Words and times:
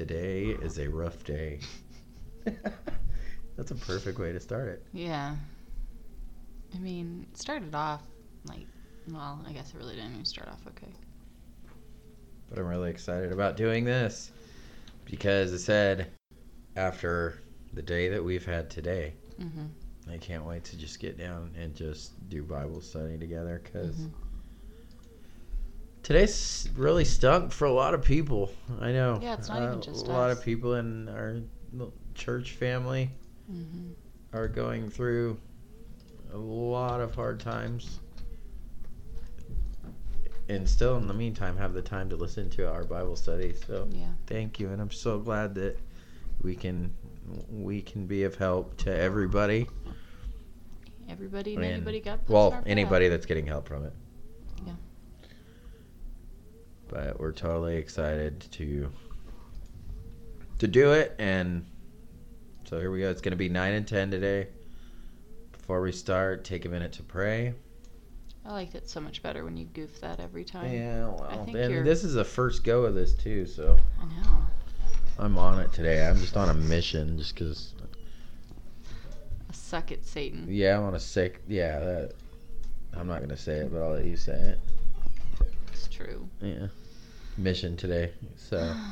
Today 0.00 0.56
is 0.62 0.78
a 0.78 0.88
rough 0.88 1.24
day. 1.24 1.60
That's 3.56 3.70
a 3.70 3.74
perfect 3.74 4.18
way 4.18 4.32
to 4.32 4.40
start 4.40 4.68
it. 4.68 4.82
Yeah. 4.94 5.36
I 6.74 6.78
mean, 6.78 7.26
it 7.30 7.36
started 7.38 7.74
off 7.74 8.00
like, 8.46 8.66
well, 9.12 9.38
I 9.46 9.52
guess 9.52 9.74
it 9.74 9.76
really 9.76 9.96
didn't 9.96 10.12
even 10.12 10.24
start 10.24 10.48
off 10.48 10.66
okay. 10.68 10.90
But 12.48 12.58
I'm 12.58 12.64
really 12.64 12.88
excited 12.88 13.30
about 13.30 13.58
doing 13.58 13.84
this 13.84 14.30
because 15.04 15.52
it 15.52 15.58
said 15.58 16.10
after 16.76 17.42
the 17.74 17.82
day 17.82 18.08
that 18.08 18.24
we've 18.24 18.46
had 18.46 18.70
today, 18.70 19.12
hmm 19.38 19.66
I 20.10 20.16
can't 20.16 20.46
wait 20.46 20.64
to 20.64 20.78
just 20.78 20.98
get 20.98 21.18
down 21.18 21.50
and 21.60 21.74
just 21.74 22.12
do 22.30 22.42
Bible 22.42 22.80
study 22.80 23.18
together 23.18 23.60
because 23.62 23.96
Mhm. 23.96 24.10
Today's 26.10 26.68
really 26.74 27.04
stunk 27.04 27.52
for 27.52 27.66
a 27.66 27.72
lot 27.72 27.94
of 27.94 28.02
people. 28.02 28.50
I 28.80 28.90
know. 28.90 29.20
Yeah, 29.22 29.34
it's 29.34 29.48
not 29.48 29.62
even 29.62 29.80
just 29.80 30.08
a 30.08 30.10
lot 30.10 30.32
of 30.32 30.42
people 30.42 30.74
in 30.74 31.08
our 31.08 31.36
church 32.16 32.52
family 32.52 33.10
hmm 33.48 33.92
are 34.32 34.48
going 34.48 34.88
through 34.90 35.38
a 36.32 36.36
lot 36.36 37.00
of 37.00 37.14
hard 37.14 37.38
times. 37.38 38.00
And 40.48 40.68
still, 40.68 40.96
in 40.96 41.06
the 41.06 41.14
meantime, 41.14 41.56
have 41.56 41.74
the 41.74 41.82
time 41.82 42.08
to 42.10 42.16
listen 42.16 42.50
to 42.50 42.68
our 42.68 42.82
Bible 42.82 43.14
study. 43.14 43.54
So, 43.66 43.88
Yeah. 43.92 44.06
thank 44.26 44.58
you, 44.58 44.70
and 44.70 44.82
I'm 44.82 44.90
so 44.90 45.20
glad 45.20 45.54
that 45.56 45.76
we 46.42 46.56
can 46.56 46.92
we 47.48 47.82
can 47.82 48.06
be 48.06 48.24
of 48.24 48.34
help 48.34 48.76
to 48.78 48.92
everybody. 48.92 49.68
Everybody 51.08 51.54
and 51.54 51.64
anybody 51.64 52.00
got 52.00 52.28
Well, 52.28 52.60
anybody 52.66 53.06
that's 53.08 53.26
getting 53.26 53.46
help 53.46 53.68
from 53.68 53.84
it. 53.84 53.92
But 56.90 57.20
we're 57.20 57.32
totally 57.32 57.76
excited 57.76 58.40
to 58.52 58.90
to 60.58 60.66
do 60.68 60.92
it, 60.92 61.14
and 61.18 61.64
so 62.64 62.78
here 62.78 62.90
we 62.90 63.00
go. 63.00 63.10
It's 63.10 63.20
going 63.20 63.30
to 63.32 63.36
be 63.36 63.48
nine 63.48 63.74
and 63.74 63.86
ten 63.86 64.10
today. 64.10 64.48
Before 65.52 65.80
we 65.80 65.92
start, 65.92 66.44
take 66.44 66.64
a 66.64 66.68
minute 66.68 66.92
to 66.94 67.02
pray. 67.04 67.54
I 68.44 68.52
liked 68.52 68.74
it 68.74 68.88
so 68.90 69.00
much 69.00 69.22
better 69.22 69.44
when 69.44 69.56
you 69.56 69.66
goof 69.66 70.00
that 70.00 70.18
every 70.18 70.44
time. 70.44 70.72
Yeah, 70.72 71.08
well, 71.08 71.44
and 71.46 71.52
you're- 71.52 71.82
this 71.82 72.02
is 72.04 72.14
the 72.14 72.24
first 72.24 72.64
go 72.64 72.84
of 72.84 72.94
this 72.94 73.14
too, 73.14 73.46
so 73.46 73.78
I 74.00 74.06
know. 74.06 74.38
I'm 75.18 75.38
on 75.38 75.60
it 75.60 75.72
today. 75.72 76.04
I'm 76.06 76.16
just 76.18 76.36
on 76.36 76.48
a 76.48 76.54
mission, 76.54 77.18
just 77.18 77.34
because. 77.34 77.74
Suck 79.52 79.92
it, 79.92 80.04
Satan. 80.04 80.46
Yeah, 80.48 80.78
I'm 80.78 80.84
on 80.84 80.94
a 80.94 81.00
sick. 81.00 81.42
Yeah, 81.46 81.78
that. 81.78 82.12
I'm 82.94 83.06
not 83.06 83.20
gonna 83.20 83.36
say 83.36 83.58
it, 83.58 83.72
but 83.72 83.80
I'll 83.82 83.92
let 83.92 84.04
you 84.04 84.16
say 84.16 84.32
it. 84.32 84.58
It's 86.10 86.18
true. 86.40 86.48
Yeah, 86.48 86.66
mission 87.36 87.76
today. 87.76 88.12
So 88.36 88.74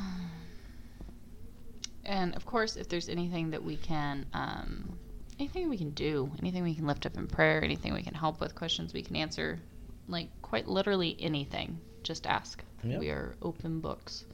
And 2.05 2.35
of 2.35 2.45
course, 2.45 2.75
if 2.75 2.89
there's 2.89 3.07
anything 3.07 3.51
that 3.51 3.63
we 3.63 3.77
can, 3.77 4.25
um, 4.33 4.97
anything 5.37 5.69
we 5.69 5.77
can 5.77 5.91
do, 5.91 6.31
anything 6.39 6.63
we 6.63 6.73
can 6.73 6.87
lift 6.87 7.05
up 7.05 7.15
in 7.17 7.27
prayer, 7.27 7.63
anything 7.63 7.93
we 7.93 8.01
can 8.01 8.15
help 8.15 8.39
with, 8.41 8.55
questions 8.55 8.93
we 8.93 9.03
can 9.03 9.15
answer, 9.15 9.59
like 10.07 10.29
quite 10.41 10.67
literally 10.67 11.15
anything, 11.19 11.79
just 12.03 12.25
ask. 12.25 12.63
Yep. 12.83 12.99
We 12.99 13.09
are 13.09 13.35
open 13.43 13.79
books. 13.79 14.25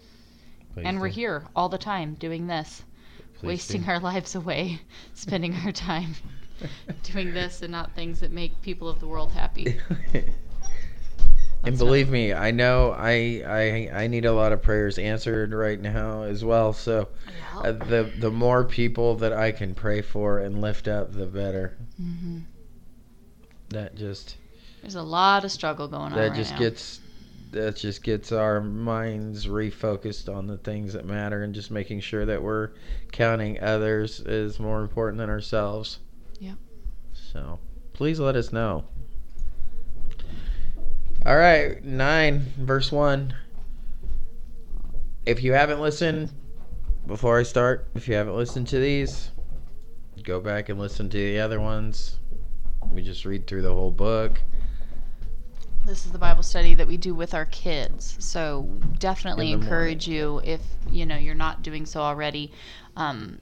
please 0.73 0.85
and 0.85 1.01
we're 1.01 1.09
here 1.09 1.43
all 1.55 1.67
the 1.67 1.77
time 1.77 2.13
doing 2.13 2.47
this, 2.47 2.83
Please 3.33 3.47
wasting 3.47 3.81
do. 3.81 3.89
our 3.89 3.99
lives 3.99 4.35
away, 4.35 4.79
spending 5.13 5.53
our 5.65 5.73
time 5.73 6.15
doing 7.03 7.33
this 7.33 7.61
and 7.61 7.71
not 7.73 7.93
things 7.93 8.21
that 8.21 8.31
make 8.31 8.61
people 8.61 8.87
of 8.87 9.01
the 9.01 9.07
world 9.07 9.33
happy. 9.33 9.81
and 11.65 11.77
believe 11.77 12.09
me, 12.09 12.33
I 12.33 12.51
know 12.51 12.91
I, 12.91 13.43
I 13.45 14.03
I 14.03 14.07
need 14.07 14.25
a 14.25 14.31
lot 14.33 14.51
of 14.51 14.61
prayers 14.61 14.97
answered 14.97 15.53
right 15.53 15.79
now 15.79 16.23
as 16.23 16.43
well. 16.43 16.73
So 16.73 17.09
uh, 17.61 17.71
the 17.71 18.11
the 18.19 18.31
more 18.31 18.63
people 18.63 19.15
that 19.17 19.33
I 19.33 19.51
can 19.51 19.73
pray 19.73 20.01
for 20.01 20.39
and 20.39 20.61
lift 20.61 20.87
up, 20.87 21.13
the 21.13 21.25
better. 21.25 21.77
hmm 21.97 22.39
That 23.69 23.95
just 23.95 24.37
There's 24.81 24.95
a 24.95 25.03
lot 25.03 25.43
of 25.43 25.51
struggle 25.51 25.87
going 25.87 26.11
on 26.11 26.13
that 26.13 26.29
right 26.29 26.35
just 26.35 26.53
now. 26.53 26.59
gets 26.59 27.01
that 27.51 27.77
just 27.77 28.03
gets 28.03 28.31
our 28.31 28.59
minds 28.59 29.47
refocused 29.47 30.33
on 30.33 30.47
the 30.47 30.57
things 30.57 30.93
that 30.93 31.05
matter 31.05 31.41
and 31.43 31.55
just 31.55 31.71
making 31.71 32.01
sure 32.01 32.25
that 32.25 32.41
we're 32.43 32.71
counting 33.11 33.61
others 33.61 34.19
is 34.19 34.59
more 34.59 34.81
important 34.81 35.17
than 35.19 35.29
ourselves. 35.29 35.99
Yep. 36.39 36.57
So 37.13 37.59
please 37.93 38.19
let 38.19 38.35
us 38.35 38.51
know. 38.51 38.83
All 41.25 41.35
right, 41.35 41.83
9 41.83 42.53
verse 42.59 42.91
1. 42.91 43.33
If 45.25 45.41
you 45.41 45.53
haven't 45.53 45.81
listened 45.81 46.31
before 47.07 47.39
I 47.39 47.43
start, 47.43 47.87
if 47.95 48.07
you 48.07 48.13
haven't 48.13 48.35
listened 48.35 48.67
to 48.67 48.79
these, 48.79 49.31
go 50.21 50.39
back 50.39 50.69
and 50.69 50.79
listen 50.79 51.09
to 51.09 51.17
the 51.17 51.39
other 51.39 51.59
ones. 51.59 52.19
We 52.91 53.01
just 53.01 53.25
read 53.25 53.47
through 53.47 53.63
the 53.63 53.73
whole 53.73 53.89
book. 53.89 54.39
This 55.83 56.05
is 56.05 56.11
the 56.11 56.19
Bible 56.19 56.43
study 56.43 56.75
that 56.75 56.87
we 56.87 56.97
do 56.97 57.15
with 57.15 57.33
our 57.33 57.45
kids. 57.45 58.17
So 58.19 58.69
definitely 58.99 59.51
encourage 59.51 60.07
you 60.07 60.41
if 60.43 60.61
you 60.91 61.07
know 61.07 61.17
you're 61.17 61.33
not 61.33 61.63
doing 61.63 61.87
so 61.87 62.01
already. 62.01 62.51
Um, 62.97 63.39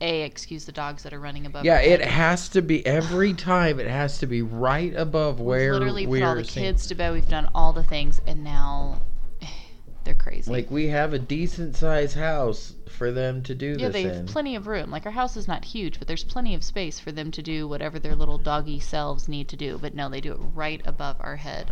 a 0.00 0.22
excuse 0.22 0.64
the 0.64 0.72
dogs 0.72 1.02
that 1.02 1.12
are 1.12 1.20
running 1.20 1.46
above. 1.46 1.64
Yeah, 1.64 1.80
it 1.80 2.00
has 2.00 2.48
to 2.50 2.62
be 2.62 2.84
every 2.86 3.34
time. 3.34 3.80
It 3.80 3.88
has 3.88 4.18
to 4.18 4.26
be 4.26 4.42
right 4.42 4.94
above 4.94 5.40
where 5.40 5.72
We've 5.72 5.80
literally 5.80 6.06
put 6.06 6.22
all 6.22 6.34
the 6.36 6.44
seeing- 6.44 6.66
kids 6.66 6.86
to 6.86 6.94
bed. 6.94 7.12
We've 7.12 7.28
done 7.28 7.48
all 7.54 7.72
the 7.72 7.82
things, 7.82 8.20
and 8.26 8.44
now 8.44 9.00
they're 10.04 10.14
crazy. 10.14 10.50
Like 10.50 10.70
we 10.70 10.88
have 10.88 11.12
a 11.12 11.18
decent 11.18 11.76
sized 11.76 12.16
house 12.16 12.74
for 12.88 13.10
them 13.12 13.42
to 13.44 13.54
do 13.54 13.76
yeah, 13.78 13.88
they 13.90 14.02
have 14.02 14.12
in. 14.16 14.26
plenty 14.26 14.56
of 14.56 14.66
room. 14.66 14.90
Like 14.90 15.06
our 15.06 15.12
house 15.12 15.36
is 15.36 15.46
not 15.48 15.64
huge, 15.64 15.98
but 15.98 16.08
there's 16.08 16.24
plenty 16.24 16.54
of 16.54 16.64
space 16.64 16.98
for 17.00 17.12
them 17.12 17.30
to 17.32 17.42
do 17.42 17.66
whatever 17.68 17.98
their 17.98 18.14
little 18.14 18.38
doggy 18.38 18.80
selves 18.80 19.28
need 19.28 19.48
to 19.48 19.56
do. 19.56 19.78
But 19.78 19.94
no, 19.94 20.08
they 20.08 20.20
do 20.20 20.32
it 20.32 20.38
right 20.54 20.80
above 20.84 21.16
our 21.20 21.36
head. 21.36 21.70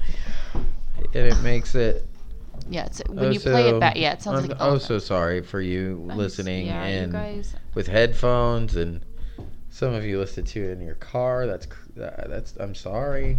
and 0.54 0.66
it 1.14 1.40
makes 1.42 1.74
it. 1.74 2.06
Yeah, 2.68 2.86
it's 2.86 3.02
when 3.08 3.26
oh 3.26 3.30
you 3.30 3.40
play 3.40 3.68
it 3.68 3.80
back. 3.80 3.96
Yeah, 3.96 4.12
it 4.12 4.22
sounds 4.22 4.42
I'm 4.42 4.48
like 4.48 4.58
oh 4.60 4.70
oh, 4.70 4.78
so 4.78 4.98
sorry 4.98 5.42
for 5.42 5.60
you 5.60 6.06
I'm 6.10 6.16
listening 6.16 6.66
yeah, 6.66 6.86
you 6.86 6.98
and 6.98 7.12
guys. 7.12 7.54
with 7.74 7.86
headphones 7.86 8.76
and 8.76 9.04
some 9.70 9.92
of 9.94 10.04
you 10.04 10.18
listen 10.18 10.44
to 10.44 10.64
it 10.64 10.72
in 10.72 10.80
your 10.80 10.94
car. 10.94 11.46
That's 11.46 11.66
that's. 11.94 12.56
I'm 12.56 12.74
sorry. 12.74 13.38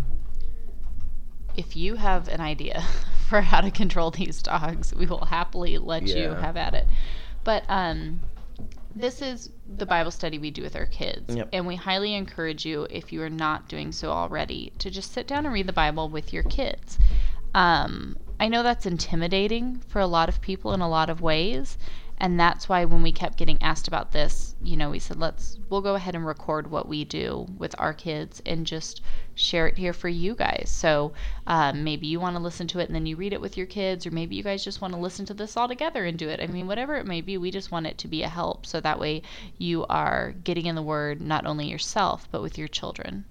if 1.58 1.76
you 1.76 1.96
have 1.96 2.28
an 2.28 2.40
idea 2.40 2.84
for 3.30 3.42
how 3.42 3.60
to 3.62 3.72
control 3.72 4.12
these 4.12 4.42
dogs, 4.42 4.94
we 4.94 5.06
will 5.06 5.26
happily 5.26 5.78
let 5.78 6.08
you 6.08 6.30
have 6.30 6.56
at 6.56 6.74
it. 6.74 6.88
But 7.44 7.64
um, 7.68 8.22
this 8.96 9.22
is 9.22 9.50
the 9.68 9.86
Bible 9.86 10.12
study 10.12 10.38
we 10.38 10.52
do 10.52 10.62
with 10.62 10.76
our 10.76 10.86
kids. 10.86 11.36
Yep. 11.36 11.50
And 11.54 11.68
we 11.68 11.76
highly 11.76 12.14
encourage 12.14 12.66
you, 12.66 12.88
if 12.90 13.12
you 13.12 13.22
are 13.24 13.30
not 13.30 13.68
doing 13.68 13.92
so 13.92 14.12
already, 14.12 14.72
to 14.80 14.90
just 14.90 15.14
sit 15.14 15.28
down 15.28 15.46
and 15.46 15.54
read 15.54 15.68
the 15.68 15.74
Bible 15.74 16.10
with 16.10 16.34
your 16.34 16.44
kids. 16.44 16.98
Um, 17.54 18.18
I 18.40 18.48
know 18.48 18.64
that's 18.64 18.86
intimidating 18.86 19.82
for 19.88 20.00
a 20.00 20.08
lot 20.08 20.30
of 20.30 20.42
people 20.42 20.74
in 20.74 20.82
a 20.82 20.90
lot 20.90 21.10
of 21.10 21.22
ways. 21.22 21.78
And 22.20 22.40
that's 22.40 22.68
why 22.68 22.84
when 22.86 23.04
we 23.04 23.12
kept 23.12 23.38
getting 23.38 23.62
asked 23.62 23.88
about 23.88 24.12
this, 24.12 24.56
you 24.64 24.76
know, 24.76 24.90
we 24.90 24.98
said, 24.98 25.20
let's, 25.20 25.60
we'll 25.70 25.82
go 25.82 25.94
ahead 25.94 26.16
and 26.16 26.26
record 26.26 26.72
what 26.72 26.88
we 26.88 27.06
do 27.06 27.46
with 27.60 27.76
our 27.78 27.94
kids 27.94 28.42
and 28.44 28.66
just 28.66 29.02
share 29.36 29.68
it 29.68 29.78
here 29.78 29.94
for 29.94 30.10
you 30.10 30.34
guys. 30.34 30.72
So 30.74 31.14
um, 31.46 31.84
maybe 31.84 32.08
you 32.08 32.20
want 32.20 32.36
to 32.36 32.42
listen 32.42 32.66
to 32.70 32.80
it 32.80 32.88
and 32.88 32.96
then 32.96 33.06
you 33.06 33.16
read 33.16 33.34
it 33.34 33.42
with 33.42 33.56
your 33.56 33.68
kids, 33.68 34.08
or 34.08 34.12
maybe 34.12 34.36
you 34.36 34.42
guys 34.42 34.64
just 34.64 34.82
want 34.82 34.96
to 34.96 35.00
listen 35.00 35.28
to 35.28 35.36
this 35.36 35.56
all 35.56 35.68
together 35.68 36.06
and 36.06 36.18
do 36.18 36.28
it. 36.28 36.40
I 36.42 36.48
mean, 36.48 36.66
whatever 36.66 36.96
it 36.96 37.06
may 37.06 37.22
be, 37.22 37.38
we 37.38 37.52
just 37.52 37.72
want 37.72 37.86
it 37.86 38.00
to 38.00 38.08
be 38.08 38.24
a 38.24 38.30
help. 38.30 38.66
So 38.66 38.82
that 38.82 39.00
way 39.00 39.22
you 39.60 39.86
are 39.86 40.34
getting 40.44 40.66
in 40.66 40.74
the 40.74 40.82
Word 40.82 41.22
not 41.22 41.46
only 41.46 41.68
yourself, 41.68 42.28
but 42.32 42.42
with 42.42 42.58
your 42.58 42.68
children. 42.68 43.26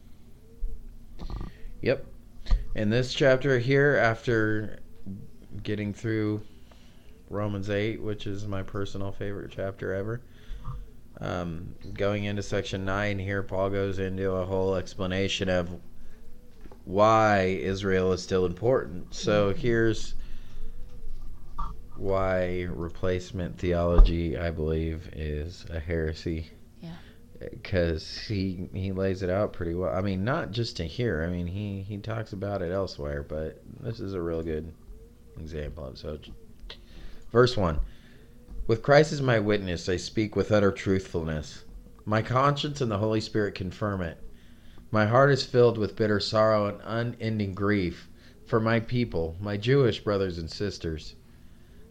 Yep. 1.83 2.06
In 2.77 2.91
this 2.91 3.12
chapter 3.12 3.59
here, 3.59 3.97
after 4.00 4.78
getting 5.62 5.93
through 5.93 6.43
Romans 7.28 7.71
8, 7.71 8.00
which 8.00 8.27
is 8.27 8.47
my 8.47 8.62
personal 8.62 9.12
favorite 9.12 9.53
chapter 9.55 9.93
ever, 9.93 10.20
um, 11.20 11.75
going 11.94 12.25
into 12.25 12.43
section 12.43 12.85
9 12.85 13.19
here, 13.19 13.43
Paul 13.43 13.70
goes 13.70 13.99
into 13.99 14.32
a 14.32 14.44
whole 14.44 14.76
explanation 14.76 15.49
of 15.49 15.70
why 16.85 17.58
Israel 17.61 18.12
is 18.12 18.23
still 18.23 18.47
important. 18.47 19.14
So 19.14 19.53
here's 19.53 20.14
why 21.97 22.67
replacement 22.70 23.59
theology, 23.59 24.37
I 24.37 24.50
believe, 24.50 25.09
is 25.14 25.64
a 25.70 25.81
heresy. 25.81 26.50
Yeah. 26.81 26.94
Because 27.41 28.19
he 28.29 28.69
he 28.73 28.93
lays 28.93 29.23
it 29.23 29.31
out 29.31 29.52
pretty 29.52 29.75
well. 29.75 29.94
I 29.94 30.00
mean, 30.02 30.25
not 30.25 30.52
just 30.52 30.79
in 30.81 30.87
here. 30.87 31.25
I 31.25 31.31
mean, 31.31 31.47
he 31.47 31.82
he 31.82 31.99
talks 31.99 32.32
about 32.32 32.62
it 32.62 32.70
elsewhere, 32.70 33.23
but 33.23 33.62
this 33.81 33.99
is 33.99 34.14
a 34.14 34.20
real 34.20 34.43
good 34.43 34.73
example. 35.41 35.91
So, 35.94 36.19
verse 37.31 37.56
one: 37.56 37.81
With 38.67 38.83
Christ 38.83 39.12
as 39.12 39.23
my 39.23 39.38
witness, 39.38 39.88
I 39.88 39.97
speak 39.97 40.37
with 40.37 40.53
utter 40.53 40.73
truthfulness. 40.73 41.65
My 42.05 42.23
conscience 42.23 42.81
and 42.81 42.91
the 42.91 42.99
Holy 42.99 43.21
Spirit 43.21 43.55
confirm 43.55 44.00
it. 44.00 44.19
My 44.91 45.06
heart 45.06 45.31
is 45.31 45.44
filled 45.44 45.79
with 45.79 45.97
bitter 45.97 46.21
sorrow 46.21 46.67
and 46.67 46.81
unending 46.85 47.55
grief 47.55 48.09
for 48.44 48.61
my 48.61 48.81
people, 48.81 49.37
my 49.41 49.56
Jewish 49.56 50.03
brothers 50.05 50.38
and 50.38 50.50
sisters. 50.50 51.17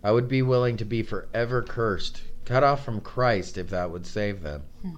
I 0.02 0.12
would 0.12 0.28
be 0.28 0.42
willing 0.42 0.78
to 0.78 0.86
be 0.86 1.04
forever 1.04 1.62
cursed 1.62 2.22
cut 2.46 2.64
off 2.64 2.86
from 2.86 3.02
Christ 3.02 3.58
if 3.58 3.70
that 3.72 3.92
would 3.92 4.06
save 4.06 4.42
them. 4.42 4.64
Hmm. 4.82 4.96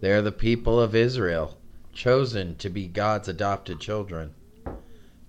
They 0.00 0.12
are 0.12 0.22
the 0.22 0.32
people 0.32 0.80
of 0.80 0.94
Israel, 0.94 1.56
chosen 1.92 2.56
to 2.56 2.68
be 2.68 2.88
God's 2.88 3.28
adopted 3.28 3.80
children. 3.80 4.34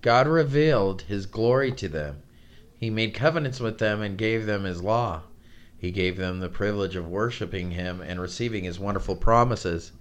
God 0.00 0.26
revealed 0.26 1.02
his 1.02 1.26
glory 1.26 1.70
to 1.72 1.88
them. 1.88 2.22
He 2.82 2.90
made 2.90 3.14
covenants 3.14 3.60
with 3.60 3.78
them 3.78 4.02
and 4.02 4.18
gave 4.18 4.44
them 4.44 4.64
his 4.64 4.82
law. 4.82 5.22
He 5.78 5.92
gave 5.92 6.16
them 6.16 6.40
the 6.40 6.48
privilege 6.48 6.96
of 6.96 7.06
worshiping 7.06 7.70
him 7.70 8.00
and 8.00 8.20
receiving 8.20 8.64
his 8.64 8.80
wonderful 8.80 9.14
promises. 9.14 9.92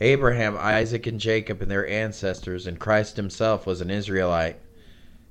Abraham, 0.00 0.56
Isaac, 0.58 1.06
and 1.06 1.20
Jacob 1.20 1.62
and 1.62 1.70
their 1.70 1.86
ancestors, 1.86 2.66
and 2.66 2.80
Christ 2.80 3.14
himself 3.14 3.64
was 3.64 3.80
an 3.80 3.92
Israelite, 3.92 4.58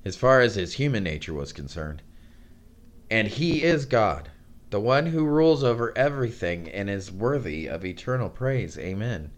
as 0.05 0.15
far 0.15 0.39
as 0.39 0.55
his 0.55 0.75
human 0.75 1.03
nature 1.03 1.33
was 1.33 1.51
concerned. 1.51 2.01
And 3.11 3.27
he 3.27 3.61
is 3.61 3.85
God, 3.85 4.29
the 4.69 4.79
one 4.79 5.07
who 5.07 5.25
rules 5.25 5.65
over 5.65 5.91
everything 5.97 6.69
and 6.69 6.89
is 6.89 7.11
worthy 7.11 7.67
of 7.67 7.83
eternal 7.83 8.29
praise. 8.29 8.77
Amen. 8.77 9.31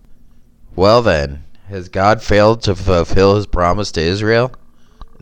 Well, 0.75 1.01
then, 1.01 1.43
has 1.69 1.89
God 1.89 2.21
failed 2.21 2.61
to 2.61 2.75
fulfill 2.75 3.35
his 3.35 3.47
promise 3.47 3.91
to 3.93 4.01
Israel? 4.01 4.53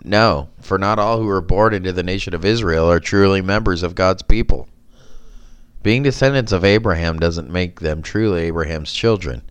No, 0.04 0.50
for 0.62 0.78
not 0.78 1.00
all 1.00 1.20
who 1.20 1.30
are 1.30 1.42
born 1.42 1.74
into 1.74 1.92
the 1.92 2.04
nation 2.04 2.34
of 2.34 2.46
Israel 2.46 2.90
are 2.90 3.00
truly 3.00 3.42
members 3.42 3.84
of 3.84 3.96
God's 3.96 4.22
people. 4.22 4.70
Being 5.84 6.04
descendants 6.04 6.52
of 6.52 6.64
Abraham 6.64 7.20
doesn't 7.20 7.50
make 7.50 7.80
them 7.80 8.02
truly 8.02 8.42
Abraham's 8.44 8.94
children. 8.94 9.42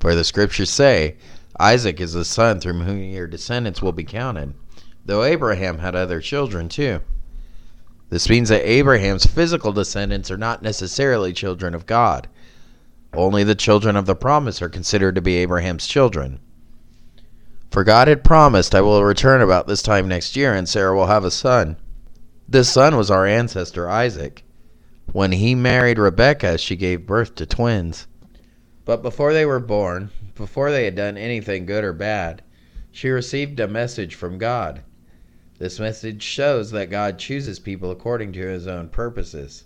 For 0.00 0.14
the 0.14 0.24
scriptures 0.24 0.70
say, 0.70 1.16
Isaac 1.58 2.00
is 2.00 2.12
the 2.12 2.24
son 2.24 2.60
through 2.60 2.80
whom 2.80 3.02
your 3.02 3.26
descendants 3.26 3.80
will 3.80 3.92
be 3.92 4.04
counted, 4.04 4.54
though 5.04 5.24
Abraham 5.24 5.78
had 5.78 5.96
other 5.96 6.20
children 6.20 6.68
too. 6.68 7.00
This 8.08 8.28
means 8.28 8.50
that 8.50 8.68
Abraham's 8.68 9.26
physical 9.26 9.72
descendants 9.72 10.30
are 10.30 10.36
not 10.36 10.62
necessarily 10.62 11.32
children 11.32 11.74
of 11.74 11.86
God. 11.86 12.28
Only 13.12 13.42
the 13.42 13.54
children 13.54 13.96
of 13.96 14.06
the 14.06 14.14
promise 14.14 14.60
are 14.62 14.68
considered 14.68 15.14
to 15.14 15.22
be 15.22 15.36
Abraham's 15.36 15.86
children. 15.86 16.40
For 17.70 17.84
God 17.84 18.08
had 18.08 18.24
promised, 18.24 18.74
I 18.74 18.80
will 18.80 19.04
return 19.04 19.40
about 19.40 19.66
this 19.66 19.82
time 19.82 20.08
next 20.08 20.36
year, 20.36 20.54
and 20.54 20.68
Sarah 20.68 20.96
will 20.96 21.06
have 21.06 21.24
a 21.24 21.30
son. 21.30 21.76
This 22.48 22.68
son 22.68 22.96
was 22.96 23.10
our 23.10 23.26
ancestor 23.26 23.88
Isaac. 23.88 24.44
When 25.12 25.32
he 25.32 25.54
married 25.54 25.98
Rebekah, 25.98 26.58
she 26.58 26.76
gave 26.76 27.06
birth 27.06 27.34
to 27.36 27.46
twins. 27.46 28.06
But 28.84 29.02
before 29.02 29.32
they 29.32 29.44
were 29.44 29.60
born, 29.60 30.10
before 30.34 30.70
they 30.70 30.84
had 30.84 30.94
done 30.94 31.16
anything 31.16 31.66
good 31.66 31.82
or 31.82 31.92
bad, 31.92 32.42
she 32.92 33.08
received 33.08 33.58
a 33.58 33.66
message 33.66 34.14
from 34.14 34.38
God. 34.38 34.82
This 35.58 35.80
message 35.80 36.22
shows 36.22 36.70
that 36.70 36.90
God 36.90 37.18
chooses 37.18 37.58
people 37.58 37.90
according 37.90 38.32
to 38.34 38.46
his 38.46 38.66
own 38.66 38.90
purposes. 38.90 39.64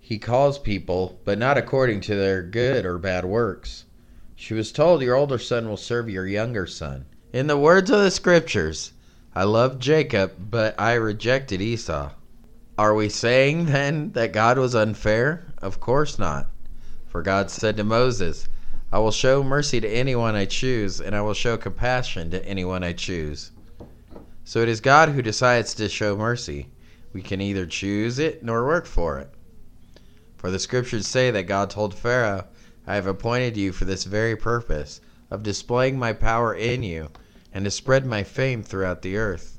He 0.00 0.18
calls 0.18 0.58
people, 0.58 1.20
but 1.24 1.38
not 1.38 1.58
according 1.58 2.00
to 2.02 2.14
their 2.14 2.42
good 2.42 2.86
or 2.86 2.96
bad 2.98 3.24
works. 3.24 3.84
She 4.34 4.54
was 4.54 4.72
told, 4.72 5.02
Your 5.02 5.16
older 5.16 5.38
son 5.38 5.68
will 5.68 5.76
serve 5.76 6.08
your 6.08 6.26
younger 6.26 6.66
son. 6.66 7.04
In 7.30 7.46
the 7.46 7.58
words 7.58 7.90
of 7.90 8.00
the 8.00 8.10
scriptures, 8.10 8.92
I 9.34 9.44
loved 9.44 9.82
Jacob, 9.82 10.50
but 10.50 10.74
I 10.80 10.94
rejected 10.94 11.60
Esau. 11.60 12.12
Are 12.78 12.94
we 12.94 13.10
saying 13.10 13.66
then 13.66 14.12
that 14.12 14.32
God 14.32 14.56
was 14.56 14.74
unfair? 14.74 15.44
Of 15.58 15.78
course 15.78 16.18
not. 16.18 16.46
For 17.06 17.20
God 17.20 17.50
said 17.50 17.76
to 17.76 17.84
Moses, 17.84 18.48
I 18.90 18.98
will 19.00 19.10
show 19.10 19.42
mercy 19.42 19.78
to 19.78 19.88
anyone 19.88 20.36
I 20.36 20.46
choose, 20.46 21.02
and 21.02 21.14
I 21.14 21.20
will 21.20 21.34
show 21.34 21.58
compassion 21.58 22.30
to 22.30 22.42
anyone 22.46 22.82
I 22.82 22.94
choose. 22.94 23.50
So 24.44 24.62
it 24.62 24.68
is 24.70 24.80
God 24.80 25.10
who 25.10 25.20
decides 25.20 25.74
to 25.74 25.90
show 25.90 26.16
mercy. 26.16 26.70
We 27.12 27.20
can 27.20 27.40
neither 27.40 27.66
choose 27.66 28.18
it 28.18 28.42
nor 28.42 28.64
work 28.64 28.86
for 28.86 29.18
it. 29.18 29.28
For 30.38 30.50
the 30.50 30.58
scriptures 30.58 31.06
say 31.06 31.30
that 31.32 31.42
God 31.42 31.68
told 31.68 31.94
Pharaoh, 31.94 32.46
I 32.86 32.94
have 32.94 33.06
appointed 33.06 33.54
you 33.58 33.72
for 33.72 33.84
this 33.84 34.04
very 34.04 34.34
purpose, 34.34 35.02
of 35.30 35.42
displaying 35.42 35.98
my 35.98 36.12
power 36.12 36.54
in 36.54 36.82
you, 36.82 37.10
and 37.52 37.64
to 37.64 37.70
spread 37.70 38.06
my 38.06 38.22
fame 38.22 38.62
throughout 38.62 39.02
the 39.02 39.16
earth. 39.16 39.58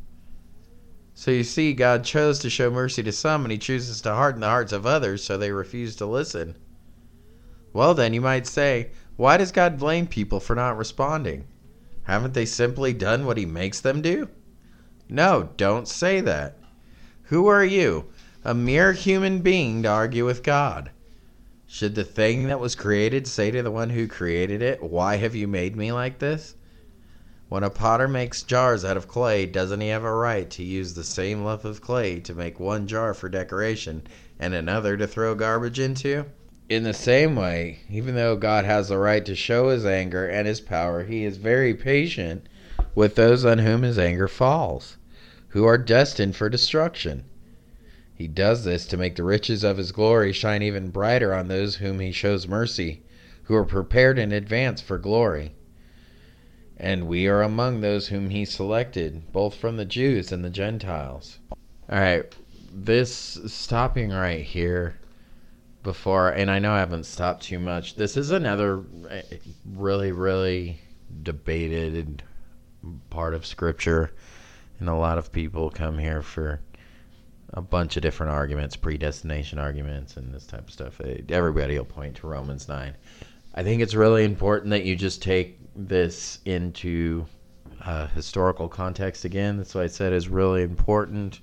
So 1.14 1.32
you 1.32 1.44
see, 1.44 1.74
God 1.74 2.06
chose 2.06 2.40
to 2.40 2.50
show 2.50 2.72
mercy 2.72 3.04
to 3.04 3.12
some, 3.12 3.44
and 3.44 3.52
he 3.52 3.58
chooses 3.58 4.00
to 4.02 4.14
harden 4.14 4.42
the 4.42 4.48
hearts 4.48 4.72
of 4.72 4.86
others 4.86 5.24
so 5.24 5.38
they 5.38 5.52
refuse 5.52 5.96
to 5.98 6.06
listen. 6.06 6.56
Well, 7.74 7.94
then, 7.94 8.14
you 8.14 8.22
might 8.22 8.48
say, 8.48 8.92
why 9.18 9.36
does 9.38 9.52
God 9.52 9.78
blame 9.78 10.08
people 10.08 10.40
for 10.40 10.56
not 10.56 10.78
responding? 10.78 11.46
Haven't 12.04 12.34
they 12.34 12.46
simply 12.46 12.94
done 12.94 13.26
what 13.26 13.38
he 13.38 13.46
makes 13.46 13.82
them 13.82 14.02
do? 14.02 14.30
No, 15.10 15.50
don't 15.58 15.88
say 15.88 16.22
that. 16.22 16.58
Who 17.24 17.48
are 17.48 17.66
you, 17.66 18.06
a 18.44 18.54
mere 18.54 18.94
human 18.94 19.42
being, 19.42 19.84
to 19.84 19.90
argue 19.90 20.26
with 20.26 20.42
God? 20.42 20.90
Should 21.72 21.94
the 21.94 22.04
thing 22.04 22.48
that 22.48 22.60
was 22.60 22.74
created 22.74 23.28
say 23.28 23.52
to 23.52 23.62
the 23.62 23.70
one 23.70 23.92
who 23.92 24.08
created 24.08 24.64
it, 24.64 24.82
Why 24.82 25.18
have 25.18 25.36
you 25.36 25.48
made 25.48 25.76
me 25.76 25.92
like 25.92 26.18
this? 26.18 26.56
When 27.48 27.62
a 27.64 27.70
potter 27.70 28.08
makes 28.08 28.42
jars 28.42 28.84
out 28.84 28.98
of 28.98 29.08
clay, 29.08 29.46
doesn't 29.46 29.80
he 29.80 29.90
have 29.90 30.04
a 30.04 30.12
right 30.12 30.50
to 30.50 30.64
use 30.64 30.96
the 30.96 31.04
same 31.04 31.44
lump 31.44 31.66
of 31.66 31.80
clay 31.80 32.22
to 32.22 32.34
make 32.34 32.60
one 32.60 32.88
jar 32.88 33.14
for 33.14 33.30
decoration 33.30 34.02
and 34.40 34.56
another 34.56 34.98
to 34.98 35.06
throw 35.06 35.36
garbage 35.36 35.80
into? 35.80 36.26
In 36.70 36.82
the 36.82 36.94
same 36.94 37.36
way, 37.36 37.82
even 37.88 38.16
though 38.16 38.36
God 38.36 38.66
has 38.66 38.90
the 38.90 38.98
right 38.98 39.24
to 39.24 39.36
show 39.36 39.70
his 39.70 39.86
anger 39.86 40.28
and 40.28 40.48
his 40.48 40.62
power, 40.62 41.04
he 41.04 41.24
is 41.24 41.38
very 41.38 41.76
patient 41.76 42.50
with 42.96 43.14
those 43.14 43.46
on 43.46 43.60
whom 43.60 43.84
his 43.84 44.00
anger 44.00 44.28
falls, 44.28 44.98
who 45.50 45.66
are 45.66 45.78
destined 45.78 46.36
for 46.36 46.50
destruction. 46.50 47.26
He 48.20 48.28
does 48.28 48.66
this 48.66 48.86
to 48.88 48.98
make 48.98 49.16
the 49.16 49.24
riches 49.24 49.64
of 49.64 49.78
his 49.78 49.94
glory 49.94 50.34
shine 50.34 50.62
even 50.62 50.90
brighter 50.90 51.34
on 51.34 51.48
those 51.48 51.78
whom 51.78 52.02
he 52.02 52.12
shows 52.12 52.50
mercy, 52.50 53.02
who 53.44 53.56
are 53.56 53.64
prepared 53.64 54.20
in 54.20 54.34
advance 54.34 54.82
for 54.82 54.98
glory. 54.98 55.54
And 56.76 57.08
we 57.08 57.28
are 57.28 57.42
among 57.42 57.80
those 57.80 58.10
whom 58.10 58.30
he 58.30 58.44
selected, 58.44 59.32
both 59.32 59.56
from 59.56 59.78
the 59.78 59.86
Jews 59.86 60.34
and 60.34 60.44
the 60.44 60.50
Gentiles. 60.50 61.40
All 61.90 61.98
right, 61.98 62.26
this 62.74 63.40
stopping 63.48 64.10
right 64.10 64.44
here 64.44 65.00
before, 65.82 66.28
and 66.28 66.52
I 66.52 66.60
know 66.60 66.74
I 66.74 66.80
haven't 66.80 67.06
stopped 67.06 67.44
too 67.44 67.58
much. 67.58 67.96
This 67.96 68.18
is 68.18 68.32
another 68.32 68.84
eh, 69.10 69.22
really, 69.66 70.12
really 70.12 70.82
debated 71.24 72.24
part 73.10 73.34
of 73.34 73.46
Scripture, 73.46 74.12
and 74.78 74.90
a 74.90 74.96
lot 74.96 75.18
of 75.18 75.32
people 75.32 75.70
come 75.70 75.98
here 76.00 76.22
for 76.22 76.60
a 77.54 77.62
bunch 77.62 77.98
of 77.98 78.04
different 78.04 78.32
arguments, 78.32 78.76
predestination 78.76 79.60
arguments, 79.60 80.18
and 80.18 80.34
this 80.34 80.46
type 80.46 80.68
of 80.68 80.72
stuff. 80.72 81.02
Everybody 81.30 81.78
will 81.78 81.86
point 81.86 82.16
to 82.18 82.28
Romans 82.28 82.68
9. 82.68 82.96
I 83.56 83.64
think 83.64 83.82
it's 83.82 83.96
really 83.96 84.24
important 84.24 84.70
that 84.72 84.86
you 84.86 84.96
just 84.96 85.22
take 85.22 85.60
this 85.76 86.40
into 86.46 87.26
uh, 87.84 88.08
historical 88.08 88.68
context 88.68 89.26
again. 89.26 89.58
That's 89.58 89.74
why 89.74 89.84
I 89.84 89.88
said 89.88 90.14
is 90.14 90.30
really 90.30 90.64
important 90.64 91.40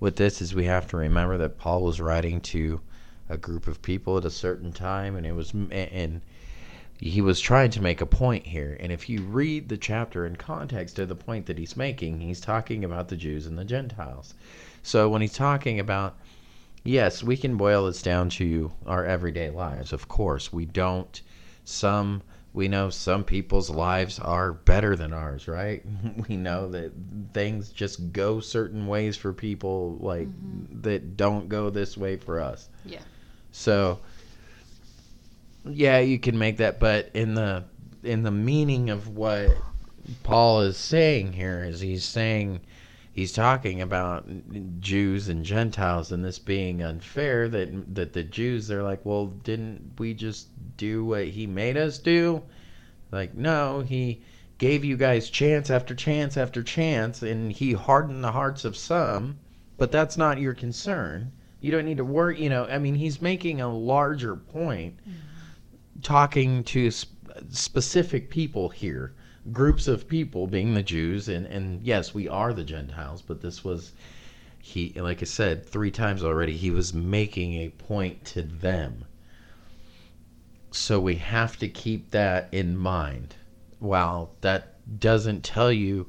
with 0.00 0.16
this 0.16 0.40
is 0.40 0.54
we 0.54 0.64
have 0.64 0.88
to 0.88 0.96
remember 0.96 1.38
that 1.38 1.58
Paul 1.58 1.82
was 1.82 2.00
writing 2.00 2.40
to 2.40 2.80
a 3.28 3.36
group 3.36 3.66
of 3.66 3.82
people 3.82 4.18
at 4.18 4.24
a 4.24 4.30
certain 4.30 4.72
time, 4.72 5.16
and 5.16 5.26
it 5.26 5.32
was 5.32 5.52
and 5.70 6.20
he 6.98 7.20
was 7.20 7.40
trying 7.40 7.70
to 7.70 7.82
make 7.82 8.00
a 8.00 8.06
point 8.06 8.46
here. 8.46 8.76
And 8.80 8.92
if 8.92 9.08
you 9.08 9.22
read 9.22 9.68
the 9.68 9.76
chapter 9.76 10.24
in 10.26 10.36
context 10.36 10.98
of 10.98 11.08
the 11.08 11.14
point 11.14 11.46
that 11.46 11.58
he's 11.58 11.76
making, 11.76 12.20
he's 12.20 12.40
talking 12.40 12.84
about 12.84 13.08
the 13.08 13.16
Jews 13.16 13.46
and 13.46 13.58
the 13.58 13.64
Gentiles. 13.64 14.34
So 14.82 15.08
when 15.08 15.22
he's 15.22 15.34
talking 15.34 15.80
about 15.80 16.16
yes, 16.84 17.22
we 17.22 17.36
can 17.36 17.56
boil 17.56 17.86
this 17.86 18.02
down 18.02 18.28
to 18.30 18.72
our 18.86 19.04
everyday 19.04 19.50
lives. 19.50 19.92
Of 19.92 20.08
course, 20.08 20.52
we 20.52 20.64
don't. 20.64 21.20
Some 21.64 22.22
we 22.54 22.68
know 22.68 22.90
some 22.90 23.24
people's 23.24 23.70
lives 23.70 24.18
are 24.18 24.52
better 24.52 24.94
than 24.94 25.12
ours, 25.12 25.48
right? 25.48 25.82
We 26.28 26.36
know 26.36 26.68
that 26.70 26.92
things 27.32 27.70
just 27.70 28.12
go 28.12 28.40
certain 28.40 28.86
ways 28.86 29.16
for 29.16 29.32
people 29.32 29.96
like 30.00 30.28
mm-hmm. 30.28 30.82
that 30.82 31.16
don't 31.16 31.48
go 31.48 31.70
this 31.70 31.96
way 31.96 32.16
for 32.16 32.40
us. 32.40 32.68
Yeah. 32.84 33.00
So 33.52 34.00
yeah, 35.64 36.00
you 36.00 36.18
can 36.18 36.38
make 36.38 36.58
that, 36.58 36.80
but 36.80 37.10
in 37.14 37.34
the 37.34 37.64
in 38.02 38.22
the 38.22 38.30
meaning 38.30 38.90
of 38.90 39.08
what 39.08 39.56
Paul 40.24 40.62
is 40.62 40.76
saying 40.76 41.32
here 41.32 41.64
is 41.64 41.80
he's 41.80 42.04
saying 42.04 42.60
he's 43.12 43.32
talking 43.32 43.82
about 43.82 44.26
Jews 44.80 45.28
and 45.28 45.44
Gentiles 45.44 46.10
and 46.10 46.24
this 46.24 46.38
being 46.38 46.82
unfair 46.82 47.48
that 47.48 47.94
that 47.94 48.12
the 48.14 48.22
Jews 48.22 48.66
they're 48.66 48.82
like, 48.82 49.04
"Well, 49.04 49.26
didn't 49.26 49.92
we 49.98 50.14
just 50.14 50.48
do 50.76 51.04
what 51.04 51.28
he 51.28 51.46
made 51.46 51.76
us 51.76 51.98
do?" 51.98 52.42
Like, 53.10 53.34
"No, 53.34 53.80
he 53.80 54.22
gave 54.58 54.84
you 54.84 54.96
guys 54.96 55.28
chance 55.28 55.70
after 55.70 55.94
chance 55.94 56.36
after 56.36 56.62
chance 56.62 57.22
and 57.22 57.52
he 57.52 57.72
hardened 57.72 58.24
the 58.24 58.32
hearts 58.32 58.64
of 58.64 58.76
some, 58.76 59.38
but 59.76 59.92
that's 59.92 60.16
not 60.16 60.40
your 60.40 60.54
concern." 60.54 61.32
You 61.60 61.70
don't 61.70 61.84
need 61.84 61.98
to 61.98 62.04
worry. 62.04 62.42
You 62.42 62.50
know, 62.50 62.64
I 62.64 62.78
mean, 62.78 62.96
he's 62.96 63.22
making 63.22 63.60
a 63.60 63.72
larger 63.72 64.34
point, 64.34 64.96
mm-hmm. 64.96 66.00
talking 66.02 66.64
to 66.64 66.90
sp- 66.90 67.12
specific 67.50 68.30
people 68.30 68.68
here, 68.70 69.14
groups 69.50 69.88
of 69.88 70.06
people, 70.06 70.46
being 70.46 70.74
the 70.74 70.82
Jews, 70.82 71.28
and 71.28 71.46
and 71.46 71.82
yes, 71.82 72.14
we 72.14 72.28
are 72.28 72.52
the 72.52 72.64
Gentiles, 72.64 73.22
but 73.22 73.40
this 73.40 73.64
was, 73.64 73.92
he 74.60 74.92
like 74.94 75.22
I 75.22 75.24
said 75.24 75.66
three 75.66 75.90
times 75.90 76.22
already, 76.22 76.56
he 76.56 76.70
was 76.70 76.94
making 76.94 77.54
a 77.54 77.70
point 77.70 78.24
to 78.26 78.42
them. 78.42 79.04
So 80.70 81.00
we 81.00 81.16
have 81.16 81.58
to 81.58 81.68
keep 81.68 82.10
that 82.12 82.48
in 82.52 82.76
mind. 82.76 83.34
While 83.78 84.34
that 84.42 84.76
doesn't 85.00 85.42
tell 85.42 85.72
you 85.72 86.08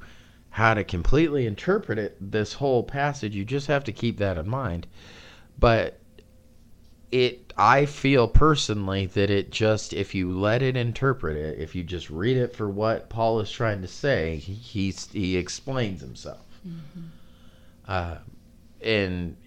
how 0.52 0.76
to 0.76 0.84
completely 0.84 1.48
interpret 1.48 1.98
it, 1.98 2.16
this 2.20 2.54
whole 2.54 2.84
passage, 2.84 3.36
you 3.36 3.44
just 3.44 3.68
have 3.68 3.84
to 3.86 3.92
keep 3.92 4.20
that 4.20 4.38
in 4.38 4.48
mind. 4.48 4.86
But 5.58 6.00
it 7.14 7.54
I 7.56 7.86
feel 7.86 8.28
personally 8.28 9.06
that 9.06 9.30
it 9.30 9.52
just 9.52 9.94
if 9.94 10.16
you 10.16 10.32
let 10.38 10.64
it 10.64 10.76
interpret 10.76 11.38
it, 11.38 11.60
if 11.60 11.76
you 11.76 11.84
just 11.84 12.10
read 12.10 12.38
it 12.38 12.56
for 12.56 12.68
what 12.68 13.08
Paul 13.10 13.40
is 13.40 13.52
trying 13.52 13.82
to 13.84 13.88
say, 13.88 14.38
he 14.38 14.54
he's, 14.54 15.06
he 15.12 15.38
explains 15.38 16.02
himself. 16.02 16.44
Mm-hmm. 16.68 17.02
Uh, 17.88 18.16
and 18.82 19.38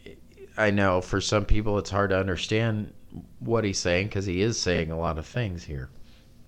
I 0.57 0.71
know 0.71 1.01
for 1.01 1.21
some 1.21 1.45
people 1.45 1.77
it's 1.79 1.91
hard 1.91 2.11
to 2.11 2.19
understand 2.19 2.93
what 3.41 3.65
he's 3.65 3.79
saying 3.79 4.07
because 4.07 4.27
he 4.27 4.43
is 4.43 4.57
saying 4.57 4.93
a 4.93 4.99
lot 4.99 5.19
of 5.19 5.27
things 5.27 5.65
here, 5.65 5.91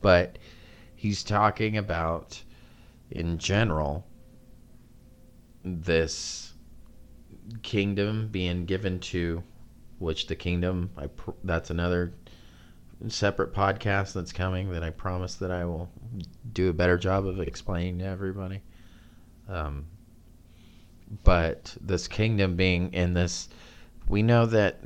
but 0.01 0.39
he's 0.95 1.25
talking 1.25 1.79
about 1.79 2.41
in 3.11 3.39
general 3.39 4.07
this 5.65 6.53
kingdom 7.65 8.29
being 8.31 8.67
given 8.67 9.01
to 9.01 9.43
which 9.99 10.27
the 10.27 10.37
kingdom 10.37 10.91
I 10.97 11.09
pr- 11.09 11.31
that's 11.45 11.71
another 11.71 12.15
separate 13.09 13.55
podcast 13.55 14.13
that's 14.13 14.33
coming 14.33 14.73
that 14.73 14.83
I 14.83 14.91
promise 14.91 15.37
that 15.37 15.51
I 15.51 15.65
will 15.65 15.89
do 16.53 16.69
a 16.69 16.73
better 16.73 16.99
job 16.99 17.27
of 17.27 17.41
explaining 17.41 17.99
to 17.99 18.05
everybody. 18.05 18.61
Um, 19.49 19.87
but 21.25 21.77
this 21.81 22.09
kingdom 22.09 22.57
being 22.57 22.93
in 22.93 23.15
this, 23.15 23.49
we 24.09 24.23
know 24.23 24.47
that 24.47 24.81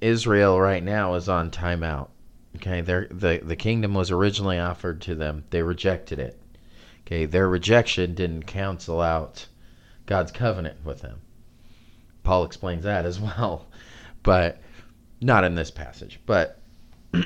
Israel 0.00 0.60
right 0.60 0.82
now 0.82 1.14
is 1.14 1.28
on 1.28 1.50
timeout. 1.50 2.08
Okay, 2.56 2.80
the 2.80 3.40
the 3.42 3.56
kingdom 3.56 3.94
was 3.94 4.10
originally 4.10 4.58
offered 4.58 5.00
to 5.02 5.14
them. 5.14 5.44
They 5.50 5.62
rejected 5.62 6.18
it. 6.18 6.40
Okay, 7.02 7.26
their 7.26 7.48
rejection 7.48 8.14
didn't 8.14 8.44
cancel 8.44 9.00
out 9.00 9.46
God's 10.06 10.32
covenant 10.32 10.84
with 10.84 11.00
them. 11.00 11.20
Paul 12.22 12.44
explains 12.44 12.84
that 12.84 13.04
as 13.04 13.20
well, 13.20 13.66
but 14.24 14.60
not 15.20 15.44
in 15.44 15.54
this 15.54 15.70
passage. 15.70 16.18
But 16.26 16.60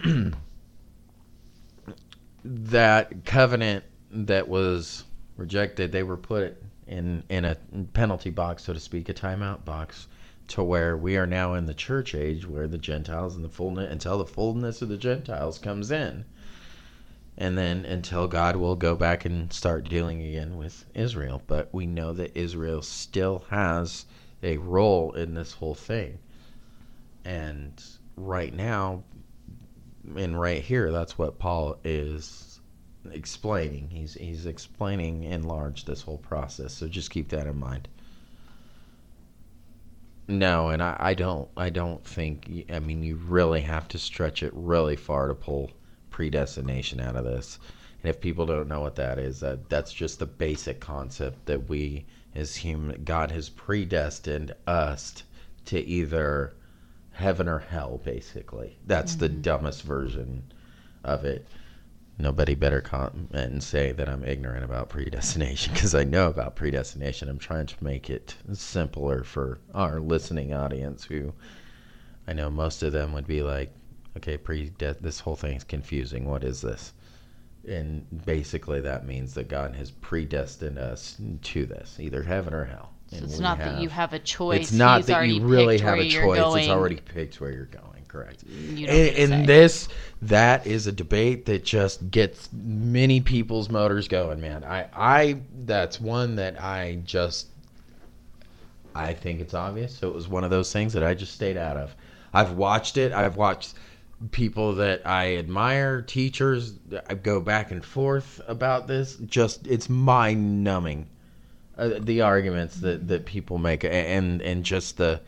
that 2.45 3.25
covenant 3.25 3.85
that 4.11 4.49
was 4.49 5.05
rejected, 5.37 5.93
they 5.93 6.02
were 6.02 6.19
put 6.19 6.62
in 6.87 7.23
in 7.28 7.45
a 7.45 7.57
penalty 7.95 8.31
box, 8.31 8.64
so 8.64 8.75
to 8.75 8.81
speak, 8.81 9.09
a 9.09 9.14
timeout 9.14 9.64
box, 9.64 10.09
to 10.49 10.62
where 10.62 10.97
we 10.97 11.17
are 11.17 11.26
now 11.26 11.55
in 11.55 11.67
the 11.67 11.75
church 11.75 12.14
age, 12.14 12.47
where 12.47 12.67
the 12.67 12.78
Gentiles 12.78 13.37
and 13.37 13.45
the 13.45 13.49
fullness 13.49 13.90
until 13.90 14.19
the 14.19 14.26
fullness 14.26 14.83
of 14.83 14.88
the 14.88 14.97
Gentiles 14.97 15.59
comes 15.59 15.90
in, 15.90 16.25
and 17.37 17.57
then 17.57 17.85
until 17.85 18.26
God 18.26 18.57
will 18.57 18.75
go 18.75 18.97
back 18.97 19.25
and 19.25 19.52
start 19.52 19.88
dealing 19.88 20.23
again 20.23 20.57
with 20.57 20.85
Israel. 20.95 21.43
But 21.47 21.69
we 21.73 21.87
know 21.87 22.12
that 22.14 22.37
Israel 22.37 22.83
still 22.83 23.45
has 23.50 24.07
a 24.43 24.57
role 24.57 25.12
in 25.12 25.35
this 25.35 25.52
whole 25.52 25.75
thing, 25.75 26.19
and 27.28 27.85
right 28.16 28.54
now, 28.54 29.04
and 30.16 30.40
right 30.40 30.62
here, 30.62 30.90
that's 30.90 31.18
what 31.18 31.38
Paul 31.38 31.76
is 31.85 32.61
explaining. 33.12 33.90
He's 33.90 34.14
he's 34.14 34.47
explaining 34.47 35.25
in 35.25 35.42
large 35.42 35.85
this 35.85 36.00
whole 36.00 36.16
process. 36.16 36.73
So 36.73 36.88
just 36.88 37.11
keep 37.11 37.28
that 37.28 37.47
in 37.47 37.58
mind. 37.58 37.87
No, 40.26 40.70
and 40.70 40.82
I, 40.82 40.97
I 40.99 41.14
don't 41.14 41.50
I 41.54 41.68
don't 41.68 42.02
think 42.02 42.50
I 42.73 42.78
mean 42.78 43.02
you 43.02 43.16
really 43.16 43.61
have 43.61 43.88
to 43.88 43.99
stretch 43.99 44.42
it 44.42 44.52
really 44.54 44.97
far 44.97 45.28
to 45.28 45.35
pull 45.35 45.70
predestination 46.08 46.99
out 46.99 47.16
of 47.16 47.26
this. 47.26 47.58
And 48.02 48.08
if 48.08 48.23
people 48.23 48.47
don't 48.47 48.68
know 48.68 48.80
what 48.80 48.97
that 48.97 49.18
is, 49.18 49.40
that 49.40 49.68
that's 49.68 49.92
just 49.92 50.18
the 50.18 50.26
basic 50.26 50.80
concept 50.80 51.44
that 51.44 51.68
we 51.68 52.06
as 52.35 52.56
human 52.56 53.04
God 53.04 53.30
has 53.32 53.50
predestined 53.50 54.54
us 54.66 55.25
to 55.66 55.78
either 55.78 56.54
heaven 57.18 57.48
or 57.48 57.58
hell 57.58 58.00
basically. 58.04 58.78
That's 58.87 59.12
mm-hmm. 59.12 59.20
the 59.20 59.28
dumbest 59.28 59.82
version 59.82 60.42
of 61.04 61.25
it 61.25 61.46
nobody 62.18 62.54
better 62.54 62.80
comment 62.80 63.30
and 63.32 63.62
say 63.62 63.92
that 63.92 64.08
I'm 64.08 64.25
ignorant 64.25 64.64
about 64.64 64.88
predestination 64.88 65.72
because 65.72 65.94
I 65.94 66.04
know 66.04 66.28
about 66.28 66.56
predestination. 66.56 67.28
I'm 67.28 67.38
trying 67.38 67.66
to 67.66 67.84
make 67.84 68.10
it 68.10 68.34
simpler 68.52 69.22
for 69.22 69.58
our 69.72 70.00
listening 70.00 70.52
audience 70.52 71.04
who 71.04 71.32
I 72.26 72.32
know 72.32 72.50
most 72.50 72.82
of 72.82 72.92
them 72.92 73.12
would 73.12 73.26
be 73.26 73.42
like, 73.42 73.72
okay, 74.16 74.37
pre 74.37 74.72
this 74.78 75.20
whole 75.20 75.37
thing 75.37 75.56
is 75.56 75.64
confusing. 75.64 76.28
What 76.28 76.44
is 76.44 76.60
this? 76.60 76.92
And 77.66 78.04
basically 78.25 78.80
that 78.80 79.06
means 79.06 79.34
that 79.34 79.48
God 79.48 79.76
has 79.76 79.90
predestined 79.90 80.78
us 80.78 81.16
to 81.42 81.66
this, 81.66 81.98
either 82.00 82.22
heaven 82.22 82.52
or 82.52 82.64
hell. 82.64 82.92
So 83.10 83.24
it's 83.24 83.38
not 83.38 83.58
have, 83.58 83.74
that 83.74 83.82
you 83.82 83.88
have 83.88 84.12
a 84.12 84.18
choice. 84.18 84.60
It's 84.60 84.72
not 84.72 84.98
He's 84.98 85.06
that 85.06 85.26
you 85.28 85.42
really 85.42 85.78
have 85.78 85.98
a 85.98 86.08
choice. 86.08 86.38
It's 86.38 86.68
already 86.68 86.96
picked 86.96 87.40
where 87.40 87.50
you're 87.50 87.64
going 87.64 87.88
correct. 88.08 88.42
In 88.42 89.46
this, 89.46 89.88
that 90.22 90.66
is 90.66 90.86
a 90.86 90.92
debate 90.92 91.46
that 91.46 91.64
just 91.64 92.10
gets 92.10 92.48
many 92.52 93.20
people's 93.20 93.68
motors 93.68 94.08
going, 94.08 94.40
man. 94.40 94.64
I, 94.64 94.88
I, 94.94 95.40
that's 95.64 96.00
one 96.00 96.36
that 96.36 96.60
I 96.60 97.00
just, 97.04 97.48
I 98.94 99.12
think 99.12 99.40
it's 99.40 99.54
obvious. 99.54 99.96
So 99.96 100.08
it 100.08 100.14
was 100.14 100.26
one 100.26 100.42
of 100.42 100.50
those 100.50 100.72
things 100.72 100.94
that 100.94 101.04
I 101.04 101.14
just 101.14 101.34
stayed 101.34 101.56
out 101.56 101.76
of. 101.76 101.94
I've 102.32 102.52
watched 102.52 102.96
it. 102.96 103.12
I've 103.12 103.36
watched 103.36 103.74
people 104.32 104.74
that 104.76 105.06
I 105.06 105.36
admire, 105.36 106.02
teachers. 106.02 106.74
I 107.08 107.14
go 107.14 107.40
back 107.40 107.70
and 107.70 107.84
forth 107.84 108.40
about 108.48 108.88
this. 108.88 109.16
Just, 109.26 109.66
it's 109.66 109.88
mind 109.88 110.64
numbing. 110.64 111.06
Uh, 111.78 111.99
the 112.00 112.20
arguments 112.20 112.80
that, 112.80 113.06
that 113.06 113.25
people 113.25 113.56
make 113.56 113.85
and 113.85 114.42
and 114.42 114.64
just 114.64 114.97
the 114.97 115.20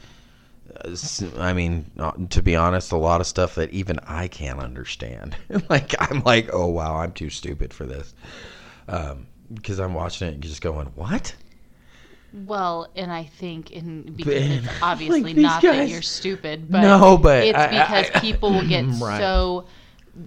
I 1.38 1.52
mean, 1.52 1.90
uh, 1.98 2.12
to 2.30 2.42
be 2.42 2.56
honest, 2.56 2.92
a 2.92 2.96
lot 2.96 3.20
of 3.20 3.26
stuff 3.26 3.56
that 3.56 3.70
even 3.70 3.98
I 4.06 4.28
can't 4.28 4.60
understand. 4.60 5.36
like 5.68 5.94
I'm 5.98 6.22
like, 6.24 6.50
oh 6.52 6.66
wow, 6.66 6.96
I'm 6.98 7.12
too 7.12 7.30
stupid 7.30 7.74
for 7.74 7.86
this, 7.86 8.14
um, 8.88 9.26
because 9.52 9.78
I'm 9.78 9.94
watching 9.94 10.28
it 10.28 10.34
and 10.34 10.42
just 10.42 10.62
going, 10.62 10.86
what? 10.94 11.34
Well, 12.32 12.88
and 12.94 13.10
I 13.12 13.24
think 13.24 13.72
in 13.72 14.02
because 14.14 14.34
it's 14.34 14.68
obviously 14.82 15.22
like 15.22 15.36
not 15.36 15.62
guys, 15.62 15.76
that 15.76 15.88
you're 15.88 16.02
stupid, 16.02 16.70
but 16.70 16.82
no, 16.82 17.18
but 17.18 17.44
it's 17.44 17.58
because 17.58 18.10
I, 18.10 18.10
I, 18.14 18.20
people 18.20 18.52
will 18.52 18.68
get 18.68 18.84
right. 19.00 19.18
so 19.18 19.66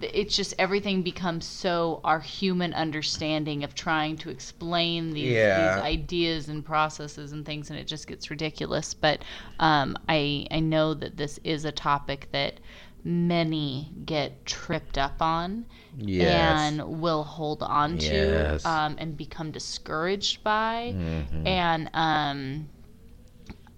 it's 0.00 0.34
just 0.34 0.54
everything 0.58 1.02
becomes 1.02 1.44
so 1.44 2.00
our 2.04 2.20
human 2.20 2.72
understanding 2.74 3.64
of 3.64 3.74
trying 3.74 4.16
to 4.16 4.30
explain 4.30 5.12
these, 5.12 5.32
yeah. 5.32 5.76
these 5.76 5.84
ideas 5.84 6.48
and 6.48 6.64
processes 6.64 7.32
and 7.32 7.44
things 7.44 7.70
and 7.70 7.78
it 7.78 7.86
just 7.86 8.06
gets 8.06 8.30
ridiculous 8.30 8.94
but 8.94 9.22
um, 9.60 9.96
I, 10.08 10.46
I 10.50 10.60
know 10.60 10.94
that 10.94 11.16
this 11.16 11.38
is 11.44 11.64
a 11.64 11.72
topic 11.72 12.28
that 12.32 12.60
many 13.04 13.92
get 14.06 14.46
tripped 14.46 14.96
up 14.96 15.20
on 15.20 15.66
yes. 15.98 16.72
and 16.72 17.00
will 17.00 17.22
hold 17.22 17.62
on 17.62 17.98
to 17.98 18.14
yes. 18.14 18.64
um, 18.64 18.96
and 18.98 19.16
become 19.16 19.50
discouraged 19.50 20.42
by 20.42 20.94
mm-hmm. 20.96 21.46
and 21.46 21.90
um, 21.92 22.68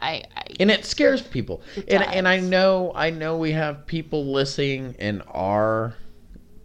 I, 0.00 0.24
I, 0.36 0.42
and 0.60 0.70
it 0.70 0.84
scares 0.84 1.22
people. 1.22 1.62
And 1.88 2.02
and 2.02 2.28
I 2.28 2.40
know 2.40 2.92
I 2.94 3.10
know 3.10 3.36
we 3.36 3.52
have 3.52 3.86
people 3.86 4.26
listening 4.26 4.94
in 4.98 5.22
our 5.22 5.94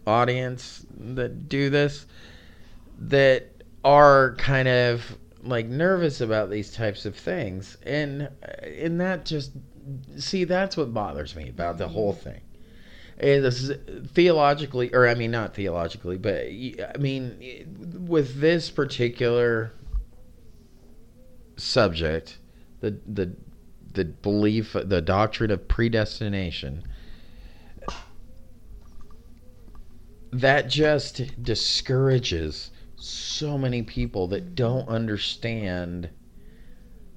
audience 0.05 0.85
that 0.97 1.47
do 1.47 1.69
this 1.69 2.05
that 2.99 3.49
are 3.83 4.35
kind 4.35 4.67
of 4.67 5.17
like 5.43 5.65
nervous 5.65 6.21
about 6.21 6.49
these 6.49 6.71
types 6.71 7.05
of 7.05 7.15
things. 7.15 7.77
And 7.83 8.29
and 8.63 8.99
that 8.99 9.25
just 9.25 9.51
see 10.17 10.43
that's 10.43 10.75
what 10.77 10.93
bothers 10.93 11.35
me 11.35 11.49
about 11.49 11.77
the 11.77 11.87
whole 11.87 12.13
mm-hmm. 12.13 12.29
thing. 12.29 12.41
Is 13.17 13.71
theologically 14.13 14.91
or 14.95 15.07
i 15.07 15.13
mean 15.13 15.29
not 15.29 15.53
theologically 15.53 16.17
but 16.17 16.37
i 16.37 16.97
mean 16.97 18.07
with 18.07 18.41
this 18.41 18.71
particular 18.71 19.73
subject 21.55 22.39
the 22.81 22.99
the 23.07 23.33
the 23.93 24.05
belief 24.05 24.73
the 24.73 25.01
doctrine 25.01 25.51
of 25.51 25.67
predestination 25.67 26.83
that 30.31 30.69
just 30.69 31.43
discourages 31.43 32.71
so 32.95 33.57
many 33.57 33.81
people 33.81 34.27
that 34.27 34.55
don't 34.55 34.87
understand 34.87 36.09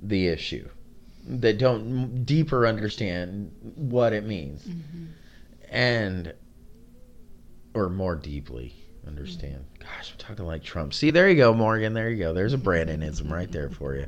the 0.03 0.29
issue 0.29 0.69
that 1.27 1.59
don't 1.59 2.25
deeper 2.25 2.67
understand 2.67 3.51
what 3.77 4.13
it 4.13 4.25
means 4.25 4.63
mm-hmm. 4.63 5.05
and 5.71 6.35
or 7.75 7.89
more 7.89 8.15
deeply 8.15 8.75
understand 9.07 9.65
mm-hmm. 9.75 9.85
gosh 9.85 10.13
i'm 10.13 10.19
talking 10.19 10.45
like 10.45 10.63
trump 10.63 10.93
see 10.93 11.11
there 11.11 11.29
you 11.29 11.37
go 11.37 11.55
morgan 11.55 11.95
there 11.95 12.11
you 12.11 12.19
go 12.19 12.35
there's 12.35 12.53
a 12.55 12.59
brandonism 12.59 13.31
right 13.31 13.53
there 13.53 13.71
for 13.71 13.95
you 13.95 14.07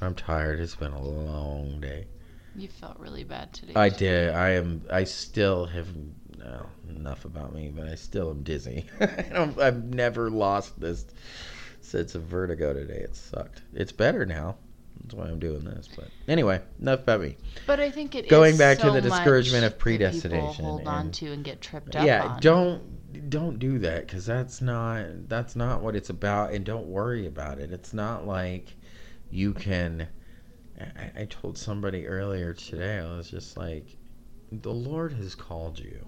I'm 0.00 0.14
tired. 0.14 0.60
It's 0.60 0.76
been 0.76 0.92
a 0.92 1.02
long 1.02 1.80
day. 1.80 2.06
You 2.54 2.68
felt 2.68 2.98
really 2.98 3.24
bad 3.24 3.52
today. 3.52 3.72
I 3.76 3.88
too. 3.88 3.96
did. 3.96 4.34
I 4.34 4.50
am. 4.50 4.82
I 4.90 5.04
still 5.04 5.66
have. 5.66 5.88
No, 6.38 6.66
enough 6.88 7.24
about 7.24 7.52
me, 7.52 7.72
but 7.74 7.88
I 7.88 7.96
still 7.96 8.30
am 8.30 8.42
dizzy. 8.42 8.86
I 9.00 9.26
don't, 9.32 9.58
I've 9.60 9.82
never 9.82 10.30
lost 10.30 10.78
this 10.80 11.04
sense 11.80 12.14
of 12.14 12.22
vertigo 12.22 12.72
today. 12.72 13.00
It 13.00 13.16
sucked. 13.16 13.62
It's 13.74 13.92
better 13.92 14.24
now. 14.24 14.56
That's 15.02 15.14
why 15.14 15.26
I'm 15.26 15.38
doing 15.38 15.64
this. 15.64 15.88
But 15.94 16.08
anyway, 16.26 16.60
enough 16.80 17.00
about 17.00 17.20
me. 17.20 17.36
But 17.66 17.80
I 17.80 17.90
think 17.90 18.14
it 18.14 18.26
is 18.26 18.30
Going 18.30 18.56
back 18.56 18.78
to 18.78 18.90
the 18.90 19.00
discouragement 19.00 19.64
of 19.64 19.78
predestination 19.78 20.64
hold 20.64 20.86
on 20.86 21.10
to 21.12 21.32
and 21.32 21.44
get 21.44 21.60
tripped 21.60 21.96
up 21.96 22.06
yeah, 22.06 22.26
on. 22.26 22.40
don't 22.40 23.30
don't 23.30 23.58
do 23.58 23.78
that 23.80 24.06
because 24.06 24.26
that's 24.26 24.60
not 24.60 25.28
that's 25.28 25.56
not 25.56 25.82
what 25.82 25.96
it's 25.96 26.10
about, 26.10 26.52
and 26.52 26.64
don't 26.64 26.86
worry 26.86 27.26
about 27.26 27.58
it. 27.58 27.72
It's 27.72 27.92
not 27.92 28.26
like 28.26 28.76
you 29.30 29.52
can. 29.54 30.08
I, 30.80 31.22
I 31.22 31.24
told 31.26 31.58
somebody 31.58 32.06
earlier 32.06 32.54
today. 32.54 32.98
I 32.98 33.16
was 33.16 33.30
just 33.30 33.56
like, 33.56 33.96
the 34.52 34.72
Lord 34.72 35.12
has 35.14 35.34
called 35.34 35.78
you. 35.78 36.06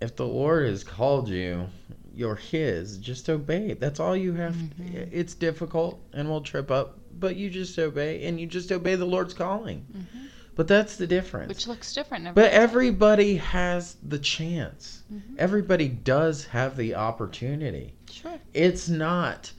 If 0.00 0.16
the 0.16 0.26
Lord 0.26 0.66
has 0.68 0.82
called 0.82 1.28
you, 1.28 1.66
you're 2.14 2.34
His. 2.34 2.98
Just 2.98 3.28
obey. 3.28 3.74
That's 3.74 4.00
all 4.00 4.16
you 4.16 4.32
have. 4.34 4.54
Mhm. 4.54 5.08
It's 5.12 5.34
difficult, 5.34 6.00
and 6.12 6.28
we'll 6.28 6.40
trip 6.40 6.70
up, 6.70 6.98
but 7.18 7.36
you 7.36 7.50
just 7.50 7.78
obey, 7.78 8.24
and 8.24 8.40
you 8.40 8.46
just 8.46 8.72
obey 8.72 8.94
the 8.94 9.04
Lord's 9.04 9.34
calling. 9.34 9.86
Mhm. 9.94 10.28
But 10.56 10.66
that's 10.68 10.96
the 10.96 11.06
difference. 11.06 11.48
Which 11.48 11.66
looks 11.68 11.94
different. 11.94 12.26
every 12.26 12.34
But 12.42 12.50
time. 12.50 12.60
everybody 12.62 13.36
has 13.36 13.96
the 14.02 14.18
chance. 14.18 15.02
Mhm. 15.12 15.20
Everybody 15.38 15.88
does 15.88 16.46
have 16.46 16.76
the 16.76 16.94
opportunity. 16.94 17.94
Sure. 18.10 18.38
It's 18.52 18.88
not 18.88 19.52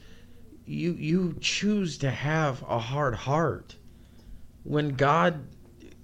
you 0.72 0.94
you 0.94 1.36
choose 1.42 1.98
to 2.00 2.10
have 2.10 2.64
a 2.68 2.80
hard 2.80 3.16
heart. 3.16 3.76
When 4.64 4.90
God 4.90 5.48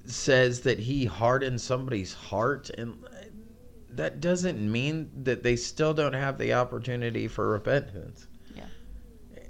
says 0.05 0.61
that 0.61 0.79
he 0.79 1.05
hardens 1.05 1.63
somebody's 1.63 2.13
heart 2.13 2.69
and 2.71 3.03
that 3.89 4.19
doesn't 4.19 4.59
mean 4.59 5.09
that 5.23 5.43
they 5.43 5.55
still 5.55 5.93
don't 5.93 6.13
have 6.13 6.37
the 6.37 6.53
opportunity 6.53 7.27
for 7.27 7.49
repentance. 7.49 8.27
Yeah. 8.55 8.65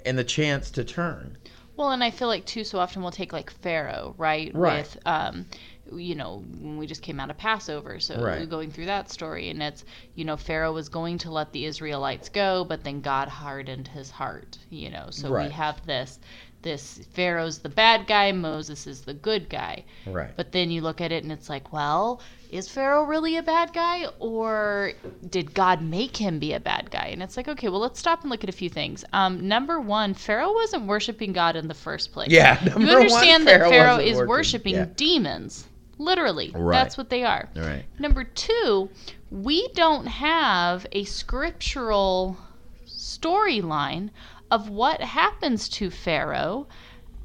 And 0.04 0.18
the 0.18 0.24
chance 0.24 0.70
to 0.72 0.84
turn. 0.84 1.36
Well, 1.76 1.90
and 1.90 2.02
I 2.02 2.10
feel 2.10 2.28
like 2.28 2.44
too, 2.46 2.64
so 2.64 2.78
often 2.78 3.02
we'll 3.02 3.12
take 3.12 3.32
like 3.32 3.50
Pharaoh, 3.50 4.14
right? 4.18 4.50
Right. 4.54 4.78
With, 4.78 4.98
um, 5.06 5.46
you 5.92 6.14
know, 6.14 6.44
when 6.60 6.78
we 6.78 6.86
just 6.86 7.02
came 7.02 7.20
out 7.20 7.30
of 7.30 7.36
Passover, 7.38 7.98
so 8.00 8.20
Right. 8.20 8.40
we're 8.40 8.46
going 8.46 8.70
through 8.70 8.86
that 8.86 9.10
story, 9.10 9.50
and 9.50 9.62
it's, 9.62 9.84
you 10.14 10.24
know, 10.24 10.36
Pharaoh 10.36 10.72
was 10.72 10.88
going 10.88 11.18
to 11.18 11.30
let 11.30 11.52
the 11.52 11.64
Israelites 11.64 12.28
go, 12.28 12.64
but 12.64 12.84
then 12.84 13.00
God 13.00 13.28
hardened 13.28 13.88
his 13.88 14.10
heart, 14.10 14.58
you 14.70 14.90
know. 14.90 15.06
So 15.10 15.30
Right. 15.30 15.46
we 15.46 15.50
have 15.52 15.84
this, 15.86 16.18
this 16.62 17.00
Pharaoh's 17.12 17.58
the 17.58 17.68
bad 17.68 18.06
guy, 18.06 18.32
Moses 18.32 18.86
is 18.86 19.02
the 19.02 19.14
good 19.14 19.48
guy. 19.48 19.84
Right. 20.06 20.34
But 20.36 20.52
then 20.52 20.70
you 20.70 20.80
look 20.80 21.00
at 21.00 21.12
it 21.12 21.22
and 21.22 21.32
it's 21.32 21.48
like, 21.48 21.72
well, 21.72 22.20
is 22.50 22.68
Pharaoh 22.68 23.04
really 23.04 23.36
a 23.36 23.42
bad 23.42 23.72
guy 23.72 24.06
or 24.18 24.92
did 25.28 25.54
God 25.54 25.82
make 25.82 26.16
him 26.16 26.38
be 26.38 26.52
a 26.52 26.60
bad 26.60 26.90
guy? 26.90 27.06
And 27.12 27.22
it's 27.22 27.36
like, 27.36 27.48
okay, 27.48 27.68
well, 27.68 27.80
let's 27.80 28.00
stop 28.00 28.22
and 28.22 28.30
look 28.30 28.42
at 28.42 28.50
a 28.50 28.52
few 28.52 28.68
things. 28.70 29.04
Um, 29.12 29.46
number 29.46 29.80
one, 29.80 30.14
Pharaoh 30.14 30.52
wasn't 30.52 30.86
worshiping 30.86 31.32
God 31.32 31.56
in 31.56 31.68
the 31.68 31.74
first 31.74 32.12
place. 32.12 32.30
Yeah, 32.32 32.58
number 32.64 32.80
You 32.80 32.88
one, 32.88 32.98
understand 33.02 33.46
that 33.46 33.60
Pharaoh 33.60 33.70
Pharaoh 33.70 33.98
is 33.98 34.16
working. 34.16 34.28
worshiping 34.28 34.74
Yeah. 34.74 34.86
demons. 34.96 35.67
Literally. 35.98 36.52
Right. 36.54 36.76
That's 36.76 36.96
what 36.96 37.10
they 37.10 37.24
are. 37.24 37.48
Right. 37.56 37.84
Number 37.98 38.24
two, 38.24 38.88
we 39.30 39.68
don't 39.74 40.06
have 40.06 40.86
a 40.92 41.04
scriptural 41.04 42.38
storyline 42.86 44.10
of 44.50 44.68
what 44.70 45.00
happens 45.00 45.68
to 45.68 45.90
Pharaoh 45.90 46.66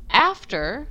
after 0.10 0.88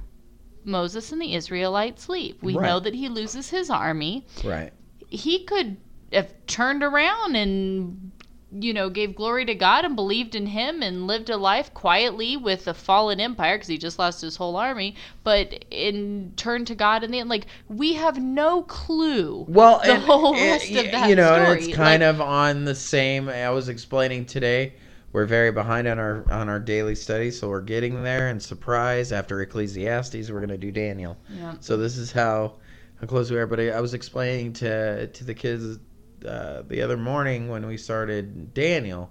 Moses 0.64 1.12
and 1.12 1.20
the 1.20 1.34
Israelites 1.34 2.08
leave. 2.08 2.36
We 2.42 2.54
Right. 2.56 2.66
know 2.66 2.80
that 2.80 2.94
he 2.94 3.08
loses 3.08 3.50
his 3.50 3.68
army. 3.68 4.26
Right. 4.44 4.72
He 5.08 5.44
could 5.44 5.76
have 6.12 6.32
turned 6.46 6.82
around 6.82 7.36
and 7.36 8.11
you 8.60 8.72
know 8.74 8.90
gave 8.90 9.14
glory 9.14 9.44
to 9.46 9.54
God 9.54 9.84
and 9.84 9.96
believed 9.96 10.34
in 10.34 10.46
him 10.46 10.82
and 10.82 11.06
lived 11.06 11.30
a 11.30 11.36
life 11.36 11.72
quietly 11.72 12.36
with 12.36 12.66
a 12.68 12.74
fallen 12.74 13.18
empire 13.20 13.56
because 13.56 13.68
he 13.68 13.78
just 13.78 13.98
lost 13.98 14.20
his 14.20 14.36
whole 14.36 14.56
army 14.56 14.94
but 15.24 15.64
in 15.70 16.32
turned 16.36 16.66
to 16.66 16.74
God 16.74 17.02
in 17.02 17.10
the 17.10 17.18
end 17.20 17.30
like 17.30 17.46
we 17.68 17.94
have 17.94 18.20
no 18.20 18.62
clue 18.64 19.46
Well, 19.48 19.80
the 19.84 19.94
and- 19.94 20.02
whole 20.02 20.34
and, 20.34 20.42
rest 20.42 20.68
of 20.70 20.76
y- 20.84 20.90
that 20.90 21.08
you 21.08 21.16
know, 21.16 21.42
story. 21.44 21.58
it's 21.64 21.74
kind 21.74 22.02
Like- 22.02 22.10
of 22.14 22.20
on 22.20 22.64
the 22.64 22.74
same. 22.74 23.28
I 23.28 23.48
was 23.50 23.68
explaining 23.70 24.26
today. 24.26 24.74
We're 25.12 25.26
very 25.26 25.52
behind 25.52 25.86
on 25.88 25.98
our 25.98 26.24
on 26.32 26.48
our 26.48 26.58
daily 26.58 26.94
study, 26.94 27.30
so 27.30 27.48
we're 27.48 27.60
getting 27.60 28.02
there. 28.02 28.28
And 28.28 28.42
surprise, 28.42 29.12
after 29.12 29.40
Ecclesiastes, 29.42 30.30
we're 30.30 30.38
going 30.40 30.48
to 30.48 30.56
do 30.58 30.72
Daniel. 30.72 31.16
yeah. 31.28 31.54
So 31.60 31.76
this 31.76 31.96
is 31.98 32.12
how 32.12 32.54
how 33.00 33.06
close 33.06 33.30
we 33.30 33.36
are. 33.38 33.46
But 33.46 33.60
I, 33.60 33.68
I 33.70 33.80
was 33.80 33.92
explaining 33.94 34.52
to 34.54 35.06
to 35.08 35.24
the 35.24 35.34
kids 35.34 35.78
uh, 36.24 36.62
the 36.68 36.82
other 36.82 36.96
morning 36.96 37.48
when 37.48 37.66
we 37.66 37.76
started 37.76 38.52
Daniel 38.54 39.10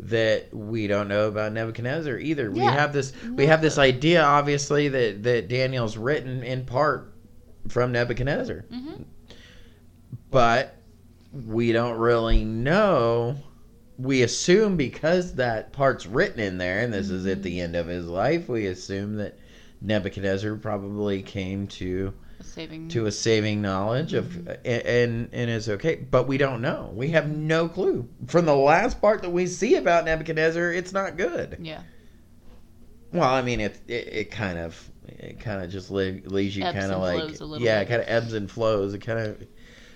that 0.00 0.54
we 0.54 0.86
don't 0.86 1.08
know 1.08 1.28
about 1.28 1.52
Nebuchadnezzar 1.52 2.18
either. 2.18 2.50
We 2.50 2.60
have 2.60 2.92
this 2.92 3.12
we 3.34 3.46
have 3.46 3.60
this 3.60 3.76
idea, 3.78 4.22
obviously, 4.22 4.88
that 4.88 5.22
that 5.24 5.48
Daniel's 5.48 5.96
written 5.96 6.42
in 6.42 6.64
part 6.64 7.12
from 7.68 7.92
Nebuchadnezzar 7.92 8.64
Mhm. 8.72 9.04
but 10.30 10.76
we 11.32 11.72
don't 11.72 11.98
really 11.98 12.44
know. 12.44 13.36
We 13.98 14.22
assume 14.22 14.76
because 14.76 15.34
that 15.34 15.72
part's 15.72 16.06
written 16.06 16.40
in 16.40 16.56
there, 16.58 16.80
and 16.80 16.92
this 16.92 17.10
is 17.10 17.26
at 17.26 17.42
the 17.42 17.60
end 17.60 17.76
of 17.76 17.86
his 17.86 18.06
life, 18.06 18.48
we 18.48 18.66
assume 18.66 19.16
that 19.16 19.38
Nebuchadnezzar 19.82 20.56
probably 20.56 21.22
came 21.22 21.66
to 21.68 22.12
saving 22.42 22.88
to 22.88 23.06
a 23.06 23.12
saving 23.12 23.62
knowledge 23.62 24.14
of 24.14 24.26
mm-hmm. 24.26 24.50
and 24.64 25.28
and 25.32 25.50
is 25.50 25.68
okay, 25.68 25.96
but 25.96 26.26
we 26.26 26.38
don't 26.38 26.60
know. 26.60 26.90
We 26.94 27.10
have 27.10 27.28
no 27.28 27.68
clue. 27.68 28.08
From 28.26 28.46
the 28.46 28.54
last 28.54 29.00
part 29.00 29.22
that 29.22 29.30
we 29.30 29.46
see 29.46 29.76
about 29.76 30.04
Nebuchadnezzar, 30.04 30.72
it's 30.72 30.92
not 30.92 31.16
good. 31.16 31.58
yeah 31.60 31.82
Well, 33.12 33.28
I 33.28 33.42
mean, 33.42 33.60
it 33.60 33.80
it, 33.86 34.08
it 34.08 34.30
kind 34.30 34.58
of 34.58 34.90
it 35.06 35.40
kind 35.40 35.62
of 35.62 35.70
just 35.70 35.90
le- 35.90 36.20
leaves 36.24 36.56
you 36.56 36.62
kind 36.62 36.92
of 36.92 37.00
like 37.00 37.40
a 37.40 37.60
yeah, 37.60 37.84
kind 37.84 38.00
of 38.00 38.08
ebbs 38.08 38.32
and 38.32 38.50
flows. 38.50 38.94
It 38.94 39.00
kind 39.00 39.18
of 39.18 39.46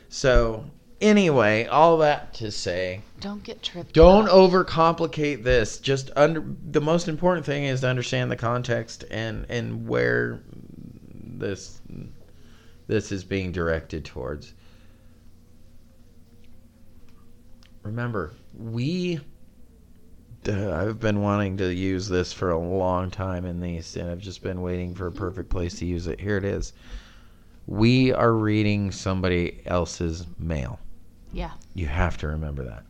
so 0.09 0.65
anyway, 1.01 1.67
all 1.67 1.99
that 1.99 2.35
to 2.35 2.51
say, 2.51 3.03
don't 3.21 3.43
get 3.43 3.63
tripped 3.63 3.93
don't 3.93 4.27
up. 4.27 4.33
overcomplicate 4.33 5.43
this. 5.45 5.79
Just 5.79 6.11
under 6.17 6.45
the 6.71 6.81
most 6.81 7.09
important 7.09 7.47
thing 7.47 7.65
is 7.65 7.83
to 7.83 7.89
understand 7.89 8.31
the 8.31 8.37
context 8.37 9.05
and 9.11 9.47
and 9.49 9.87
where 9.87 10.41
this 11.39 11.81
this 12.87 13.13
is 13.13 13.25
being 13.25 13.53
directed 13.53 14.05
towards. 14.05 14.55
Remember, 17.83 18.33
we 18.57 19.21
I've 20.47 21.01
been 21.01 21.23
wanting 21.23 21.57
to 21.59 21.73
use 21.73 22.09
this 22.09 22.33
for 22.33 22.51
a 22.51 22.59
long 22.59 23.11
time 23.11 23.47
in 23.47 23.61
these, 23.61 23.97
and 23.97 24.11
I've 24.11 24.19
just 24.19 24.43
been 24.43 24.61
waiting 24.61 24.95
for 24.95 25.07
a 25.07 25.13
perfect 25.13 25.49
place 25.49 25.79
to 25.79 25.87
use 25.87 26.07
it. 26.07 26.21
Here 26.21 26.37
it 26.37 26.45
is. 26.45 26.75
We 27.67 28.13
are 28.13 28.33
reading 28.33 28.91
somebody 28.93 29.63
else's 29.65 30.27
mail. 30.39 30.79
yeah 31.33 31.53
You 31.73 31.87
have 31.87 32.19
to 32.19 32.29
remember 32.29 32.65
that. 32.65 32.85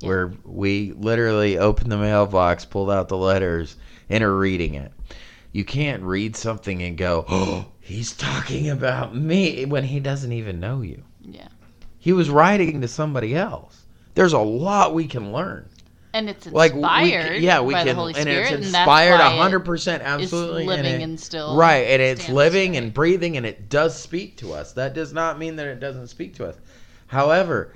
Yeah. 0.00 0.08
Where 0.08 0.32
we 0.44 0.92
literally 0.92 1.58
opened 1.58 1.92
the 1.92 1.98
mailbox, 1.98 2.64
pulled 2.64 2.90
out 2.90 3.08
the 3.08 3.16
letters, 3.16 3.76
and 4.08 4.24
are 4.24 4.36
reading 4.36 4.74
it. 4.74 4.92
You 5.52 5.64
can't 5.64 6.02
read 6.02 6.34
something 6.34 6.82
and 6.82 6.96
go, 6.96 7.24
oh, 7.28 7.66
he's 7.90 8.12
talking 8.12 8.70
about 8.70 9.14
me 9.14 9.64
when 9.64 9.84
he 9.84 10.00
doesn't 10.00 10.32
even 10.32 10.60
know 10.60 10.80
you. 10.82 11.02
yeah 11.22 11.48
He 11.98 12.12
was 12.12 12.30
writing 12.30 12.80
to 12.80 12.88
somebody 12.88 13.34
else. 13.36 13.84
There's 14.14 14.32
a 14.32 14.38
lot 14.38 14.94
we 14.94 15.06
can 15.06 15.32
learn. 15.32 15.68
and 16.12 16.28
it's 16.30 16.46
Like 16.46 16.72
inspired 16.72 17.32
we, 17.32 17.38
c- 17.38 17.44
yeah, 17.44 17.60
we 17.60 17.74
can, 17.74 17.98
and 17.98 18.16
Spirit, 18.16 18.52
it's 18.52 18.66
inspired 18.66 19.20
hundred 19.20 19.60
percent, 19.60 20.02
absolutely, 20.02 20.66
living 20.66 20.86
and, 20.86 21.02
it- 21.02 21.04
and 21.04 21.20
still 21.20 21.56
right, 21.56 21.86
and 21.86 22.02
it's 22.02 22.28
living 22.28 22.72
straight. 22.72 22.82
and 22.84 22.94
breathing, 22.94 23.36
and 23.36 23.44
it 23.46 23.68
does 23.68 24.00
speak 24.00 24.36
to 24.38 24.52
us. 24.52 24.72
That 24.72 24.94
does 24.94 25.12
not 25.12 25.38
mean 25.38 25.56
that 25.56 25.66
it 25.66 25.80
doesn't 25.80 26.08
speak 26.08 26.34
to 26.36 26.46
us. 26.48 26.56
However, 27.08 27.74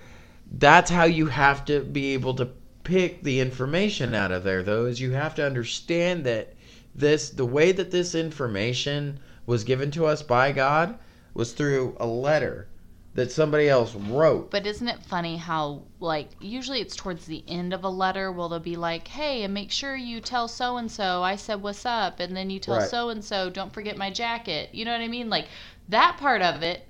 that's 0.59 0.90
how 0.90 1.05
you 1.05 1.27
have 1.27 1.64
to 1.66 1.81
be 1.81 2.14
able 2.14 2.35
to 2.35 2.48
pick 2.85 3.22
the 3.22 3.40
information 3.40 4.14
out 4.14 4.31
of 4.31 4.44
there. 4.44 4.62
Though, 4.62 4.87
is 4.87 5.00
you 5.00 5.12
have 5.12 5.35
to 5.37 5.46
understand 5.46 6.24
that 6.24 6.55
this, 6.94 7.31
the 7.31 7.46
way 7.46 7.72
that 7.72 7.90
this 7.90 8.14
information 8.14 9.18
was 9.47 9.65
given 9.65 9.91
to 9.93 10.07
us 10.07 10.23
by 10.23 10.53
God, 10.53 10.99
was 11.35 11.53
through 11.53 11.97
a 12.01 12.07
letter 12.07 12.69
that 13.15 13.31
somebody 13.31 13.69
else 13.69 13.95
wrote. 13.95 14.51
But 14.51 14.67
isn't 14.67 14.89
it 14.89 15.01
funny 15.05 15.37
how, 15.37 15.83
like, 16.01 16.31
usually 16.41 16.81
it's 16.81 16.97
towards 16.97 17.27
the 17.27 17.45
end 17.47 17.73
of 17.73 17.85
a 17.85 17.89
letter 17.89 18.33
where 18.33 18.49
they'll 18.49 18.59
be 18.59 18.75
like, 18.75 19.07
hey, 19.07 19.45
and 19.45 19.55
make 19.55 19.71
sure 19.71 19.95
you 19.95 20.21
tell 20.21 20.49
so 20.49 20.79
and 20.79 20.91
so 20.91 21.23
I 21.23 21.37
said 21.37 21.63
what's 21.63 21.87
up, 21.87 22.19
and 22.19 22.37
then 22.37 22.51
you 22.51 22.59
tell 22.59 22.79
Right. 22.79 22.89
so 22.89 23.11
and 23.11 23.25
so 23.25 23.51
don't 23.51 23.73
forget 23.73 23.97
my 23.97 24.11
jacket. 24.11 24.71
You 24.73 24.85
know 24.85 24.91
what 24.93 25.01
I 25.01 25.07
mean? 25.09 25.31
Like, 25.31 25.47
that 25.91 26.17
part 26.19 26.43
of 26.43 26.63
it, 26.65 26.87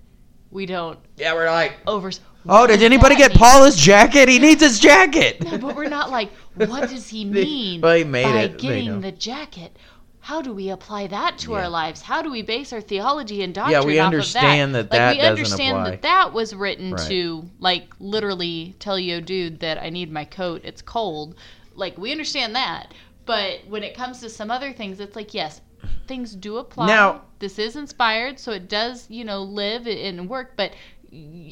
we 0.50 0.64
don't 0.66 0.98
yeah, 1.16 1.34
we're 1.34 1.50
like, 1.50 1.74
over. 1.86 2.10
oh, 2.48 2.66
did 2.66 2.82
anybody 2.82 3.16
get 3.16 3.32
mean? 3.32 3.38
Paul 3.38 3.70
jacket? 3.72 4.28
He 4.28 4.38
needs 4.38 4.62
his 4.62 4.78
jacket. 4.78 5.42
No, 5.44 5.58
but 5.58 5.76
we're 5.76 5.88
not 5.88 6.10
like, 6.10 6.30
what 6.54 6.88
does 6.88 7.08
he 7.08 7.24
mean 7.26 7.80
Well, 7.82 7.96
he 7.96 8.04
made 8.04 8.24
by 8.24 8.40
it. 8.44 8.52
They 8.52 8.58
getting 8.58 9.00
the 9.02 9.12
jacket? 9.12 9.76
How 10.24 10.40
do 10.40 10.54
we 10.54 10.70
apply 10.70 11.06
that 11.08 11.36
to 11.36 11.50
Yeah. 11.52 11.58
our 11.58 11.68
lives? 11.68 12.00
How 12.00 12.22
do 12.22 12.30
we 12.30 12.40
base 12.40 12.72
our 12.72 12.80
theology 12.80 13.42
and 13.42 13.54
doctrine 13.54 13.72
yeah, 13.82 13.84
we 13.86 13.98
off 13.98 14.06
understand 14.06 14.74
of 14.74 14.88
that 14.88 14.90
that? 14.90 15.08
like, 15.08 15.18
that 15.18 15.34
we 15.34 15.40
doesn't 15.42 15.52
understand 15.52 15.76
apply. 15.76 15.90
that 15.90 16.02
that 16.02 16.32
was 16.32 16.54
written 16.54 16.92
Right. 16.92 17.08
to 17.08 17.50
like 17.60 17.88
literally 18.00 18.74
tell 18.78 18.98
you, 18.98 19.20
dude, 19.20 19.60
that 19.60 19.76
I 19.76 19.90
need 19.90 20.10
my 20.10 20.24
coat. 20.24 20.62
It's 20.64 20.80
cold. 20.80 21.34
Like 21.74 21.98
we 21.98 22.10
understand 22.10 22.56
that, 22.56 22.94
but 23.26 23.66
when 23.68 23.82
it 23.84 23.94
comes 23.94 24.20
to 24.20 24.30
some 24.30 24.50
other 24.50 24.72
things, 24.72 24.98
it's 24.98 25.14
like 25.14 25.34
yes, 25.34 25.60
things 26.06 26.34
do 26.34 26.56
apply. 26.56 26.86
Now- 26.86 27.20
this 27.40 27.58
is 27.58 27.76
inspired, 27.76 28.38
so 28.38 28.52
it 28.52 28.66
does 28.70 29.04
you 29.10 29.24
know 29.24 29.42
live 29.42 29.86
and 29.86 30.26
work, 30.30 30.54
but. 30.56 30.72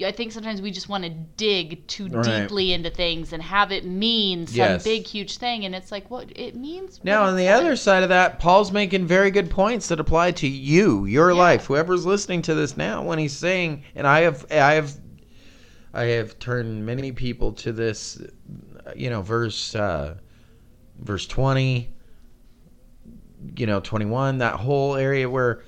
I 0.04 0.10
think 0.10 0.32
sometimes 0.32 0.60
we 0.60 0.72
just 0.72 0.88
want 0.88 1.04
to 1.04 1.10
dig 1.10 1.86
too 1.86 2.08
Right. 2.08 2.42
deeply 2.42 2.72
into 2.72 2.90
things 2.90 3.32
and 3.32 3.40
have 3.42 3.70
it 3.70 3.84
mean 3.84 4.46
some 4.48 4.56
Yes. 4.56 4.82
big, 4.82 5.06
huge 5.06 5.36
thing, 5.36 5.64
and 5.64 5.74
it's 5.74 5.92
like, 5.92 6.10
what 6.10 6.32
it 6.34 6.56
means. 6.56 6.98
Now, 7.04 7.22
on 7.24 7.36
the 7.36 7.44
says. 7.44 7.60
other 7.60 7.76
side 7.76 8.02
of 8.02 8.08
that, 8.08 8.40
Paul's 8.40 8.72
making 8.72 9.06
very 9.06 9.30
good 9.30 9.50
points 9.50 9.86
that 9.88 10.00
apply 10.00 10.32
to 10.32 10.48
you, 10.48 11.04
your 11.04 11.30
Yeah. 11.30 11.36
life, 11.38 11.66
whoever's 11.66 12.04
listening 12.04 12.42
to 12.42 12.54
this 12.54 12.76
now. 12.76 13.02
When 13.04 13.18
he's 13.20 13.36
saying, 13.36 13.84
and 13.94 14.06
I 14.06 14.22
have, 14.22 14.44
I 14.50 14.72
have, 14.72 14.96
I 15.94 16.04
have 16.04 16.38
turned 16.40 16.84
many 16.84 17.12
people 17.12 17.52
to 17.52 17.70
this, 17.72 18.20
you 18.96 19.10
know, 19.10 19.22
verse, 19.22 19.76
uh, 19.76 20.16
verse 20.98 21.26
twenty, 21.26 21.90
you 23.56 23.66
know, 23.66 23.78
twenty-one, 23.80 24.38
that 24.38 24.54
whole 24.54 24.96
area 24.96 25.28
where, 25.30 25.62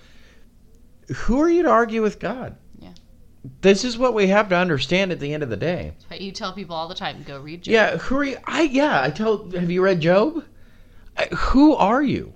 who 1.14 1.40
are 1.40 1.48
you 1.50 1.62
to 1.62 1.68
argue 1.70 2.02
with 2.02 2.18
God? 2.18 2.56
This 3.60 3.84
is 3.84 3.98
what 3.98 4.14
we 4.14 4.28
have 4.28 4.48
to 4.48 4.56
understand 4.56 5.12
at 5.12 5.20
the 5.20 5.34
end 5.34 5.42
of 5.42 5.50
the 5.50 5.56
day. 5.56 5.92
You 6.10 6.32
tell 6.32 6.52
people 6.52 6.74
all 6.74 6.88
the 6.88 6.94
time, 6.94 7.22
go 7.26 7.40
read 7.40 7.62
Job. 7.62 7.72
Yeah, 7.72 7.96
who 7.98 8.16
are 8.16 8.24
you? 8.24 8.38
I 8.46 8.62
yeah, 8.62 9.02
I 9.02 9.10
tell. 9.10 9.50
Have 9.50 9.70
you 9.70 9.82
read 9.82 10.00
Job? 10.00 10.44
I, 11.16 11.26
who 11.26 11.74
are 11.74 12.02
you? 12.02 12.32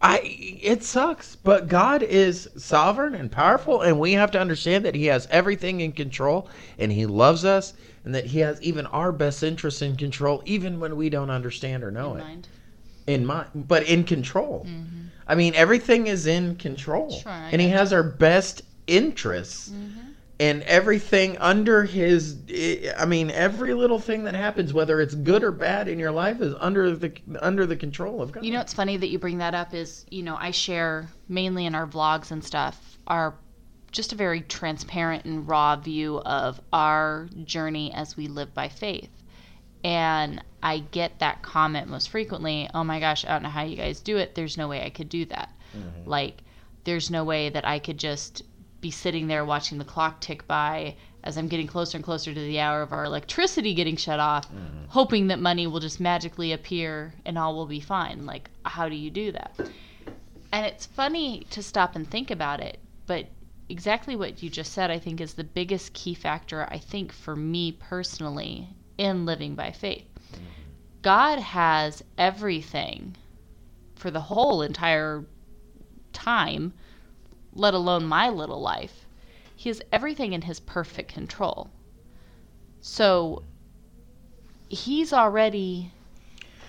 I. 0.00 0.20
It 0.62 0.84
sucks, 0.84 1.34
but 1.34 1.66
God 1.68 2.02
is 2.02 2.48
sovereign 2.56 3.16
and 3.16 3.30
powerful, 3.30 3.80
and 3.80 3.98
we 3.98 4.12
have 4.12 4.30
to 4.32 4.40
understand 4.40 4.84
that 4.84 4.94
He 4.94 5.06
has 5.06 5.26
everything 5.32 5.80
in 5.80 5.90
control, 5.90 6.48
and 6.78 6.92
He 6.92 7.06
loves 7.06 7.44
us, 7.44 7.74
and 8.04 8.14
that 8.14 8.26
He 8.26 8.38
has 8.38 8.62
even 8.62 8.86
our 8.86 9.10
best 9.10 9.42
interests 9.42 9.82
in 9.82 9.96
control, 9.96 10.42
even 10.46 10.78
when 10.78 10.96
we 10.96 11.10
don't 11.10 11.30
understand 11.30 11.82
or 11.82 11.90
know 11.90 12.14
in 12.14 12.20
it. 12.20 12.24
mind. 12.24 12.48
In 13.08 13.26
mind, 13.26 13.48
but 13.54 13.82
in 13.84 14.04
control. 14.04 14.64
Mm-hmm. 14.68 15.06
I 15.26 15.34
mean, 15.34 15.54
everything 15.56 16.06
is 16.06 16.28
in 16.28 16.54
control, 16.54 17.10
Sure, 17.10 17.32
and 17.32 17.60
He 17.60 17.70
has 17.70 17.92
our 17.92 18.04
best 18.04 18.62
interests 18.86 19.70
Mm-hmm. 19.70 20.05
And 20.38 20.62
everything 20.64 21.36
under 21.38 21.84
his 21.84 22.36
i 22.98 23.06
mean 23.06 23.30
every 23.30 23.72
little 23.72 23.98
thing 23.98 24.24
that 24.24 24.34
happens 24.34 24.72
whether 24.72 25.00
it's 25.00 25.14
good 25.14 25.42
or 25.42 25.50
bad 25.50 25.88
in 25.88 25.98
your 25.98 26.10
life 26.10 26.40
is 26.40 26.54
under 26.60 26.94
the 26.94 27.12
under 27.40 27.64
the 27.66 27.76
control 27.76 28.20
of 28.20 28.32
god 28.32 28.44
You 28.44 28.52
know 28.52 28.58
what's 28.58 28.74
funny 28.74 28.96
that 28.96 29.08
you 29.08 29.18
bring 29.18 29.38
that 29.38 29.54
up 29.54 29.72
is, 29.74 30.04
you 30.10 30.22
know, 30.22 30.36
I 30.38 30.50
share 30.50 31.08
mainly 31.28 31.66
in 31.66 31.74
our 31.74 31.86
vlogs 31.86 32.30
and 32.30 32.44
stuff 32.44 32.98
our 33.06 33.34
just 33.92 34.12
a 34.12 34.16
very 34.16 34.42
transparent 34.42 35.24
and 35.24 35.48
raw 35.48 35.76
view 35.76 36.18
of 36.20 36.60
our 36.72 37.28
journey 37.44 37.92
as 37.94 38.16
we 38.16 38.28
live 38.28 38.52
by 38.52 38.68
faith. 38.68 39.10
And 39.82 40.42
I 40.62 40.78
get 40.78 41.20
that 41.20 41.42
comment 41.42 41.88
most 41.88 42.10
frequently, 42.10 42.68
"Oh 42.74 42.84
my 42.84 43.00
gosh, 43.00 43.24
I 43.24 43.28
don't 43.28 43.42
know 43.42 43.48
how 43.48 43.62
you 43.62 43.76
guys 43.76 44.00
do 44.00 44.18
it. 44.18 44.34
There's 44.34 44.58
no 44.58 44.68
way 44.68 44.84
I 44.84 44.90
could 44.90 45.08
do 45.08 45.24
that." 45.26 45.50
Mm-hmm. 45.74 46.10
Like 46.10 46.42
there's 46.84 47.10
no 47.10 47.24
way 47.24 47.48
that 47.48 47.66
I 47.66 47.78
could 47.78 47.98
just 47.98 48.42
be 48.80 48.90
sitting 48.90 49.26
there 49.26 49.44
watching 49.44 49.78
the 49.78 49.84
clock 49.84 50.20
tick 50.20 50.46
by 50.46 50.96
as 51.24 51.36
I'm 51.36 51.48
getting 51.48 51.66
closer 51.66 51.98
and 51.98 52.04
closer 52.04 52.32
to 52.32 52.40
the 52.40 52.60
hour 52.60 52.82
of 52.82 52.92
our 52.92 53.04
electricity 53.04 53.74
getting 53.74 53.96
shut 53.96 54.20
off, 54.20 54.48
mm-hmm. 54.48 54.84
hoping 54.88 55.26
that 55.26 55.40
money 55.40 55.66
will 55.66 55.80
just 55.80 55.98
magically 55.98 56.52
appear 56.52 57.14
and 57.24 57.36
all 57.36 57.54
will 57.56 57.66
be 57.66 57.80
fine. 57.80 58.26
Like, 58.26 58.48
how 58.64 58.88
do 58.88 58.94
you 58.94 59.10
do 59.10 59.32
that? 59.32 59.58
And 60.52 60.64
it's 60.64 60.86
funny 60.86 61.46
to 61.50 61.62
stop 61.62 61.96
and 61.96 62.08
think 62.08 62.30
about 62.30 62.60
it, 62.60 62.78
but 63.06 63.26
exactly 63.68 64.14
what 64.14 64.42
you 64.42 64.48
just 64.48 64.72
said, 64.72 64.90
I 64.90 65.00
think, 65.00 65.20
is 65.20 65.34
the 65.34 65.44
biggest 65.44 65.92
key 65.92 66.14
factor, 66.14 66.68
I 66.70 66.78
think, 66.78 67.12
for 67.12 67.34
me 67.34 67.72
personally 67.72 68.68
in 68.96 69.26
living 69.26 69.56
by 69.56 69.72
faith. 69.72 70.06
Mm-hmm. 70.32 70.44
God 71.02 71.40
has 71.40 72.04
everything 72.16 73.16
for 73.96 74.10
the 74.10 74.20
whole 74.20 74.62
entire 74.62 75.24
time, 76.12 76.72
let 77.56 77.74
alone 77.74 78.04
my 78.06 78.28
little 78.28 78.60
life. 78.60 79.06
He 79.56 79.68
has 79.70 79.80
everything 79.92 80.32
in 80.32 80.42
his 80.42 80.60
perfect 80.60 81.12
control. 81.12 81.70
So 82.80 83.42
he's 84.68 85.12
already 85.12 85.90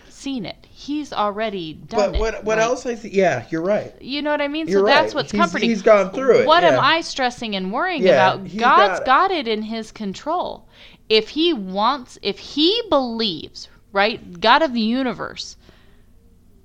seen 0.10 0.46
it. 0.46 0.66
He's 0.70 1.12
already 1.14 1.74
done 1.74 2.12
but 2.12 2.16
it. 2.16 2.20
what 2.20 2.44
what 2.44 2.58
Like, 2.58 2.66
else 2.66 2.86
i 2.86 2.96
think 2.96 3.14
yeah 3.14 3.46
you're 3.50 3.62
right 3.62 3.94
You 4.02 4.22
know 4.22 4.32
what 4.32 4.42
I 4.42 4.48
mean? 4.48 4.68
You're 4.68 4.82
so 4.82 4.86
that's 4.86 5.08
right. 5.14 5.16
what's 5.16 5.32
He's- 5.32 5.42
comforting. 5.42 5.70
he's 5.70 5.82
gone 5.82 6.12
through 6.12 6.40
it, 6.40 6.48
What 6.48 6.64
am. 6.64 6.80
I 6.80 7.02
stressing 7.02 7.56
and 7.56 7.72
worrying 7.72 8.04
Yeah, 8.04 8.34
about? 8.34 8.44
God's 8.58 9.00
got 9.00 9.06
got 9.06 9.32
it. 9.32 9.48
it 9.48 9.48
in 9.48 9.62
his 9.64 9.92
control. 9.92 10.68
If 11.10 11.30
he 11.30 11.54
wants, 11.54 12.18
if 12.22 12.38
he 12.40 12.82
believes, 12.90 13.70
right? 13.92 14.40
God 14.40 14.62
of 14.62 14.74
the 14.74 14.82
universe, 14.82 15.56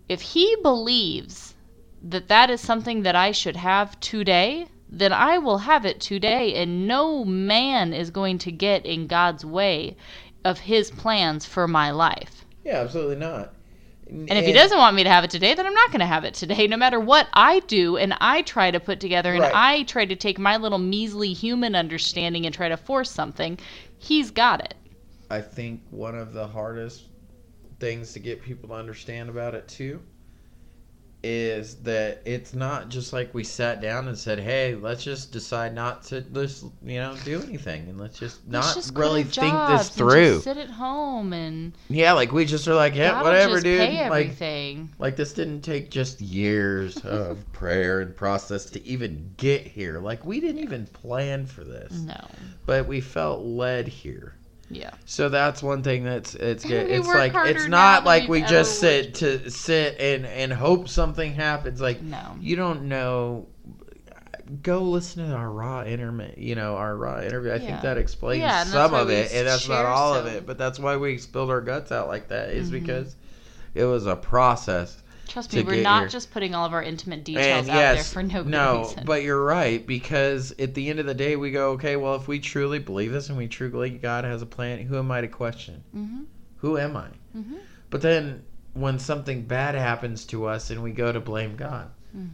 if 0.08 0.20
he 0.20 0.56
believes 0.62 1.51
that 2.02 2.28
that 2.28 2.50
is 2.50 2.60
something 2.60 3.02
that 3.02 3.16
I 3.16 3.32
should 3.32 3.56
have 3.56 3.98
today, 4.00 4.68
then 4.88 5.12
I 5.12 5.38
will 5.38 5.58
have 5.58 5.86
it 5.86 6.00
today. 6.00 6.54
And 6.54 6.86
no 6.86 7.24
man 7.24 7.92
is 7.94 8.10
going 8.10 8.38
to 8.38 8.52
get 8.52 8.84
in 8.86 9.06
God's 9.06 9.44
way 9.44 9.96
of 10.44 10.60
his 10.60 10.90
plans 10.90 11.46
for 11.46 11.66
my 11.68 11.90
life. 11.90 12.44
yeah 12.64 12.80
absolutely 12.80 13.16
not 13.16 13.54
And 14.28 14.38
if 14.38 14.44
he 14.46 14.52
doesn't 14.52 14.78
want 14.78 14.94
me 14.96 15.04
to 15.04 15.10
have 15.10 15.24
it 15.24 15.30
today, 15.30 15.54
then 15.54 15.66
I'm 15.66 15.74
not 15.74 15.90
going 15.90 16.00
to 16.00 16.06
have 16.06 16.24
it 16.24 16.34
today, 16.34 16.66
no 16.66 16.76
matter 16.76 17.00
what 17.00 17.28
I 17.32 17.60
do 17.60 17.96
and 17.96 18.14
I 18.20 18.42
try 18.42 18.70
to 18.70 18.80
put 18.80 19.00
together 19.00 19.34
and 19.34 19.44
Right. 19.44 19.52
I 19.54 19.82
try 19.84 20.04
to 20.04 20.16
take 20.16 20.38
my 20.38 20.56
little 20.56 20.78
measly 20.78 21.32
human 21.32 21.74
understanding 21.74 22.44
and 22.46 22.54
try 22.54 22.68
to 22.68 22.76
force 22.76 23.10
something. 23.10 23.58
He's 23.98 24.30
got 24.30 24.60
it. 24.60 24.74
i 25.30 25.40
think 25.40 25.80
one 25.90 26.16
of 26.16 26.32
the 26.32 26.46
hardest 26.46 27.04
things 27.80 28.12
to 28.12 28.20
get 28.20 28.42
people 28.42 28.68
to 28.68 28.74
understand 28.74 29.28
about 29.28 29.54
it 29.54 29.66
too 29.68 30.00
is 31.24 31.76
that 31.76 32.20
it's 32.24 32.52
not 32.52 32.88
just 32.88 33.12
like 33.12 33.32
we 33.32 33.44
sat 33.44 33.80
down 33.80 34.08
and 34.08 34.18
said, 34.18 34.40
"Hey, 34.40 34.74
let's 34.74 35.04
just 35.04 35.30
decide 35.32 35.74
not 35.74 36.02
to 36.04 36.24
let's 36.32 36.64
you 36.84 36.98
know 36.98 37.16
do 37.24 37.40
anything 37.42 37.88
and 37.88 37.98
let's 37.98 38.18
just 38.18 38.40
Let's 38.48 38.66
not 38.66 38.74
just 38.74 38.96
really 38.96 39.22
think 39.22 39.54
this 39.68 39.88
through." 39.88 40.34
just 40.34 40.44
sit 40.44 40.56
at 40.56 40.70
home 40.70 41.32
and 41.32 41.72
Yeah, 41.88 42.12
like 42.12 42.32
we 42.32 42.44
just 42.44 42.66
are 42.66 42.74
like, 42.74 42.96
yeah, 42.96 43.22
whatever, 43.22 43.54
just 43.54 43.64
dude. 43.64 43.80
Like, 43.80 43.98
everything. 43.98 44.90
like 44.98 45.16
this 45.16 45.32
didn't 45.32 45.62
take 45.62 45.90
just 45.90 46.20
years 46.20 46.96
of 46.98 47.38
prayer 47.52 48.00
and 48.00 48.16
process 48.16 48.64
to 48.66 48.84
even 48.84 49.32
get 49.36 49.62
here. 49.62 50.00
Like 50.00 50.24
we 50.24 50.40
didn't 50.40 50.62
even 50.62 50.86
plan 50.86 51.46
for 51.46 51.62
this, 51.62 51.92
no. 51.92 52.26
but 52.66 52.86
we 52.86 53.00
felt 53.00 53.44
led 53.44 53.86
here. 53.86 54.34
Yeah. 54.72 54.90
So 55.04 55.28
that's 55.28 55.62
one 55.62 55.82
thing 55.82 56.04
that's 56.04 56.34
it's 56.34 56.64
good. 56.64 56.90
It's 56.90 57.06
like 57.06 57.32
it's 57.34 57.68
not 57.68 58.04
like 58.04 58.28
we 58.28 58.42
just 58.42 58.80
sit 58.80 59.14
to 59.16 59.50
sit 59.50 59.98
and 60.00 60.24
and 60.26 60.52
hope 60.52 60.88
something 60.88 61.34
happens. 61.34 61.80
Like 61.80 62.00
No. 62.02 62.36
you 62.40 62.56
don't 62.56 62.84
know. 62.84 63.48
Go 64.62 64.82
listen 64.82 65.28
to 65.28 65.34
our 65.34 65.50
raw 65.50 65.84
interview. 65.84 66.32
You 66.36 66.54
know 66.54 66.76
our 66.76 66.96
raw 66.96 67.20
interview. 67.20 67.50
I 67.52 67.56
Yeah. 67.56 67.60
think 67.60 67.82
that 67.82 67.98
explains 67.98 68.40
Yeah, 68.42 68.64
some 68.64 68.94
of 68.94 69.10
it, 69.10 69.32
and 69.32 69.46
that's 69.46 69.68
not 69.68 69.84
all 69.84 70.14
of 70.14 70.26
it. 70.26 70.46
But 70.46 70.58
that's 70.58 70.78
why 70.78 70.96
we 70.96 71.18
spilled 71.18 71.50
our 71.50 71.60
guts 71.60 71.92
out 71.92 72.08
like 72.08 72.28
that. 72.28 72.50
Is 72.50 72.68
Mhm. 72.68 72.72
because 72.72 73.16
it 73.74 73.84
was 73.84 74.06
a 74.06 74.16
process. 74.16 75.01
Trust 75.28 75.52
me, 75.54 75.62
we're 75.62 75.82
not 75.82 76.00
here. 76.00 76.08
just 76.08 76.30
putting 76.30 76.54
all 76.54 76.66
of 76.66 76.72
our 76.72 76.82
intimate 76.82 77.24
details 77.24 77.68
And 77.68 77.70
out 77.70 77.94
there 77.94 78.04
for 78.04 78.22
no 78.22 78.42
good 78.42 78.50
no, 78.50 78.82
reason. 78.82 79.04
but 79.06 79.22
you're 79.22 79.42
right 79.42 79.86
because 79.86 80.52
at 80.58 80.74
the 80.74 80.90
end 80.90 80.98
of 80.98 81.06
the 81.06 81.14
day, 81.14 81.36
we 81.36 81.50
go, 81.50 81.70
okay, 81.72 81.96
well, 81.96 82.16
if 82.16 82.28
we 82.28 82.38
truly 82.38 82.78
believe 82.78 83.12
this 83.12 83.28
and 83.28 83.38
we 83.38 83.48
truly 83.48 83.90
God 83.90 84.24
has 84.24 84.42
a 84.42 84.46
plan, 84.46 84.78
who 84.80 84.98
am 84.98 85.10
I 85.10 85.20
to 85.22 85.28
question? 85.28 85.84
hmm 85.92 86.22
Who 86.58 86.76
am 86.76 86.96
I? 86.96 87.08
hmm 87.32 87.56
But 87.90 88.02
then 88.02 88.44
when 88.74 88.98
something 88.98 89.42
bad 89.42 89.74
happens 89.74 90.24
to 90.26 90.46
us 90.46 90.70
and 90.70 90.82
we 90.82 90.90
go 90.92 91.12
to 91.12 91.20
blame 91.20 91.56
God, 91.56 91.90
hmm 92.12 92.28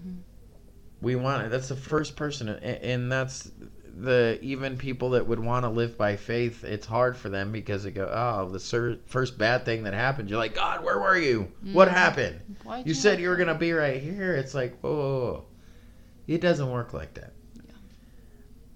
we 1.01 1.15
want 1.15 1.47
it. 1.47 1.51
That's 1.51 1.69
the 1.69 1.77
first 1.77 2.17
person, 2.17 2.49
and 2.49 3.11
that's 3.13 3.53
the 4.01 4.39
even 4.43 4.77
people 4.77 5.11
that 5.11 5.27
would 5.27 5.41
want 5.41 5.65
to 5.65 5.69
live 5.69 5.99
by 5.99 6.15
faith. 6.17 6.63
It's 6.63 6.87
hard 6.87 7.17
for 7.17 7.29
them 7.29 7.51
because 7.51 7.83
they 7.83 7.91
go, 7.91 8.09
oh, 8.13 8.49
the 8.49 8.61
ser- 8.61 8.99
first 9.07 9.37
bad 9.39 9.65
thing 9.65 9.83
that 9.85 9.95
happened. 9.95 10.31
You're 10.31 10.39
like, 10.39 10.55
God, 10.55 10.85
where 10.85 11.01
were 11.01 11.19
you? 11.19 11.51
What 11.73 11.89
Mhm. 11.89 11.93
happened? 11.93 12.41
Why'd 12.63 12.87
You 12.87 12.95
said 12.95 13.21
you 13.21 13.29
were 13.29 13.37
gonna 13.37 13.55
be 13.57 13.73
right 13.73 14.01
here. 14.01 14.35
It's 14.37 14.55
like, 14.55 14.79
whoa, 14.81 14.95
whoa, 14.95 15.21
whoa. 15.33 15.45
it 16.29 16.41
doesn't 16.41 16.71
work 16.71 16.93
like 16.93 17.15
that. 17.15 17.33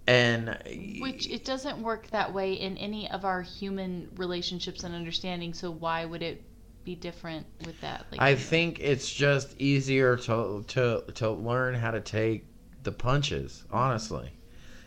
And 0.07 0.59
Which 1.01 1.29
it 1.31 1.45
doesn't 1.45 1.81
work 1.81 2.09
that 2.11 2.33
way 2.35 2.55
in 2.55 2.77
any 2.77 3.09
of 3.11 3.25
our 3.25 3.43
human 3.43 4.11
relationships 4.17 4.83
and 4.83 4.95
understanding. 4.95 5.55
So 5.55 5.71
why 5.71 6.05
would 6.05 6.23
it 6.23 6.43
be 6.85 6.97
different 6.97 7.47
with 7.65 7.81
that? 7.83 8.07
Like, 8.11 8.21
I 8.21 8.35
think 8.35 8.81
it's 8.81 9.09
just 9.13 9.55
easier 9.61 10.17
to 10.17 10.65
to 10.69 11.05
to 11.15 11.31
learn 11.31 11.75
how 11.77 11.93
to 11.93 12.01
take 12.01 12.47
the 12.83 12.91
punches, 12.91 13.65
honestly, 13.71 14.31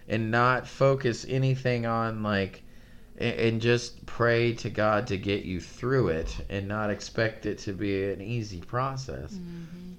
and 0.08 0.30
not 0.32 0.68
focus 0.68 1.26
anything 1.28 1.86
on 1.86 2.22
like 2.24 2.62
and 3.18 3.62
just 3.62 4.06
pray 4.06 4.54
to 4.54 4.70
God 4.70 5.08
to 5.08 5.18
get 5.18 5.46
you 5.46 5.62
through 5.62 6.10
it 6.10 6.36
and 6.50 6.68
not 6.68 6.89
expect 6.89 7.46
it 7.46 7.60
to 7.60 7.72
be 7.74 8.04
an 8.12 8.22
easy 8.22 8.60
process. 8.62 9.34
Mhm. 9.34 9.96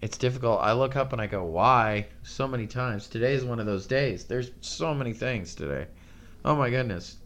it's 0.00 0.16
difficult. 0.16 0.60
I 0.62 0.72
look 0.74 0.94
up 0.94 1.12
and 1.12 1.20
I 1.20 1.26
go, 1.26 1.42
why? 1.44 2.06
So 2.22 2.46
many 2.46 2.68
times. 2.68 3.08
Today 3.08 3.32
is 3.34 3.44
one 3.44 3.58
of 3.58 3.66
those 3.66 3.84
days. 3.86 4.24
There's 4.24 4.52
so 4.60 4.94
many 4.94 5.12
things 5.12 5.56
today. 5.56 5.86
Oh 6.44 6.54
my 6.54 6.70
goodness. 6.70 7.16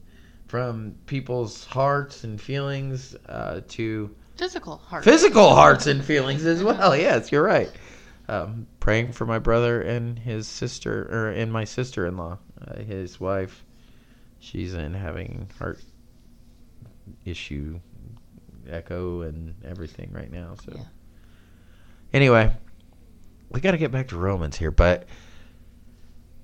From 0.46 0.94
people's 1.06 1.66
hearts 1.66 2.24
and 2.24 2.40
feelings 2.40 3.14
uh, 3.28 3.60
to 3.68 4.14
Physical 4.36 4.78
heart. 4.78 5.04
physical 5.04 5.54
hearts 5.54 5.86
and 5.86 6.02
feelings 6.02 6.46
as 6.46 6.62
well. 6.64 6.96
Yes, 7.08 7.30
you're 7.30 7.42
right. 7.42 7.70
Um, 8.28 8.66
praying 8.82 9.12
for 9.12 9.24
my 9.24 9.38
brother 9.38 9.80
and 9.80 10.18
his 10.18 10.48
sister, 10.48 11.08
or 11.08 11.30
and 11.30 11.52
my 11.52 11.62
sister-in-law, 11.62 12.36
uh, 12.66 12.80
his 12.80 13.20
wife. 13.20 13.64
She's 14.40 14.74
in 14.74 14.92
having 14.92 15.48
heart 15.56 15.78
issue, 17.24 17.78
echo, 18.68 19.20
and 19.20 19.54
everything 19.64 20.10
right 20.10 20.32
now. 20.32 20.56
So, 20.64 20.72
Yeah. 20.74 20.84
anyway, 22.12 22.56
we 23.50 23.60
got 23.60 23.70
to 23.70 23.78
get 23.78 23.92
back 23.92 24.08
to 24.08 24.16
Romans 24.16 24.56
here, 24.56 24.72
but 24.72 25.06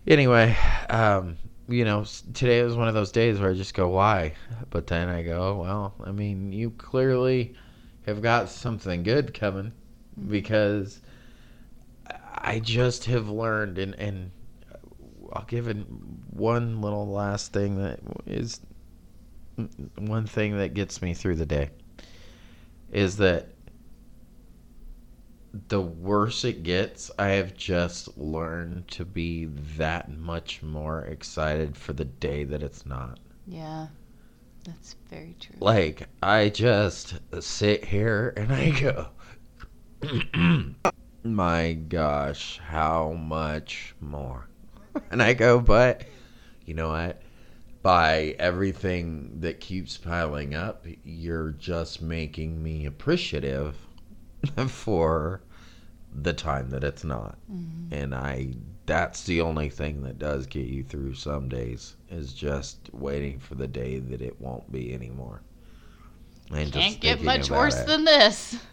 anyway, 0.07 0.57
um, 0.91 1.39
you 1.69 1.85
know, 1.85 2.05
today 2.35 2.63
was 2.63 2.77
one 2.77 2.87
of 2.87 2.95
those 2.95 3.11
days 3.11 3.41
where 3.41 3.51
I 3.51 3.55
just 3.55 3.75
go, 3.75 3.89
why? 3.89 4.35
But 4.71 4.87
then 4.87 5.09
I 5.09 5.25
go, 5.25 5.61
well, 5.61 5.93
I 6.05 6.13
mean, 6.13 6.53
you 6.53 6.71
clearly 6.71 7.57
have 8.07 8.23
got 8.23 8.49
something 8.49 9.03
good 9.03 9.35
coming 9.35 9.73
because 10.29 11.01
I 12.41 12.61
just 12.61 13.07
have 13.07 13.29
learned, 13.29 13.79
and, 13.79 13.95
and 13.97 14.31
I'll 15.33 15.45
give 15.45 15.69
it 15.69 15.77
one 16.31 16.81
little 16.81 17.09
last 17.09 17.53
thing 17.53 17.83
that 17.83 18.01
is 18.27 18.61
one 19.97 20.27
thing 20.27 20.57
that 20.59 20.75
gets 20.75 21.03
me 21.03 21.15
through 21.15 21.35
the 21.35 21.47
day 21.47 21.71
is 22.93 23.17
that 23.17 23.49
the 25.69 25.81
worse 25.81 26.45
it 26.45 26.63
gets, 26.63 27.11
I 27.19 27.29
have 27.31 27.57
just 27.57 28.17
learned 28.17 28.89
to 28.89 29.05
be 29.05 29.47
that 29.77 30.11
much 30.11 30.63
more 30.63 31.03
excited 31.05 31.77
for 31.77 31.93
the 31.93 32.05
day 32.05 32.45
that 32.45 32.63
it's 32.63 32.87
not. 32.87 33.19
Yeah. 33.47 33.89
That's 34.65 34.97
very 35.09 35.35
true. 35.41 35.57
Like, 35.61 36.09
I 36.23 36.51
just 36.51 37.19
sit 37.41 37.85
here 37.85 38.35
and 38.37 38.53
I 38.53 38.71
go, 38.71 39.09
my 41.25 41.73
gosh, 41.75 42.59
how 42.59 43.13
much 43.13 43.95
more? 44.01 44.47
And 45.11 45.23
I 45.23 45.33
go, 45.35 45.61
but 45.61 46.05
you 46.65 46.75
know 46.75 46.89
what? 46.89 47.23
By 47.83 48.35
everything 48.39 49.41
that 49.41 49.61
keeps 49.61 49.97
piling 49.97 50.55
up, 50.55 50.85
you're 51.05 51.53
just 51.53 52.03
making 52.03 52.61
me 52.63 52.85
appreciative 52.87 53.77
for 54.69 55.43
the 56.13 56.33
time 56.33 56.71
that 56.71 56.83
it's 56.85 57.05
not. 57.05 57.39
Mhm. 57.51 57.93
And 57.93 58.15
I 58.15 58.55
that's 58.87 59.25
the 59.25 59.41
only 59.43 59.69
thing 59.69 60.03
that 60.03 60.19
does 60.19 60.47
get 60.47 60.67
you 60.67 60.83
through 60.83 61.15
some 61.15 61.49
days 61.49 61.95
is 62.11 62.33
just 62.33 62.89
waiting 62.93 63.39
for 63.39 63.55
the 63.55 63.69
day 63.69 63.99
that 63.99 64.23
it 64.23 64.41
won't 64.41 64.73
be 64.73 64.95
anymore. 64.95 65.43
And 66.51 66.73
Can't 66.73 66.99
get 66.99 67.23
much 67.23 67.51
worse 67.51 67.79
it. 67.79 67.87
than 67.87 68.05
this. 68.05 68.57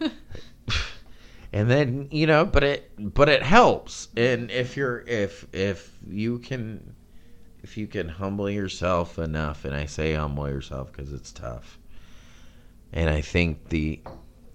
and 1.56 1.70
then 1.70 2.06
you 2.10 2.26
know 2.26 2.44
but 2.44 2.62
it 2.62 2.90
but 2.98 3.30
it 3.30 3.42
helps. 3.42 4.08
And 4.14 4.50
if 4.50 4.76
you're 4.76 5.00
if 5.06 5.46
if 5.54 5.96
you 6.06 6.38
can 6.38 6.94
if 7.62 7.78
you 7.78 7.86
can 7.86 8.10
humble 8.10 8.50
yourself 8.50 9.18
enough 9.18 9.64
and 9.64 9.74
i 9.74 9.86
say 9.86 10.12
humble 10.12 10.48
yourself 10.48 10.92
because 10.92 11.14
it's 11.14 11.32
tough. 11.32 11.78
And 12.92 13.08
i 13.08 13.22
think 13.22 13.70
the 13.70 14.00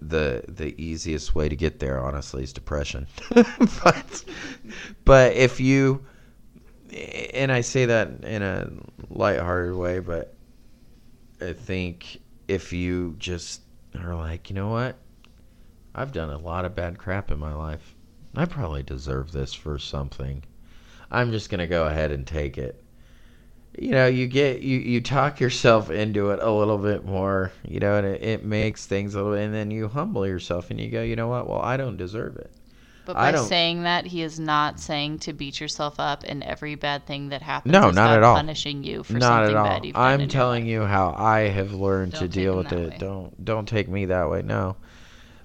the 0.00 0.44
the 0.46 0.80
easiest 0.80 1.34
way 1.34 1.48
to 1.48 1.56
get 1.56 1.80
there 1.80 1.98
honestly 2.00 2.44
is 2.44 2.52
depression. 2.52 3.08
But 3.82 4.24
but 5.04 5.32
if 5.32 5.58
you 5.58 6.06
and 7.34 7.50
i 7.50 7.62
say 7.62 7.86
that 7.86 8.22
in 8.22 8.42
a 8.42 8.70
lighthearted 9.08 9.74
way 9.74 9.98
but 9.98 10.34
i 11.40 11.52
think 11.52 12.20
if 12.46 12.72
you 12.72 13.16
just 13.18 13.62
are 13.98 14.14
like 14.14 14.50
you 14.50 14.54
know 14.54 14.68
what 14.68 14.98
I've 15.94 16.12
done 16.12 16.30
a 16.30 16.38
lot 16.38 16.64
of 16.64 16.74
bad 16.74 16.98
crap 16.98 17.30
in 17.30 17.38
my 17.38 17.54
life. 17.54 17.94
I 18.34 18.46
probably 18.46 18.82
deserve 18.82 19.32
this 19.32 19.52
for 19.52 19.78
something. 19.78 20.42
I'm 21.10 21.30
just 21.32 21.50
gonna 21.50 21.66
go 21.66 21.86
ahead 21.86 22.10
and 22.12 22.26
take 22.26 22.56
it. 22.56 22.82
You 23.78 23.90
know, 23.90 24.06
you 24.06 24.26
get 24.26 24.60
you 24.62 24.78
you 24.78 25.00
talk 25.00 25.40
yourself 25.40 25.90
into 25.90 26.30
it 26.30 26.38
a 26.42 26.50
little 26.50 26.78
bit 26.78 27.04
more. 27.04 27.52
You 27.66 27.80
know, 27.80 27.96
and 27.96 28.06
it, 28.06 28.22
it 28.22 28.44
makes 28.44 28.86
things 28.86 29.14
a 29.14 29.18
little. 29.18 29.32
Bit 29.32 29.44
and 29.44 29.54
then 29.54 29.70
you 29.70 29.88
humble 29.88 30.26
yourself 30.26 30.70
and 30.70 30.80
you 30.80 30.88
go, 30.90 31.02
you 31.02 31.16
know 31.16 31.28
what? 31.28 31.46
Well, 31.48 31.60
I 31.60 31.76
don't 31.76 31.96
deserve 31.96 32.36
it. 32.36 32.50
But 33.04 33.14
by 33.14 33.34
saying 33.34 33.82
that, 33.82 34.06
he 34.06 34.22
is 34.22 34.38
not 34.38 34.78
saying 34.78 35.18
to 35.20 35.32
beat 35.32 35.60
yourself 35.60 35.96
up 35.98 36.22
and 36.24 36.42
every 36.44 36.76
bad 36.76 37.04
thing 37.04 37.30
that 37.30 37.42
happens 37.42 37.72
No, 37.72 37.88
is 37.88 37.96
not 37.96 38.16
at 38.16 38.22
all. 38.22 38.36
punishing 38.36 38.84
you 38.84 39.02
for 39.02 39.14
Not 39.14 39.22
something 39.22 39.56
at 39.56 39.58
all. 39.58 39.64
bad 39.66 39.84
you've 39.84 39.94
done 39.94 40.20
I'm 40.20 40.28
telling 40.28 40.66
you 40.66 40.82
how 40.84 41.12
I 41.18 41.40
have 41.40 41.72
learned 41.72 42.12
to 42.14 42.20
Don't 42.20 42.28
take 42.28 42.34
deal 42.44 42.56
with 42.56 42.72
it. 42.72 42.90
way. 42.92 42.96
Don't 42.98 43.44
don't 43.44 43.66
take 43.68 43.88
me 43.88 44.04
that 44.06 44.30
way. 44.30 44.42
No, 44.42 44.76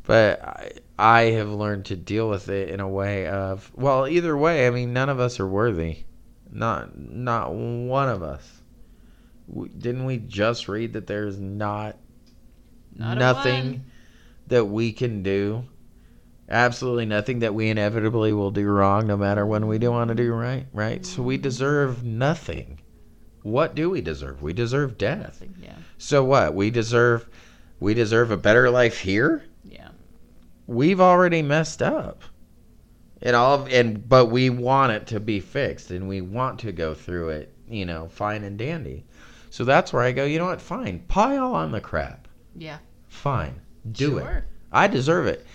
but 0.07 0.41
I, 0.41 0.71
I 0.97 1.21
have 1.31 1.49
learned 1.49 1.85
to 1.85 1.97
deal 1.97 2.29
with 2.29 2.47
it 2.47 2.69
in 2.69 2.79
a 2.79 2.87
way 2.87 3.27
of 3.27 3.69
well, 3.75 4.07
either 4.07 4.35
way. 4.35 4.65
I 4.65 4.69
mean, 4.71 4.93
none 4.93 5.09
of 5.09 5.19
us 5.19 5.39
are 5.39 5.47
worthy. 5.47 6.05
Not 6.49 6.97
not 6.97 7.53
one 7.53 8.09
of 8.09 8.23
us. 8.23 8.61
W- 9.49 9.69
Didn't 9.77 10.05
we 10.05 10.17
just 10.17 10.69
read 10.69 10.93
that 10.93 11.07
there's 11.07 11.37
not, 11.37 11.97
Not 12.95 13.17
nothing 13.17 13.83
that 14.47 14.65
we 14.65 14.93
can 14.93 15.23
do? 15.23 15.65
Absolutely 16.49 17.05
nothing 17.05 17.39
that 17.39 17.53
we 17.53 17.69
inevitably 17.69 18.31
will 18.31 18.51
do 18.51 18.65
wrong, 18.65 19.05
no 19.07 19.17
matter 19.17 19.45
when 19.45 19.67
we 19.67 19.77
do 19.77 19.91
want 19.91 20.07
to 20.07 20.15
do 20.15 20.31
right. 20.31 20.65
Right. 20.71 21.05
So 21.05 21.21
we 21.21 21.35
mm-hmm. 21.35 21.41
deserve 21.41 22.05
nothing. 22.05 22.79
What 23.43 23.75
do 23.75 23.89
we 23.89 23.99
deserve? 23.99 24.41
We 24.41 24.53
deserve 24.53 24.97
death. 24.97 25.41
Nothing, 25.41 25.55
Yeah. 25.61 25.75
So 25.97 26.23
what? 26.23 26.55
We 26.55 26.69
deserve 26.69 27.27
we 27.81 27.93
deserve 27.93 28.31
a 28.31 28.37
better 28.37 28.69
life 28.69 28.99
here? 28.99 29.43
We've 30.67 31.01
already 31.01 31.41
messed 31.41 31.81
up. 31.81 32.21
And 33.21 33.35
all 33.35 33.65
and 33.71 34.07
but 34.07 34.27
we 34.27 34.51
want 34.51 34.91
it 34.91 35.07
to 35.07 35.19
be 35.19 35.39
fixed 35.39 35.89
and 35.89 36.07
we 36.07 36.21
want 36.21 36.59
to 36.59 36.71
go 36.71 36.93
through 36.93 37.29
it, 37.29 37.51
you 37.67 37.83
know, 37.83 38.09
fine 38.09 38.43
and 38.43 38.59
dandy. 38.59 39.05
So 39.49 39.63
that's 39.63 39.91
where 39.91 40.03
I 40.03 40.11
go, 40.11 40.25
you 40.25 40.37
know 40.37 40.45
what? 40.45 40.61
Fine. 40.61 41.05
Pile 41.07 41.55
on 41.55 41.71
the 41.71 41.81
crap. 41.81 42.27
Yeah. 42.55 42.77
Fine. 43.07 43.59
Do 43.91 44.19
it. 44.19 44.43
I 44.71 44.85
deserve 44.85 45.25
it. 45.25 45.47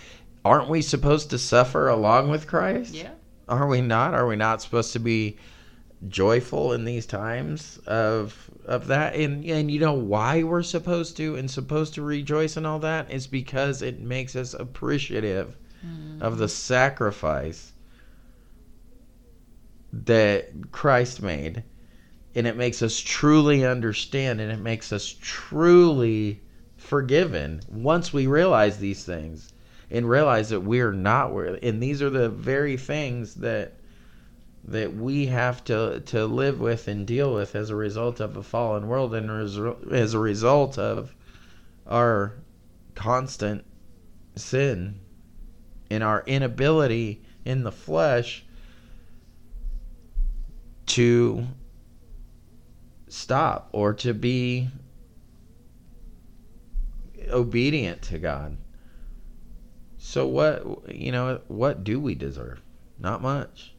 Aren't 0.44 0.68
we 0.68 0.83
supposed 0.83 1.31
to 1.31 1.38
suffer 1.38 1.88
along 1.88 2.31
with 2.31 2.48
Christ? 2.48 2.94
Yeah. 2.94 3.12
Are 3.48 3.68
we 3.68 3.81
not? 3.81 4.14
Are 4.14 4.27
we 4.27 4.35
not 4.35 4.61
supposed 4.61 4.92
to 4.94 4.98
be 4.98 5.37
joyful 6.09 6.72
in 6.72 6.85
these 6.85 7.07
times 7.07 7.79
of 7.87 8.51
of 8.66 8.87
that? 8.88 9.14
And 9.14 9.44
and 9.44 9.70
you 9.70 9.81
know 9.81 9.92
why 9.92 10.42
we're 10.42 10.62
supposed 10.62 11.16
to 11.18 11.37
and 11.37 11.51
supposed 11.51 11.94
to 11.94 12.03
rejoice 12.03 12.57
and 12.57 12.66
all 12.66 12.79
that 12.81 13.11
is 13.11 13.27
because 13.27 13.83
it 13.83 14.01
makes 14.01 14.37
us 14.37 14.55
appreciative 14.55 15.57
mm. 15.85 16.20
of 16.20 16.38
the 16.38 16.48
sacrifice 16.48 17.72
that 19.92 20.72
Christ 20.72 21.22
made. 21.22 21.64
And 22.35 22.46
it 22.46 22.57
makes 22.57 22.81
us 22.81 22.98
truly 22.98 23.64
understand 23.66 24.40
and 24.40 24.51
it 24.51 24.61
makes 24.61 24.90
us 24.92 25.14
truly 25.20 26.40
forgiven 26.79 27.61
once 27.68 28.12
we 28.12 28.27
realize 28.27 28.79
these 28.79 29.05
things 29.05 29.53
and 29.90 30.09
realize 30.09 30.48
that 30.48 30.61
we're 30.61 30.92
not 30.92 31.31
wor- 31.31 31.59
and 31.62 31.83
these 31.83 32.01
are 32.01 32.11
the 32.11 32.31
very 32.31 32.77
things 32.77 33.35
that 33.35 33.75
that 34.64 34.94
we 34.94 35.27
have 35.27 35.64
to 35.64 36.01
to 36.07 36.25
live 36.25 36.61
with 36.61 36.87
and 36.87 37.07
deal 37.07 37.35
with 37.35 37.57
as 37.57 37.70
a 37.70 37.77
result 37.77 38.20
of 38.20 38.37
a 38.37 38.42
fallen 38.42 38.87
world 38.87 39.14
and 39.14 39.31
as, 39.31 39.59
as 39.90 40.14
a 40.14 40.18
result 40.18 40.79
of 40.79 41.14
our 41.87 42.35
constant 42.94 43.64
sin 44.37 45.01
and 45.90 46.03
our 46.03 46.22
inability 46.27 47.22
in 47.44 47.64
the 47.64 47.72
flesh 47.72 48.44
to 50.87 51.46
stop 53.09 53.68
or 53.72 53.92
to 53.92 54.14
be 54.14 54.68
obedient 57.29 58.03
to 58.03 58.18
God. 58.18 58.57
So 59.98 60.27
what 60.27 60.94
you 60.94 61.11
know, 61.11 61.40
what 61.48 61.85
do 61.85 61.98
we 61.98 62.14
deserve? 62.14 62.61
Not 62.98 63.22
much. 63.22 63.75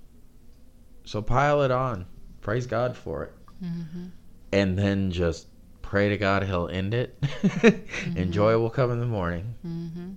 So 1.05 1.21
pile 1.21 1.61
it 1.63 1.71
on. 1.71 2.05
Praise 2.41 2.65
God 2.67 2.95
for 2.95 3.23
it. 3.23 3.33
Mm-hmm. 3.63 4.05
And 4.51 4.77
then 4.77 5.11
just 5.11 5.47
pray 5.81 6.09
to 6.09 6.17
God 6.17 6.43
he'll 6.43 6.67
end 6.67 6.93
it. 6.93 7.17
and 8.15 8.31
joy 8.31 8.57
will 8.57 8.69
come 8.69 8.91
in 8.91 8.99
the 8.99 9.05
morning 9.05 9.55
Mm-hmm. 9.65 10.11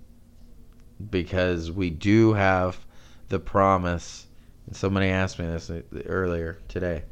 because 1.11 1.71
we 1.71 1.91
do 1.91 2.33
have 2.35 2.79
the 3.29 3.39
promise. 3.39 4.27
And 4.67 4.77
somebody 4.77 5.09
asked 5.09 5.39
me 5.39 5.47
this 5.47 5.71
earlier 6.07 6.59
today. 6.69 7.05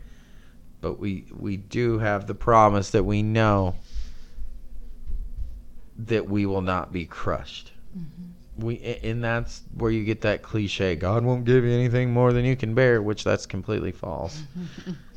But 0.81 0.99
we 0.99 1.27
we 1.35 1.57
do 1.57 1.99
have 1.99 2.27
the 2.27 2.35
promise 2.35 2.91
that 2.91 3.05
we 3.05 3.23
know 3.23 3.77
that 5.99 6.29
we 6.29 6.45
will 6.47 6.61
not 6.63 6.93
be 6.93 7.07
crushed. 7.07 7.73
Mm-hmm. 7.97 8.31
We 8.59 8.79
and 9.03 9.23
that's 9.23 9.63
where 9.75 9.91
you 9.91 10.05
get 10.05 10.21
that 10.21 10.43
cliche 10.43 10.95
god 10.95 11.25
won't 11.25 11.45
give 11.45 11.65
you 11.65 11.73
anything 11.73 12.13
more 12.13 12.33
than 12.33 12.45
you 12.45 12.55
can 12.57 12.75
bear 12.75 13.03
which 13.03 13.25
that's 13.25 13.47
completely 13.47 13.93
false. 13.93 14.43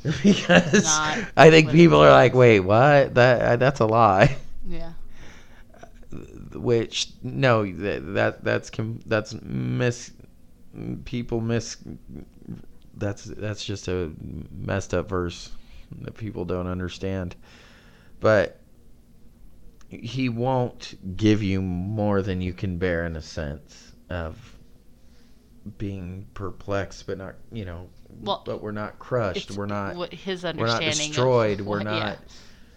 Because 0.22 0.86
i 1.36 1.50
think 1.50 1.70
people 1.70 1.98
are 2.00 2.10
like 2.10 2.32
wait 2.34 2.60
what? 2.60 3.14
That 3.14 3.58
that's 3.58 3.80
a 3.80 3.86
lie. 3.86 4.36
Yeah. 4.68 4.92
which 6.52 7.08
no 7.22 7.64
that, 7.64 8.14
that 8.14 8.44
that's 8.44 8.68
com- 8.68 9.00
that's 9.06 9.34
mis 9.42 10.10
people 11.06 11.40
miss 11.40 11.78
that's 12.96 13.24
that's 13.24 13.64
just 13.64 13.88
a 13.88 14.10
messed 14.50 14.92
up 14.92 15.08
verse 15.08 15.50
that 16.02 16.16
people 16.16 16.44
don't 16.44 16.66
understand. 16.66 17.34
But 18.20 18.57
he 19.88 20.28
won't 20.28 21.16
give 21.16 21.42
you 21.42 21.62
more 21.62 22.22
than 22.22 22.40
you 22.40 22.52
can 22.52 22.78
bear 22.78 23.06
in 23.06 23.16
a 23.16 23.22
sense 23.22 23.92
of 24.10 24.36
being 25.76 26.26
perplexed 26.34 27.06
but 27.06 27.18
not 27.18 27.34
you 27.52 27.64
know 27.64 27.88
Well, 28.22 28.42
but 28.46 28.62
we're 28.62 28.72
not 28.72 28.98
crushed 28.98 29.50
we're 29.52 29.66
not 29.66 29.96
what 29.96 30.12
his 30.12 30.42
we're 30.44 30.50
understanding. 30.50 30.86
not 30.86 30.92
of 30.92 30.96
destroyed 31.08 31.60
we're 31.60 31.82
not 31.82 32.18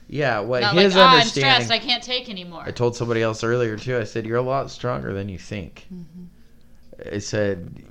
yeah. 0.10 0.36
yeah, 0.36 0.39
what 0.41 0.62
Not 0.62 0.76
his 0.76 0.95
like, 0.95 1.02
"Ah, 1.06 1.08
I'm 1.10 1.15
understanding 1.19 1.65
stressed. 1.67 1.71
I 1.71 1.80
can't 1.86 2.04
take 2.04 2.30
anymore. 2.30 2.63
I 2.65 2.71
told 2.71 2.97
somebody 2.97 3.21
else 3.21 3.43
earlier 3.45 3.78
too. 3.78 3.97
I 3.97 4.04
said 4.04 4.26
you're 4.26 4.38
a 4.38 4.41
lot 4.41 4.69
stronger 4.69 5.13
than 5.13 5.30
you 5.30 5.38
think. 5.38 5.88
Mhm. 5.93 7.13
I 7.13 7.19
said, 7.19 7.82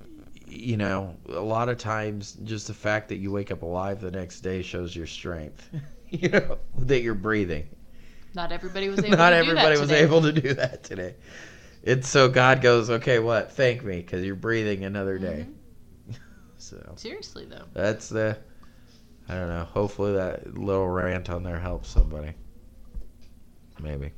you 0.46 0.76
know, 0.76 1.16
a 1.30 1.40
lot 1.40 1.70
of 1.70 1.78
times 1.78 2.36
just 2.44 2.66
the 2.66 2.74
fact 2.74 3.08
that 3.08 3.16
you 3.16 3.30
wake 3.32 3.50
up 3.50 3.62
alive 3.62 4.00
the 4.02 4.10
next 4.10 4.40
day 4.42 4.60
shows 4.60 4.94
your 4.94 5.06
strength. 5.06 5.66
you 6.10 6.28
know 6.28 6.58
that 6.78 7.00
you're 7.00 7.14
breathing. 7.14 7.66
Not 8.34 8.52
everybody 8.52 8.88
was 8.88 8.98
able. 9.04 9.16
Not 9.16 9.30
to 9.30 9.36
everybody 9.36 9.74
do 9.74 9.76
that 9.76 9.80
was 9.80 9.88
today. 9.88 10.02
able 10.02 10.22
to 10.22 10.32
do 10.32 10.54
that 10.54 10.82
today. 10.84 11.14
It's 11.82 12.08
so 12.08 12.28
God 12.28 12.60
goes, 12.60 12.90
okay, 12.90 13.18
what? 13.18 13.52
Thank 13.52 13.82
me 13.82 13.96
because 13.96 14.22
you're 14.24 14.34
breathing 14.36 14.84
another 14.84 15.18
day. 15.18 15.46
Mhm. 15.48 15.54
So 16.58 16.92
Seriously 16.96 17.46
though. 17.46 17.64
that's 17.72 18.10
the. 18.10 18.36
I 19.28 19.34
don't 19.34 19.48
know. 19.48 19.64
Hopefully 19.64 20.12
that 20.12 20.58
little 20.58 20.86
rant 20.88 21.30
on 21.30 21.42
there 21.42 21.58
helps 21.58 21.88
somebody. 21.88 22.34
Maybe. 23.80 24.12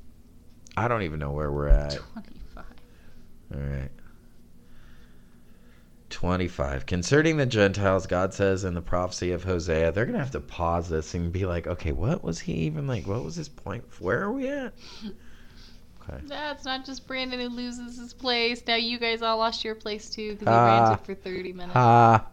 I 0.77 0.89
don't 0.89 1.03
even 1.03 1.21
know 1.21 1.31
where 1.31 1.53
we're 1.53 1.69
at. 1.69 1.93
Twenty-five. 2.13 2.65
All 3.55 3.61
right. 3.61 3.91
25. 6.13 6.87
Concerning 6.87 7.37
the 7.37 7.47
Gentiles, 7.47 8.07
God 8.07 8.33
says 8.33 8.65
in 8.65 8.75
the 8.75 8.83
prophecy 8.83 9.33
of 9.33 9.43
Hosea, 9.45 9.91
they're 9.93 10.05
going 10.05 10.15
to 10.15 10.21
have 10.21 10.31
to 10.33 10.41
pause 10.41 10.89
this 10.89 11.15
and 11.15 11.33
be 11.33 11.45
like, 11.47 11.67
okay, 11.67 11.91
what 11.93 12.23
was 12.23 12.39
he 12.41 12.53
even 12.53 12.87
like? 12.87 13.07
What 13.07 13.25
was 13.25 13.35
his 13.35 13.49
point? 13.49 13.85
Where 13.99 14.23
are 14.23 14.33
we 14.33 14.49
at? 14.49 14.75
Okay. 16.09 16.21
That's 16.25 16.65
not 16.65 16.85
just 16.85 17.07
Brandon 17.07 17.41
who 17.41 17.49
loses 17.49 17.99
his 17.99 18.13
place. 18.13 18.63
Now 18.67 18.75
you 18.77 18.99
guys 18.99 19.23
all 19.23 19.39
lost 19.39 19.65
your 19.65 19.75
place 19.75 20.11
too 20.11 20.33
because 20.33 20.49
he 20.49 20.55
Ah. 20.55 20.81
ranted 20.91 21.07
for 21.07 21.15
thirty 21.15 21.53
minutes. 21.53 21.73
Ah. 21.77 22.27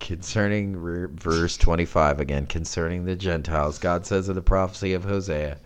Concerning 0.00 0.76
re- 0.76 1.08
verse 1.10 1.56
25 1.56 2.20
again, 2.20 2.46
concerning 2.46 3.04
the 3.04 3.16
Gentiles, 3.16 3.78
God 3.78 4.06
says 4.06 4.28
in 4.28 4.34
the 4.36 4.42
prophecy 4.42 4.92
of 4.94 5.04
Hosea, 5.04 5.58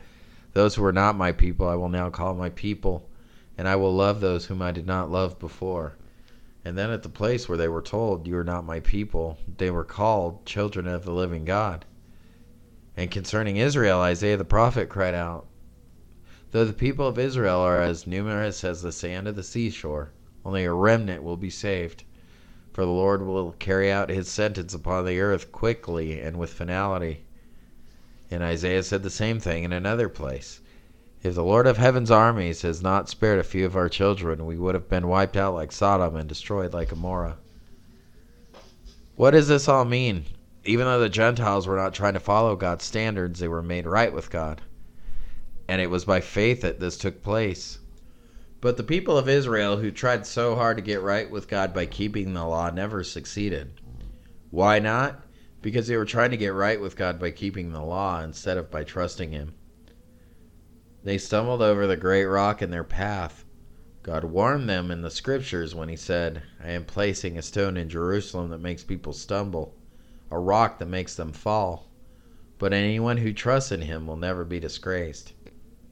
Those 0.55 0.75
who 0.75 0.85
are 0.85 0.93
not 0.93 1.17
my 1.17 1.33
people, 1.33 1.69
I 1.69 1.75
will 1.75 1.88
now 1.88 2.09
call 2.11 2.35
my 2.35 2.49
people, 2.51 3.09
and 3.62 3.68
I 3.68 3.77
will 3.77 3.94
love 3.94 4.20
those 4.20 4.46
whom 4.46 4.61
I 4.61 4.72
did 4.72 4.88
not 4.88 5.09
love 5.09 5.38
before. 5.38 5.96
And 6.64 6.77
then 6.77 6.90
at 6.90 7.05
the 7.05 7.09
place 7.09 7.48
where 7.48 7.57
they 7.57 7.68
were 7.68 7.81
told, 7.81 8.27
You 8.27 8.37
are 8.38 8.42
not 8.42 8.64
my 8.64 8.81
people, 8.81 9.38
they 9.57 9.70
were 9.70 9.85
called 9.85 10.44
children 10.44 10.88
of 10.88 11.05
the 11.05 11.12
living 11.12 11.44
God. 11.44 11.85
And 12.96 13.09
concerning 13.09 13.59
Israel, 13.59 14.01
Isaiah 14.01 14.37
the 14.37 14.44
prophet 14.44 14.88
cried 14.88 15.14
out, 15.14 15.46
Though 16.51 16.64
the 16.64 16.72
people 16.72 17.07
of 17.07 17.20
Israel 17.20 17.61
are 17.61 17.81
as 17.81 18.05
numerous 18.05 18.64
as 18.64 18.83
the 18.83 18.90
sand 18.90 19.29
of 19.29 19.37
the 19.37 19.44
seashore, 19.44 20.11
only 20.44 20.64
a 20.64 20.72
remnant 20.72 21.22
will 21.22 21.37
be 21.37 21.48
saved. 21.48 22.03
For 22.72 22.85
the 22.85 22.90
Lord 22.90 23.25
will 23.25 23.53
carry 23.61 23.92
out 23.92 24.11
his 24.11 24.27
sentence 24.27 24.75
upon 24.75 25.07
the 25.07 25.20
earth 25.20 25.53
quickly 25.53 26.20
and 26.20 26.37
with 26.37 26.53
finality. 26.53 27.27
And 28.29 28.42
Isaiah 28.42 28.83
said 28.83 29.05
the 29.05 29.09
same 29.09 29.38
thing 29.38 29.62
in 29.62 29.72
another 29.72 30.09
place. 30.09 30.61
If 31.23 31.37
the 31.37 31.45
Lord 31.45 31.69
of 31.69 31.77
heaven's 31.77 32.11
armies 32.11 32.63
has 32.63 32.83
not 32.83 33.09
spared 33.09 33.39
a 33.39 33.45
few 33.45 33.65
of 33.65 33.77
our 33.77 33.89
children, 33.89 34.45
we 34.45 34.59
would 34.59 34.75
have 34.75 34.89
been 34.89 35.07
wiped 35.07 35.37
out 35.37 35.55
like 35.55 35.71
Sodom 35.71 36.17
and 36.17 36.29
destroyed 36.29 36.73
like 36.73 36.89
Gomorrah. 36.89 37.39
What 39.15 39.31
does 39.31 39.47
this 39.47 39.69
all 39.69 39.85
mean? 39.85 40.25
Even 40.65 40.87
though 40.87 40.99
the 40.99 41.09
Gentiles 41.09 41.69
were 41.69 41.77
not 41.77 41.95
trying 41.95 42.15
to 42.15 42.21
follow 42.21 42.57
God's 42.57 42.85
standards, 42.85 43.39
they 43.39 43.47
were 43.47 43.63
made 43.63 43.87
right 43.87 44.13
with 44.13 44.31
God. 44.31 44.63
And 45.69 45.81
it 45.81 45.91
was 45.91 46.05
by 46.05 46.21
faith 46.21 46.61
that 46.63 46.81
this 46.81 46.97
took 46.97 47.23
place. 47.23 47.79
But 48.61 48.77
the 48.77 48.83
people 48.83 49.17
of 49.17 49.29
Israel 49.29 49.77
who 49.77 49.93
tried 49.93 50.27
so 50.27 50.57
hard 50.57 50.77
to 50.77 50.83
get 50.83 51.03
right 51.03 51.31
with 51.31 51.47
God 51.47 51.73
by 51.73 51.87
keeping 51.87 52.35
the 52.35 52.45
law 52.45 52.71
never 52.71 53.05
succeeded. 53.05 53.81
Why 54.51 54.81
not? 54.81 55.23
Because 55.61 55.87
they 55.87 55.97
were 55.97 56.05
trying 56.05 56.33
to 56.33 56.37
get 56.37 56.53
right 56.53 56.81
with 56.81 56.97
God 56.97 57.21
by 57.21 57.31
keeping 57.31 57.71
the 57.71 57.81
law 57.81 58.21
instead 58.23 58.59
of 58.59 58.73
by 58.73 58.83
trusting 58.83 59.31
Him. 59.31 59.55
They 61.05 61.19
stumbled 61.19 61.62
over 61.62 61.87
the 61.87 61.97
great 61.97 62.25
rock 62.25 62.62
in 62.62 62.71
their 62.71 62.85
path. 62.85 63.45
God 64.03 64.25
warned 64.25 64.69
them 64.69 64.91
in 64.91 65.03
the 65.03 65.11
scriptures 65.11 65.75
when 65.75 65.88
He 65.88 65.97
said, 65.97 66.43
I 66.62 66.71
am 66.71 66.85
placing 66.85 67.38
a 67.38 67.43
stone 67.43 67.77
in 67.77 67.88
Jerusalem 67.88 68.51
that 68.51 68.61
makes 68.61 68.85
people 68.85 69.12
stumble, 69.12 69.75
a 70.31 70.38
rock 70.38 70.79
that 70.79 70.87
makes 70.87 71.15
them 71.15 71.33
fall. 71.33 71.88
But 72.59 72.73
anyone 72.73 73.17
who 73.17 73.33
trusts 73.33 73.73
in 73.73 73.83
Him 73.83 74.07
will 74.07 74.17
never 74.17 74.45
be 74.45 74.61
disgraced. 74.61 75.33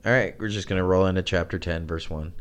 All 0.05 0.13
right, 0.13 0.35
we're 0.39 0.49
just 0.49 0.69
going 0.69 0.79
to 0.79 0.85
roll 0.85 1.07
into 1.07 1.23
chapter 1.23 1.59
10, 1.59 1.87
verse 1.87 2.09
1. 2.09 2.33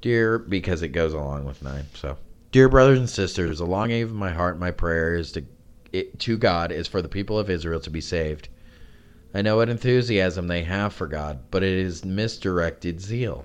Dear, 0.00 0.38
because 0.38 0.82
it 0.82 0.88
goes 0.88 1.12
along 1.12 1.44
with 1.44 1.62
9. 1.62 1.84
So, 1.94 2.16
dear 2.52 2.68
brothers 2.68 2.98
and 2.98 3.10
sisters, 3.10 3.58
the 3.58 3.66
longing 3.66 4.02
of 4.02 4.12
my 4.12 4.30
heart, 4.30 4.58
my 4.58 4.70
prayer 4.70 5.14
is 5.14 5.32
to 5.32 5.44
it, 5.92 6.18
to 6.20 6.38
God 6.38 6.70
is 6.70 6.86
for 6.86 7.02
the 7.02 7.08
people 7.08 7.38
of 7.38 7.50
Israel 7.50 7.80
to 7.80 7.90
be 7.90 8.00
saved. 8.00 8.48
I 9.32 9.42
know 9.42 9.56
what 9.56 9.68
enthusiasm 9.68 10.48
they 10.48 10.64
have 10.64 10.92
for 10.92 11.06
God, 11.06 11.40
but 11.50 11.62
it 11.62 11.78
is 11.78 12.04
misdirected 12.04 13.00
zeal. 13.00 13.44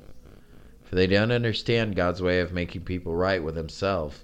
For 0.83 0.95
they 0.95 1.07
don't 1.07 1.31
understand 1.31 1.95
God's 1.95 2.21
way 2.21 2.39
of 2.39 2.53
making 2.53 2.85
people 2.85 3.15
right 3.15 3.43
with 3.43 3.55
Himself. 3.55 4.23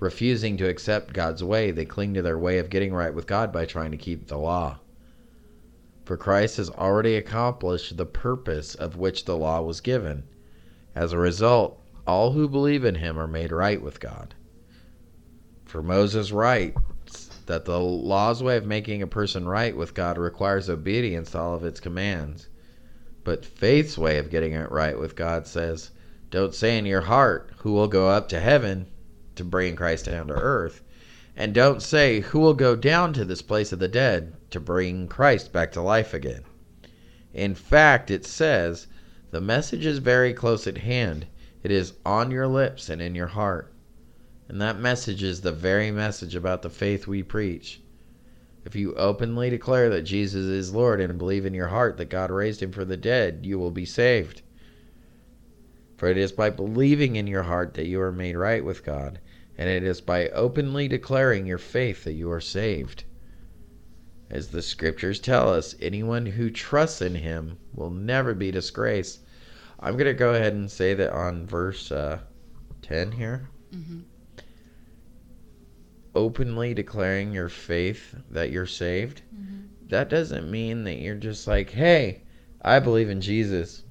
Refusing 0.00 0.56
to 0.56 0.68
accept 0.68 1.12
God's 1.12 1.42
way, 1.42 1.70
they 1.70 1.84
cling 1.84 2.14
to 2.14 2.22
their 2.22 2.38
way 2.38 2.58
of 2.58 2.70
getting 2.70 2.92
right 2.92 3.14
with 3.14 3.26
God 3.26 3.52
by 3.52 3.64
trying 3.64 3.90
to 3.90 3.96
keep 3.96 4.26
the 4.26 4.38
law. 4.38 4.78
For 6.04 6.16
Christ 6.16 6.56
has 6.56 6.70
already 6.70 7.16
accomplished 7.16 7.96
the 7.96 8.06
purpose 8.06 8.74
of 8.74 8.96
which 8.96 9.24
the 9.24 9.36
law 9.36 9.60
was 9.60 9.80
given. 9.80 10.24
As 10.94 11.12
a 11.12 11.18
result, 11.18 11.80
all 12.06 12.32
who 12.32 12.48
believe 12.48 12.84
in 12.84 12.94
him 12.94 13.18
are 13.18 13.26
made 13.26 13.52
right 13.52 13.82
with 13.82 14.00
God. 14.00 14.34
For 15.64 15.82
Moses 15.82 16.32
writes 16.32 16.78
that 17.48 17.64
the 17.64 17.80
law's 17.80 18.42
way 18.42 18.58
of 18.58 18.66
making 18.66 19.00
a 19.00 19.06
person 19.06 19.48
right 19.48 19.74
with 19.74 19.94
God 19.94 20.18
requires 20.18 20.68
obedience 20.68 21.30
to 21.30 21.38
all 21.38 21.54
of 21.54 21.64
its 21.64 21.80
commands. 21.80 22.48
But 23.24 23.42
faith's 23.42 23.96
way 23.96 24.18
of 24.18 24.28
getting 24.28 24.52
it 24.52 24.70
right 24.70 24.98
with 24.98 25.16
God 25.16 25.46
says, 25.46 25.90
Don't 26.30 26.54
say 26.54 26.76
in 26.76 26.84
your 26.84 27.00
heart, 27.00 27.50
Who 27.60 27.72
will 27.72 27.88
go 27.88 28.10
up 28.10 28.28
to 28.28 28.40
heaven 28.40 28.86
to 29.34 29.44
bring 29.44 29.76
Christ 29.76 30.04
down 30.04 30.26
to 30.26 30.34
earth? 30.34 30.82
And 31.34 31.54
don't 31.54 31.80
say, 31.80 32.20
Who 32.20 32.38
will 32.38 32.52
go 32.52 32.76
down 32.76 33.14
to 33.14 33.24
this 33.24 33.40
place 33.40 33.72
of 33.72 33.78
the 33.78 33.88
dead 33.88 34.34
to 34.50 34.60
bring 34.60 35.08
Christ 35.08 35.50
back 35.50 35.72
to 35.72 35.80
life 35.80 36.12
again? 36.12 36.42
In 37.32 37.54
fact, 37.54 38.10
it 38.10 38.26
says, 38.26 38.88
The 39.30 39.40
message 39.40 39.86
is 39.86 40.00
very 40.00 40.34
close 40.34 40.66
at 40.66 40.78
hand. 40.78 41.26
It 41.62 41.70
is 41.70 41.94
on 42.04 42.30
your 42.30 42.46
lips 42.46 42.90
and 42.90 43.00
in 43.00 43.14
your 43.14 43.28
heart. 43.28 43.72
And 44.48 44.60
that 44.62 44.80
message 44.80 45.22
is 45.22 45.42
the 45.42 45.52
very 45.52 45.90
message 45.90 46.34
about 46.34 46.62
the 46.62 46.70
faith 46.70 47.06
we 47.06 47.22
preach. 47.22 47.82
If 48.64 48.74
you 48.74 48.94
openly 48.94 49.50
declare 49.50 49.90
that 49.90 50.02
Jesus 50.02 50.46
is 50.46 50.74
Lord 50.74 51.00
and 51.00 51.18
believe 51.18 51.44
in 51.46 51.54
your 51.54 51.68
heart 51.68 51.96
that 51.98 52.08
God 52.10 52.30
raised 52.30 52.62
him 52.62 52.72
from 52.72 52.88
the 52.88 52.96
dead, 52.96 53.40
you 53.44 53.58
will 53.58 53.70
be 53.70 53.84
saved. 53.84 54.42
For 55.96 56.08
it 56.08 56.16
is 56.16 56.32
by 56.32 56.50
believing 56.50 57.16
in 57.16 57.26
your 57.26 57.42
heart 57.42 57.74
that 57.74 57.86
you 57.86 58.00
are 58.00 58.12
made 58.12 58.36
right 58.36 58.64
with 58.64 58.84
God, 58.84 59.20
and 59.56 59.68
it 59.68 59.82
is 59.82 60.00
by 60.00 60.28
openly 60.28 60.88
declaring 60.88 61.46
your 61.46 61.58
faith 61.58 62.04
that 62.04 62.12
you 62.12 62.30
are 62.30 62.40
saved. 62.40 63.04
As 64.30 64.48
the 64.48 64.62
scriptures 64.62 65.18
tell 65.18 65.52
us, 65.52 65.74
anyone 65.80 66.26
who 66.26 66.50
trusts 66.50 67.02
in 67.02 67.16
him 67.16 67.58
will 67.74 67.90
never 67.90 68.34
be 68.34 68.50
disgraced. 68.50 69.20
I'm 69.80 69.94
going 69.94 70.06
to 70.06 70.14
go 70.14 70.34
ahead 70.34 70.52
and 70.52 70.70
say 70.70 70.94
that 70.94 71.12
on 71.12 71.46
verse 71.46 71.90
uh, 71.90 72.20
10 72.82 73.12
here. 73.12 73.48
Mhm. 73.74 74.02
Openly 76.14 76.74
declaring 76.74 77.32
your 77.32 77.48
faith 77.48 78.14
that 78.30 78.50
you're 78.50 78.66
saved. 78.66 79.22
Mhm. 79.34 79.68
That 79.88 80.08
doesn't 80.08 80.50
mean 80.50 80.84
that 80.84 80.98
you're 80.98 81.14
just 81.16 81.46
like, 81.46 81.70
hey, 81.70 82.22
I 82.62 82.80
believe 82.80 83.10
in 83.10 83.20
Jesus. 83.20 83.84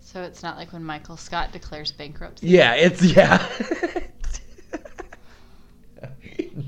So 0.00 0.22
it's 0.22 0.42
not 0.42 0.56
like 0.56 0.72
when 0.72 0.82
Michael 0.82 1.16
Scott 1.16 1.52
declares 1.52 1.92
bankruptcy. 1.92 2.48
Yeah, 2.48 2.74
it's, 2.74 3.02
yeah. 3.02 3.46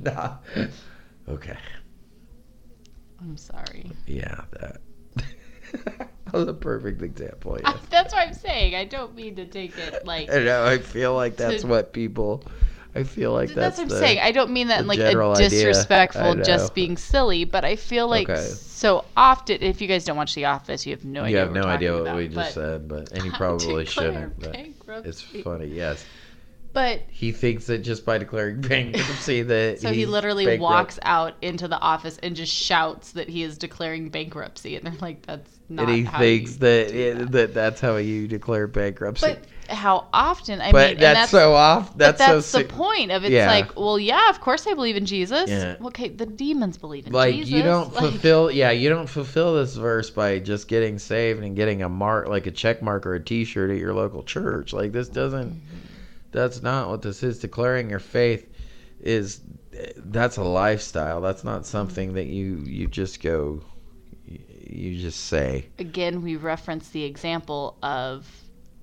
nah. 0.02 0.36
Okay. 1.28 1.56
I'm 3.20 3.36
sorry. 3.36 3.90
Yeah, 4.06 4.42
that. 4.60 4.80
That 6.32 6.38
was 6.38 6.46
a 6.48 6.54
perfect 6.54 7.02
example. 7.02 7.58
Yes. 7.60 7.76
That's 7.90 8.14
what 8.14 8.28
I'm 8.28 8.34
saying. 8.34 8.76
I 8.76 8.84
don't 8.84 9.16
mean 9.16 9.34
to 9.34 9.46
take 9.46 9.76
it 9.76 10.06
like. 10.06 10.30
I 10.32 10.38
know. 10.44 10.64
I 10.64 10.78
feel 10.78 11.12
like 11.14 11.36
that's 11.36 11.62
To- 11.62 11.66
what 11.66 11.92
people. 11.92 12.44
I 12.95 13.05
feel 13.05 13.32
like 13.32 13.51
that's, 13.51 13.76
that's, 13.76 13.78
what 13.78 13.82
I'm 13.84 13.88
the, 13.88 13.99
saying. 13.99 14.18
I 14.20 14.32
don't 14.32 14.51
mean 14.51 14.68
that 14.68 14.80
in 14.80 14.86
like 14.88 14.99
a 14.99 15.34
disrespectful, 15.36 16.36
just 16.36 16.74
being 16.74 16.97
silly. 16.97 17.45
But 17.45 17.64
I 17.64 17.76
feel 17.76 18.09
like 18.09 18.28
Okay. 18.28 18.41
so 18.41 19.05
often, 19.16 19.62
if 19.62 19.80
you 19.80 19.86
guys 19.86 20.05
don't 20.05 20.16
watch 20.16 20.34
The 20.34 20.47
Office, 20.47 20.86
you 20.86 20.93
have 20.93 21.05
no 21.05 21.22
idea. 21.22 21.30
you 21.30 21.36
have 21.38 21.49
what 21.51 21.55
no 21.55 21.66
idea 21.66 21.93
what 21.93 22.01
about, 22.03 22.16
we 22.16 22.28
just 22.28 22.55
said, 22.55 22.88
but 22.88 23.12
and 23.12 23.24
you 23.24 23.30
probably 23.36 23.84
shouldn't. 23.86 24.38
But 24.41 24.53
bankruptcy. 24.53 25.09
it's 25.09 25.20
funny. 25.45 25.66
Yes, 25.66 26.05
But 26.72 27.03
he 27.09 27.30
thinks 27.32 27.66
that 27.66 27.78
just 27.78 28.05
by 28.05 28.18
declaring 28.18 28.61
bankruptcy 28.68 29.43
that 29.45 29.80
so 29.80 29.93
he 29.93 30.07
literally 30.07 30.47
bankrupt. 30.47 30.61
walks 30.72 30.99
out 31.03 31.34
into 31.43 31.68
the 31.68 31.78
office 31.78 32.18
and 32.22 32.34
just 32.34 32.53
shouts 32.53 33.12
that 33.12 33.28
he 33.28 33.43
is 33.45 33.57
declaring 33.59 34.09
bankruptcy, 34.09 34.74
and 34.76 34.84
they're 34.86 34.95
like, 35.01 35.24
"That's 35.26 35.59
not." 35.68 35.88
and 35.88 35.97
he 35.97 36.03
how 36.05 36.18
thinks 36.18 36.53
you 36.55 36.59
that, 36.59 36.88
do 36.88 36.99
it, 36.99 37.32
that 37.32 37.55
that's 37.55 37.80
how 37.80 37.97
you 37.97 38.26
declare 38.26 38.66
bankruptcy. 38.66 39.26
But 39.34 39.45
how 39.70 40.08
often? 40.12 40.60
I 40.60 40.72
But 40.72 40.78
mean, 40.78 40.90
and 40.94 41.00
that's, 41.00 41.18
that's 41.18 41.30
so 41.30 41.54
off. 41.54 41.90
But 41.90 41.98
That's, 41.98 42.18
that's 42.18 42.46
so 42.46 42.58
the 42.58 42.64
si- 42.64 42.70
point 42.70 43.10
of 43.12 43.24
it's 43.24 43.30
Yeah. 43.32 43.48
like, 43.50 43.76
well, 43.78 43.98
yeah, 43.98 44.28
of 44.28 44.40
course 44.40 44.66
I 44.66 44.74
believe 44.74 44.96
in 44.96 45.06
Jesus. 45.06 45.48
Yeah. 45.48 45.76
Okay, 45.82 46.08
the 46.08 46.26
demons 46.26 46.76
believe 46.76 47.06
in 47.06 47.12
like 47.12 47.34
Jesus. 47.34 47.52
Like 47.52 47.56
you 47.58 47.62
don't 47.62 47.92
Like, 47.94 48.10
fulfill 48.10 48.50
yeah 48.50 48.70
you 48.70 48.88
don't 48.88 49.08
fulfill 49.08 49.54
this 49.54 49.76
verse 49.76 50.10
by 50.10 50.38
just 50.38 50.68
getting 50.68 50.98
saved 50.98 51.42
and 51.42 51.54
getting 51.56 51.82
a 51.82 51.88
mark 51.88 52.28
like 52.28 52.46
a 52.46 52.50
check 52.50 52.82
mark 52.82 53.06
or 53.06 53.14
a 53.14 53.24
t-shirt 53.24 53.70
at 53.70 53.76
your 53.78 53.94
local 53.94 54.22
church 54.22 54.72
like 54.72 54.92
this 54.92 55.08
doesn't 55.08 55.50
Mm-hmm. 55.50 55.76
that's 56.32 56.62
not 56.62 56.88
what 56.90 57.02
this 57.02 57.22
is 57.22 57.38
declaring 57.38 57.90
your 57.90 57.98
faith 57.98 58.48
is 59.00 59.40
that's 59.96 60.36
a 60.36 60.44
lifestyle 60.44 61.20
that's 61.20 61.44
not 61.44 61.64
something 61.64 62.14
that 62.14 62.26
you 62.26 62.62
you 62.66 62.86
just 62.86 63.22
go 63.22 63.62
you 64.72 65.00
just 65.00 65.26
say 65.26 65.66
Again, 65.78 66.22
we 66.22 66.36
reference 66.36 66.90
the 66.90 67.02
example 67.02 67.76
of 67.82 68.28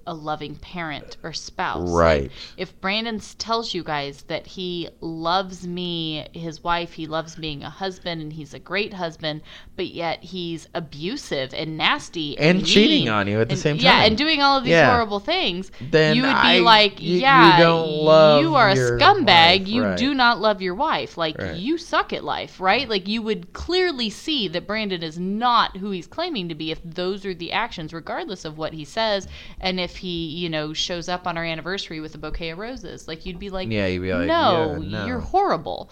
a 0.08 0.14
loving 0.14 0.55
parent 0.55 1.18
or 1.22 1.34
spouse. 1.34 1.89
right 1.91 2.24
Like, 2.24 2.32
if 2.58 2.82
Brandon 2.82 3.20
tells 3.38 3.74
you 3.74 3.84
guys 3.84 4.24
that 4.24 4.47
he 4.47 4.89
loves 5.01 5.68
me, 5.68 6.28
his 6.34 6.64
wife, 6.64 6.93
he 6.93 7.05
loves 7.05 7.36
being 7.36 7.62
a 7.64 7.70
husband 7.70 8.22
and 8.22 8.34
he's 8.34 8.53
a 8.55 8.60
great 8.60 8.93
husband, 8.93 9.41
but 9.76 9.88
yet 9.88 10.24
he's 10.24 10.68
abusive 10.74 11.53
and 11.53 11.78
nasty 11.78 12.38
and, 12.39 12.60
and 12.60 12.68
cheating 12.68 13.10
on 13.10 13.28
you 13.28 13.41
at 13.41 13.49
the 13.49 13.53
and- 13.53 13.62
same 13.62 13.78
time 13.78 13.86
Yeah, 13.86 14.05
and 14.05 14.18
doing 14.18 14.41
all 14.41 14.58
of 14.58 14.64
these 14.64 14.72
Yeah. 14.72 14.89
horrible 14.91 15.20
things. 15.20 15.72
then 15.91 16.16
you 16.16 16.24
would 16.24 16.30
be 16.30 16.34
I- 16.34 16.60
like, 16.60 17.01
you- 17.01 17.16
you 17.16 17.20
yeah, 17.22 17.60
don't 17.60 17.89
love 17.89 18.41
you 18.41 18.55
are 18.55 18.70
a 18.70 18.76
scumbag. 18.76 19.60
wife, 19.60 19.68
you 19.68 19.84
right. 19.84 19.97
do 19.97 20.14
not 20.14 20.39
love 20.39 20.62
your 20.62 20.76
wife. 20.76 21.18
Like 21.18 21.38
Right. 21.38 21.55
you 21.55 21.78
suck 21.78 22.14
at 22.14 22.24
life, 22.24 22.60
right? 22.60 22.88
Like 22.88 23.08
you 23.08 23.22
would 23.22 23.53
clearly 23.53 24.10
see 24.10 24.47
that 24.47 24.66
Brandon 24.66 25.03
is 25.03 25.20
not 25.20 25.78
who 25.78 25.91
he's 25.91 26.08
claiming 26.08 26.47
to 26.49 26.55
be 26.55 26.72
if 26.72 26.80
those 26.84 27.26
are 27.26 27.34
the 27.34 27.51
actions, 27.51 27.93
regardless 27.93 28.45
of 28.45 28.58
what 28.58 28.74
he 28.74 28.86
says, 28.86 29.28
and 29.60 29.80
if 29.80 29.96
he, 29.97 30.27
you 30.27 30.49
know, 30.49 30.73
shows 30.73 31.09
up 31.09 31.27
on 31.27 31.37
our 31.37 31.43
anniversary 31.43 31.99
with 31.99 32.15
a 32.15 32.17
bouquet 32.17 32.49
of 32.49 32.57
roses. 32.57 33.07
Like 33.07 33.25
you'd 33.25 33.39
be 33.39 33.49
like, 33.49 33.69
yeah 33.69 33.87
you'd 33.87 34.01
be 34.01 34.13
like 34.13 34.27
no, 34.27 34.77
yeah, 34.81 34.99
no. 34.99 35.05
you're 35.05 35.19
horrible. 35.19 35.89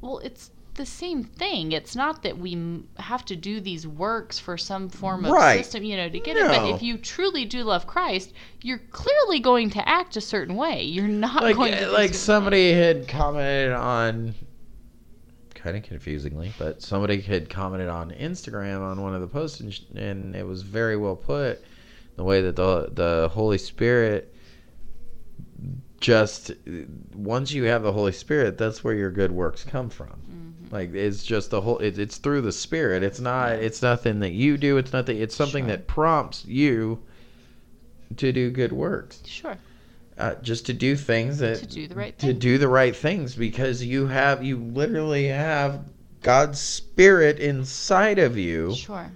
Well, 0.00 0.18
it's 0.18 0.50
the 0.74 0.84
same 0.84 1.22
thing. 1.22 1.72
It's 1.72 1.94
not 1.94 2.22
that 2.24 2.36
we 2.36 2.82
have 2.98 3.24
to 3.26 3.36
do 3.36 3.60
these 3.60 3.86
works 3.86 4.38
for 4.38 4.58
some 4.58 4.88
form 4.88 5.24
of 5.24 5.30
Right. 5.30 5.64
system, 5.64 5.84
you 5.84 5.96
know, 5.96 6.08
to 6.08 6.18
get 6.18 6.36
it. 6.36 6.46
But 6.48 6.74
if 6.74 6.82
you 6.82 6.98
truly 6.98 7.44
do 7.44 7.62
love 7.62 7.86
Christ, 7.86 8.32
you're 8.60 8.82
clearly 8.90 9.38
going 9.38 9.70
to 9.70 9.88
act 9.88 10.16
a 10.16 10.20
certain 10.20 10.56
way. 10.56 10.82
You're 10.82 11.06
not 11.06 11.42
like 11.42 11.56
going 11.56 11.72
to. 11.74 11.90
like 11.90 12.12
somebody 12.12 12.72
had 12.72 13.06
commented 13.06 13.72
on 13.72 14.34
kind 15.54 15.78
of 15.78 15.82
confusingly 15.82 16.52
but 16.58 16.82
somebody 16.82 17.22
had 17.22 17.48
commented 17.48 17.88
on 17.88 18.10
instagram 18.10 18.82
on 18.82 19.00
one 19.00 19.14
of 19.14 19.22
the 19.22 19.26
posts 19.26 19.60
and, 19.60 19.80
and 19.96 20.36
it 20.36 20.46
was 20.46 20.60
very 20.60 20.94
well 20.94 21.16
put 21.16 21.64
the 22.16 22.24
way 22.24 22.40
that 22.42 22.56
the 22.56 22.88
the 22.92 23.28
holy 23.32 23.58
spirit 23.58 24.32
just 26.00 26.52
once 27.14 27.52
you 27.52 27.64
have 27.64 27.82
the 27.82 27.92
holy 27.92 28.12
spirit 28.12 28.58
that's 28.58 28.84
where 28.84 28.94
your 28.94 29.10
good 29.10 29.32
works 29.32 29.64
come 29.64 29.88
from 29.88 30.08
Mhm. 30.30 30.72
like 30.72 30.94
it's 30.94 31.24
just 31.24 31.50
the 31.50 31.60
whole 31.62 31.78
it, 31.78 31.98
it's 31.98 32.18
through 32.18 32.42
the 32.42 32.52
spirit 32.52 33.02
it's 33.02 33.20
not 33.20 33.52
it's 33.52 33.80
nothing 33.82 34.20
that 34.20 34.32
you 34.32 34.56
do 34.58 34.76
it's 34.76 34.92
nothing 34.92 35.16
it's 35.18 35.34
something 35.34 35.64
Sure. 35.64 35.76
that 35.76 35.86
prompts 35.86 36.44
you 36.44 37.02
to 38.16 38.32
do 38.32 38.50
good 38.50 38.72
works 38.72 39.22
Sure. 39.24 39.56
uh, 40.18 40.34
just 40.42 40.66
to 40.66 40.72
do 40.74 40.94
things 40.96 41.38
that 41.38 41.58
To 41.58 41.66
do 41.66 41.88
the 41.88 41.94
right 41.94 42.16
to 42.18 42.26
thing. 42.26 42.38
do 42.38 42.58
the 42.58 42.68
right 42.68 42.94
things 42.94 43.34
because 43.34 43.82
you 43.82 44.06
have 44.08 44.44
you 44.44 44.56
literally 44.58 45.28
have 45.28 45.80
God's 46.22 46.60
spirit 46.60 47.38
inside 47.38 48.18
of 48.18 48.36
you 48.36 48.74
Sure. 48.74 49.10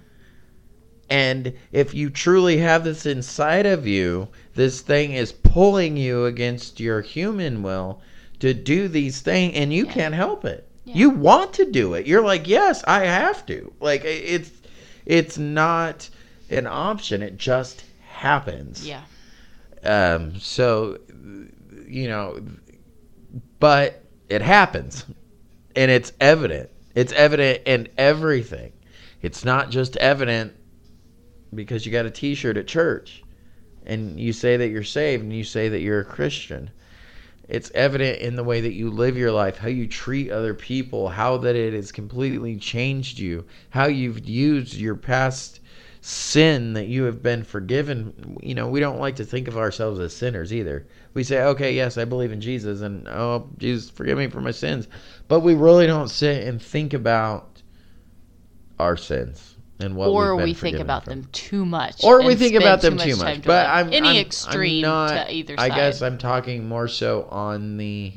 And 1.09 1.53
if 1.71 1.93
you 1.93 2.09
truly 2.09 2.57
have 2.57 2.83
this 2.83 3.05
inside 3.05 3.65
of 3.65 3.87
you 3.87 4.27
this 4.55 4.81
thing 4.81 5.13
is 5.13 5.31
pulling 5.31 5.97
you 5.97 6.25
against 6.25 6.79
your 6.79 7.01
human 7.01 7.63
will 7.63 8.01
to 8.39 8.53
do 8.53 8.87
these 8.87 9.21
things 9.21 9.55
and 9.55 9.73
you 9.73 9.85
Yeah. 9.85 9.91
can't 9.93 10.15
help 10.15 10.45
it 10.45 10.67
Yeah. 10.85 10.95
you 10.95 11.09
want 11.09 11.53
to 11.53 11.71
do 11.71 11.93
it 11.93 12.05
you're 12.07 12.23
like 12.23 12.47
yes 12.47 12.83
I 12.87 13.05
have 13.05 13.45
to 13.47 13.73
like 13.79 14.03
it's 14.05 14.51
it's 15.05 15.37
not 15.37 16.09
an 16.49 16.67
option 16.67 17.21
it 17.21 17.37
just 17.37 17.83
happens 18.07 18.85
Yeah. 18.87 19.01
um, 19.83 20.37
so, 20.39 20.97
you 21.87 22.07
know, 22.07 22.39
but 23.59 24.03
it 24.29 24.41
happens, 24.41 25.05
and 25.75 25.89
it's 25.89 26.11
evident. 26.19 26.69
It's 26.95 27.13
evident 27.13 27.61
in 27.65 27.87
everything. 27.97 28.73
It's 29.21 29.45
not 29.45 29.69
just 29.69 29.95
evident 29.97 30.53
because 31.53 31.85
you 31.85 31.91
got 31.91 32.05
a 32.05 32.11
T-shirt 32.11 32.57
at 32.57 32.67
church, 32.67 33.23
and 33.85 34.19
you 34.19 34.33
say 34.33 34.57
that 34.57 34.69
you're 34.69 34.83
saved, 34.83 35.23
and 35.23 35.33
you 35.33 35.43
say 35.43 35.69
that 35.69 35.81
you're 35.81 36.01
a 36.01 36.05
Christian. 36.05 36.69
It's 37.47 37.71
evident 37.73 38.19
in 38.19 38.35
the 38.35 38.43
way 38.43 38.61
that 38.61 38.73
you 38.73 38.91
live 38.91 39.17
your 39.17 39.31
life, 39.31 39.57
how 39.57 39.69
you 39.69 39.87
treat 39.87 40.29
other 40.29 40.53
people, 40.53 41.09
how 41.09 41.37
that 41.37 41.55
it 41.55 41.73
has 41.73 41.91
completely 41.91 42.57
changed 42.57 43.17
you, 43.17 43.45
how 43.71 43.87
you've 43.87 44.29
used 44.29 44.75
your 44.75 44.95
past 44.95 45.59
sin 46.01 46.73
that 46.73 46.87
you 46.87 47.03
have 47.03 47.23
been 47.23 47.43
forgiven. 47.43 48.37
You 48.43 48.53
know, 48.53 48.67
we 48.67 48.79
don't 48.79 48.99
like 48.99 49.15
to 49.15 49.25
think 49.25 49.47
of 49.47 49.57
ourselves 49.57 49.99
as 49.99 50.15
sinners 50.15 50.53
either. 50.53 50.85
We 51.15 51.23
say, 51.23 51.41
okay, 51.41 51.73
yes, 51.73 51.97
I 51.97 52.05
believe 52.05 52.31
in 52.31 52.39
Jesus, 52.39 52.81
and 52.81 53.07
oh, 53.07 53.49
Jesus, 53.57 53.89
forgive 53.89 54.19
me 54.19 54.27
for 54.27 54.41
my 54.41 54.51
sins. 54.51 54.87
But 55.27 55.39
we 55.39 55.55
really 55.55 55.87
don't 55.87 56.09
sit 56.09 56.47
and 56.47 56.61
think 56.61 56.93
about 56.93 57.63
our 58.77 58.95
sins 58.95 59.55
and 59.79 59.95
what 59.95 60.09
or 60.09 60.35
we 60.35 60.53
think 60.53 60.79
about 60.79 61.05
from. 61.05 61.21
them 61.21 61.29
too 61.31 61.65
much. 61.65 62.03
Or 62.03 62.23
we 62.23 62.35
think 62.35 62.55
about 62.55 62.81
them 62.81 62.95
much 62.95 63.05
too 63.05 63.15
much. 63.15 63.43
But. 63.43 63.67
I'm 63.67 63.87
any 63.87 63.95
I'm- 63.97 64.05
I'm 64.07 64.17
extreme 64.17 64.81
not- 64.81 65.27
to 65.27 65.33
either 65.33 65.57
Side. 65.57 65.71
I 65.71 65.75
guess 65.75 66.01
I'm 66.01 66.17
talking 66.17 66.67
more 66.67 66.87
so 66.87 67.27
on 67.31 67.77
the 67.77 68.13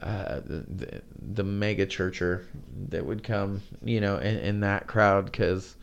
uh, 0.00 0.40
the, 0.44 1.02
the, 1.34 1.44
mega 1.44 1.86
churcher 1.86 2.46
that 2.88 3.04
would 3.04 3.22
come, 3.22 3.60
you 3.84 4.00
know, 4.00 4.16
in, 4.16 4.38
in 4.38 4.60
that 4.60 4.86
crowd 4.86 5.26
because 5.26 5.76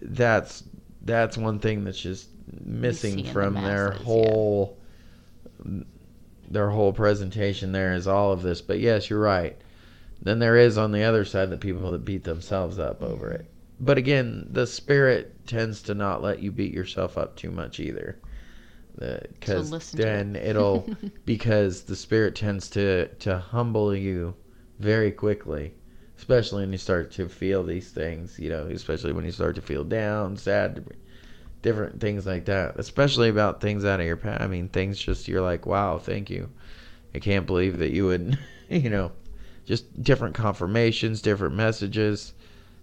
that's 0.00 0.64
that's 1.02 1.36
one 1.36 1.58
thing 1.58 1.84
that's 1.84 2.00
just 2.00 2.28
missing 2.64 3.20
in 3.20 3.26
the 3.26 3.32
from 3.32 3.54
their 3.54 3.90
masses, 3.90 4.00
yeah. 4.00 4.04
whole 4.04 4.78
their 6.50 6.70
whole 6.70 6.92
presentation 6.92 7.72
there 7.72 7.94
is 7.94 8.08
all 8.08 8.32
of 8.32 8.42
this. 8.42 8.60
But 8.60 8.80
yes, 8.80 9.10
you're 9.10 9.20
right. 9.20 9.56
Then 10.22 10.38
there 10.38 10.56
is 10.56 10.78
on 10.78 10.92
the 10.92 11.02
other 11.02 11.24
side 11.24 11.50
the 11.50 11.56
people 11.56 11.90
that 11.92 12.04
beat 12.04 12.24
themselves 12.24 12.78
up 12.78 13.02
over 13.02 13.30
it. 13.30 13.51
But 13.82 13.98
again, 13.98 14.46
the 14.48 14.66
spirit 14.68 15.44
tends 15.44 15.82
to 15.82 15.94
not 15.94 16.22
let 16.22 16.38
you 16.38 16.52
beat 16.52 16.72
yourself 16.72 17.18
up 17.18 17.34
too 17.34 17.50
much 17.50 17.80
either. 17.80 18.16
Because 18.96 19.90
then 19.90 20.36
it. 20.36 20.50
it'll 20.50 20.88
because 21.24 21.82
the 21.82 21.96
spirit 21.96 22.36
tends 22.36 22.70
to 22.70 23.08
to 23.08 23.38
humble 23.38 23.94
you 23.94 24.34
very 24.78 25.10
quickly, 25.10 25.74
especially 26.16 26.62
when 26.62 26.70
you 26.70 26.78
start 26.78 27.10
to 27.12 27.28
feel 27.28 27.64
these 27.64 27.90
things. 27.90 28.38
You 28.38 28.50
know, 28.50 28.66
especially 28.66 29.12
when 29.12 29.24
you 29.24 29.32
start 29.32 29.56
to 29.56 29.62
feel 29.62 29.82
down, 29.82 30.36
sad, 30.36 30.86
different 31.62 32.00
things 32.00 32.24
like 32.24 32.44
that. 32.44 32.78
Especially 32.78 33.30
about 33.30 33.60
things 33.60 33.84
out 33.84 33.98
of 33.98 34.06
your 34.06 34.16
past. 34.16 34.42
I 34.42 34.46
mean, 34.46 34.68
things 34.68 34.96
just 34.96 35.26
you're 35.26 35.42
like, 35.42 35.66
wow, 35.66 35.98
thank 35.98 36.30
you. 36.30 36.48
I 37.16 37.18
can't 37.18 37.46
believe 37.46 37.78
that 37.78 37.90
you 37.90 38.06
would, 38.06 38.38
you 38.68 38.90
know, 38.90 39.10
just 39.64 40.00
different 40.00 40.36
confirmations, 40.36 41.20
different 41.20 41.56
messages, 41.56 42.34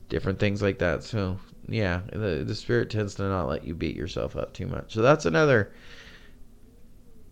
different 0.10 0.40
things 0.40 0.62
like 0.62 0.80
that. 0.80 1.04
So 1.04 1.40
yeah, 1.68 2.02
the 2.12 2.44
the 2.46 2.56
spirit 2.56 2.90
tends 2.90 3.16
to 3.16 3.24
not 3.24 3.48
let 3.48 3.64
you 3.64 3.76
beat 3.76 3.96
yourself 3.96 4.36
up 4.36 4.54
too 4.54 4.68
much. 4.68 4.94
So 4.94 5.02
that's 5.02 5.26
another 5.26 5.72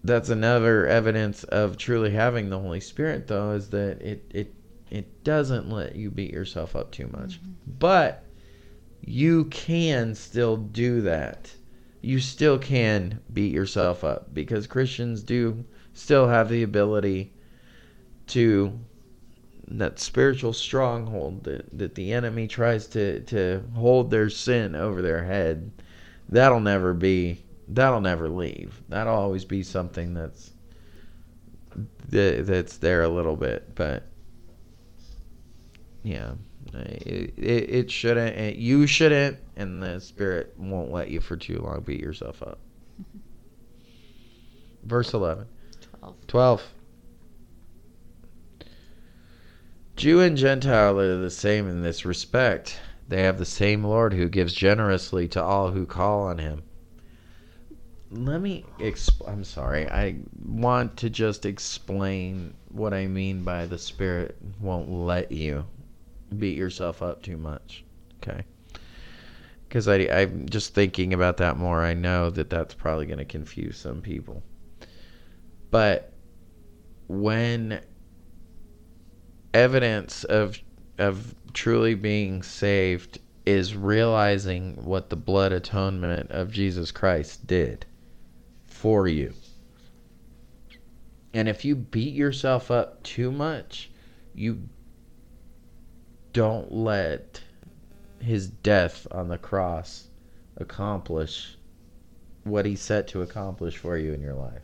that's 0.03 0.29
another 0.29 0.85
evidence 0.85 1.43
of 1.45 1.77
truly 1.77 2.11
having 2.11 2.49
the 2.49 2.59
Holy 2.59 2.79
Spirit 2.79 3.27
though 3.27 3.51
is 3.51 3.69
that 3.69 4.01
it 4.01 4.25
it 4.33 4.53
it 4.89 5.23
doesn't 5.23 5.69
let 5.69 5.95
you 5.95 6.09
beat 6.09 6.31
yourself 6.31 6.75
up 6.75 6.91
too 6.91 7.07
much. 7.07 7.41
Mm-hmm. 7.41 7.51
But 7.79 8.23
you 9.01 9.45
can 9.45 10.15
still 10.15 10.57
do 10.57 11.01
that. 11.01 11.53
You 12.01 12.19
still 12.19 12.57
can 12.57 13.19
beat 13.33 13.53
yourself 13.53 14.03
up 14.03 14.33
because 14.33 14.67
Christians 14.67 15.23
do 15.23 15.65
still 15.93 16.27
have 16.27 16.47
the 16.47 16.63
ability 16.63 17.33
to 18.27 18.79
that 19.69 19.99
spiritual 19.99 20.53
stronghold 20.53 21.43
that, 21.43 21.77
that 21.77 21.95
the 21.95 22.13
enemy 22.13 22.47
tries 22.47 22.87
to, 22.87 23.19
to 23.21 23.63
hold 23.75 24.09
their 24.09 24.29
sin 24.29 24.75
over 24.75 25.01
their 25.01 25.23
head, 25.23 25.71
that'll 26.29 26.59
never 26.59 26.93
be 26.93 27.43
that'll 27.67 28.01
never 28.01 28.29
leave. 28.29 28.81
That'll 28.87 29.15
always 29.15 29.43
be 29.43 29.63
something 29.63 30.13
that's 30.13 30.51
that, 32.09 32.45
that's 32.45 32.77
there 32.77 33.03
a 33.03 33.09
little 33.09 33.35
bit, 33.35 33.75
but 33.75 34.03
yeah, 36.03 36.31
it, 36.73 37.33
it, 37.37 37.69
it 37.69 37.91
shouldn't. 37.91 38.55
You 38.55 38.87
shouldn't, 38.87 39.37
and 39.57 39.83
the 39.83 39.99
spirit 39.99 40.53
won't 40.57 40.91
let 40.91 41.09
you 41.09 41.19
for 41.19 41.35
too 41.35 41.59
long 41.59 41.81
beat 41.81 41.99
yourself 41.99 42.41
up. 42.41 42.59
Mm-hmm. 43.01 43.19
Verse 44.87 45.13
11. 45.13 45.45
12. 45.99 46.15
12. 46.27 46.63
Jew 49.97 50.19
and 50.19 50.37
Gentile 50.37 50.99
are 50.99 51.17
the 51.17 51.31
same 51.31 51.67
in 51.67 51.81
this 51.81 52.05
respect. 52.05 52.79
They 53.07 53.23
have 53.23 53.39
the 53.39 53.45
same 53.45 53.83
Lord 53.83 54.13
who 54.13 54.29
gives 54.29 54.53
generously 54.53 55.27
to 55.29 55.41
all 55.41 55.71
who 55.71 55.87
call 55.87 56.21
on 56.21 56.37
him. 56.37 56.61
Let 58.11 58.39
me 58.39 58.63
exp- 58.77 59.27
I'm 59.27 59.43
sorry. 59.43 59.89
I 59.89 60.17
want 60.45 60.97
to 60.97 61.09
just 61.09 61.47
explain 61.47 62.53
what 62.69 62.93
I 62.93 63.07
mean 63.07 63.43
by 63.43 63.65
the 63.65 63.79
spirit 63.79 64.37
won't 64.61 64.87
let 64.87 65.31
you 65.31 65.65
beat 66.37 66.57
yourself 66.57 67.01
up 67.01 67.23
too 67.23 67.37
much. 67.37 67.83
Okay? 68.21 68.43
Cuz 69.71 69.87
I 69.87 69.95
I'm 69.95 70.47
just 70.47 70.75
thinking 70.75 71.11
about 71.11 71.37
that 71.37 71.57
more. 71.57 71.81
I 71.81 71.95
know 71.95 72.29
that 72.29 72.51
that's 72.51 72.75
probably 72.75 73.07
going 73.07 73.17
to 73.17 73.25
confuse 73.25 73.77
some 73.77 74.03
people. 74.03 74.43
But 75.71 76.13
when 77.07 77.81
evidence 79.53 80.23
of 80.23 80.59
of 80.97 81.35
truly 81.53 81.95
being 81.95 82.43
saved 82.43 83.19
is 83.45 83.75
realizing 83.75 84.73
what 84.83 85.09
the 85.09 85.15
blood 85.15 85.51
atonement 85.51 86.29
of 86.31 86.51
Jesus 86.51 86.91
Christ 86.91 87.47
did 87.47 87.85
for 88.65 89.07
you. 89.07 89.33
And 91.33 91.47
if 91.47 91.63
you 91.63 91.75
beat 91.75 92.13
yourself 92.13 92.71
up 92.71 93.03
too 93.03 93.31
much, 93.31 93.91
you 94.33 94.61
don't 96.33 96.71
let 96.71 97.41
his 98.19 98.47
death 98.47 99.07
on 99.11 99.27
the 99.27 99.37
cross 99.37 100.07
accomplish 100.57 101.57
what 102.43 102.65
he 102.65 102.75
set 102.75 103.07
to 103.09 103.21
accomplish 103.21 103.77
for 103.77 103.97
you 103.97 104.13
in 104.13 104.21
your 104.21 104.33
life. 104.33 104.61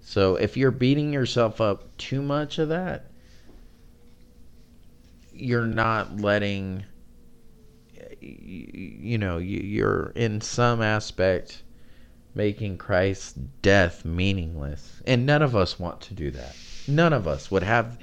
So 0.00 0.36
if 0.36 0.56
you're 0.56 0.70
beating 0.70 1.12
yourself 1.12 1.60
up 1.60 1.96
too 1.96 2.22
much 2.22 2.58
of 2.58 2.68
that, 2.70 3.09
you're 5.40 5.66
not 5.66 6.20
letting 6.20 6.84
you 8.20 9.18
know 9.18 9.38
you're 9.38 10.12
in 10.14 10.40
some 10.40 10.82
aspect 10.82 11.62
making 12.34 12.78
Christ's 12.78 13.32
death 13.62 14.04
meaningless. 14.04 15.02
And 15.06 15.26
none 15.26 15.42
of 15.42 15.56
us 15.56 15.78
want 15.78 16.00
to 16.02 16.14
do 16.14 16.30
that. 16.30 16.56
None 16.86 17.12
of 17.12 17.26
us 17.26 17.50
would 17.50 17.62
have 17.62 17.98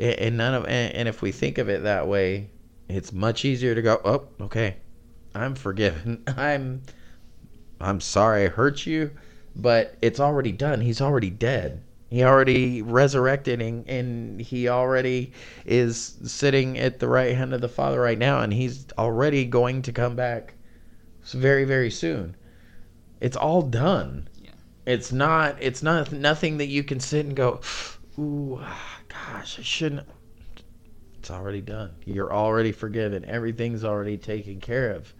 and 0.00 0.36
none 0.36 0.54
of 0.54 0.66
and 0.66 1.08
if 1.08 1.22
we 1.22 1.32
think 1.32 1.58
of 1.58 1.68
it 1.68 1.82
that 1.82 2.08
way 2.08 2.50
it's 2.88 3.12
much 3.12 3.44
easier 3.44 3.74
to 3.74 3.82
go 3.82 4.00
oh 4.04 4.28
okay 4.44 4.76
I'm 5.34 5.54
forgiven. 5.54 6.22
I'm 6.36 6.82
I'm 7.80 8.00
sorry 8.00 8.44
I 8.44 8.48
hurt 8.48 8.86
you 8.86 9.10
but 9.54 9.96
it's 10.00 10.20
already 10.20 10.52
done. 10.52 10.80
He's 10.80 11.00
already 11.00 11.30
dead 11.30 11.82
he 12.12 12.22
already 12.24 12.82
resurrected 12.82 13.62
and, 13.62 13.88
and, 13.88 14.38
he 14.38 14.68
already 14.68 15.32
is 15.64 16.18
sitting 16.24 16.78
at 16.78 16.98
the 16.98 17.08
right 17.08 17.34
hand 17.34 17.54
of 17.54 17.62
the 17.62 17.70
Father 17.70 18.02
right 18.02 18.18
now, 18.18 18.42
and 18.42 18.52
he's 18.52 18.84
already 18.98 19.46
going 19.46 19.80
to 19.80 19.92
come 19.92 20.14
back 20.14 20.52
very, 21.24 21.64
very 21.64 21.90
soon. 21.90 22.36
It's 23.22 23.36
all 23.36 23.62
done. 23.62 24.28
Yeah. 24.38 24.50
It's 24.84 25.10
not. 25.10 25.56
It's 25.58 25.82
not 25.82 26.12
nothing 26.12 26.58
that 26.58 26.66
you 26.66 26.84
can 26.84 27.00
sit 27.00 27.24
and 27.24 27.34
go, 27.34 27.62
"Ooh, 28.18 28.60
gosh, 29.08 29.58
I 29.58 29.62
shouldn't." 29.62 30.06
It's 31.18 31.30
already 31.30 31.62
done. 31.62 31.92
You're 32.04 32.32
already 32.32 32.72
forgiven. 32.72 33.24
Everything's 33.24 33.84
already 33.84 34.18
taken 34.18 34.60
care 34.60 34.90
of. 34.90 35.14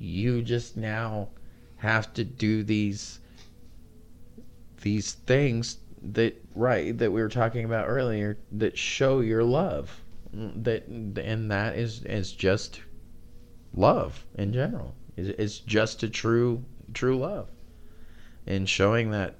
You 0.00 0.42
just 0.42 0.76
now 0.76 1.28
have 1.76 2.12
to 2.14 2.24
do 2.24 2.64
these 2.64 3.20
these 4.86 5.14
things 5.26 5.78
that 6.00 6.40
right 6.54 6.96
that 6.96 7.10
we 7.10 7.20
were 7.20 7.28
talking 7.28 7.64
about 7.64 7.88
earlier 7.88 8.38
that 8.52 8.78
show 8.78 9.18
your 9.18 9.42
love. 9.42 10.00
That 10.32 10.86
and 10.86 11.50
that 11.50 11.76
is 11.76 12.04
is 12.04 12.30
just 12.30 12.80
love 13.74 14.24
in 14.36 14.52
general. 14.52 14.94
It's 15.16 15.58
just 15.58 16.04
a 16.04 16.08
true 16.08 16.64
true 16.94 17.18
love. 17.18 17.48
And 18.46 18.68
showing 18.68 19.10
that 19.10 19.34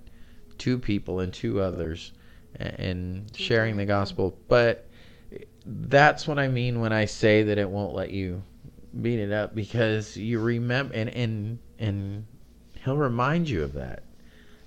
to 0.59 0.79
people 0.79 1.21
and 1.21 1.33
to 1.35 1.61
others 1.61 2.11
and 2.57 3.31
sharing 3.37 3.77
the 3.77 3.87
gospel. 3.87 4.37
But 4.49 4.89
that's 5.69 6.29
what 6.29 6.39
i 6.39 6.47
mean 6.47 6.79
when 6.81 6.93
i 6.93 7.05
say 7.05 7.43
that 7.43 7.59
it 7.59 7.69
won't 7.69 7.93
let 7.93 8.13
you 8.13 8.41
beat 9.03 9.19
it 9.19 9.33
up 9.33 9.53
because 9.53 10.17
you 10.17 10.39
remember 10.39 10.95
and 10.95 11.11
and 11.11 11.59
and 11.81 12.25
he'll 12.85 12.97
remind 12.97 13.49
you 13.49 13.65
of 13.65 13.73
that 13.73 14.05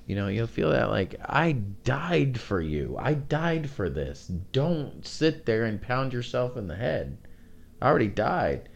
you 0.10 0.16
know, 0.16 0.28
you'll 0.28 0.48
feel 0.48 0.72
that 0.72 0.90
like, 0.90 1.14
I 1.24 1.52
died 1.84 2.40
for 2.40 2.60
you. 2.60 2.98
I 3.00 3.14
died 3.14 3.70
for 3.70 3.92
this. 3.92 4.26
Don't 4.52 5.06
sit 5.06 5.46
there 5.46 5.66
and 5.66 5.80
pound 5.80 6.14
yourself 6.14 6.58
in 6.58 6.68
the 6.68 6.76
head. 6.76 7.16
I 7.80 7.90
already 7.90 8.08
died. 8.08 8.70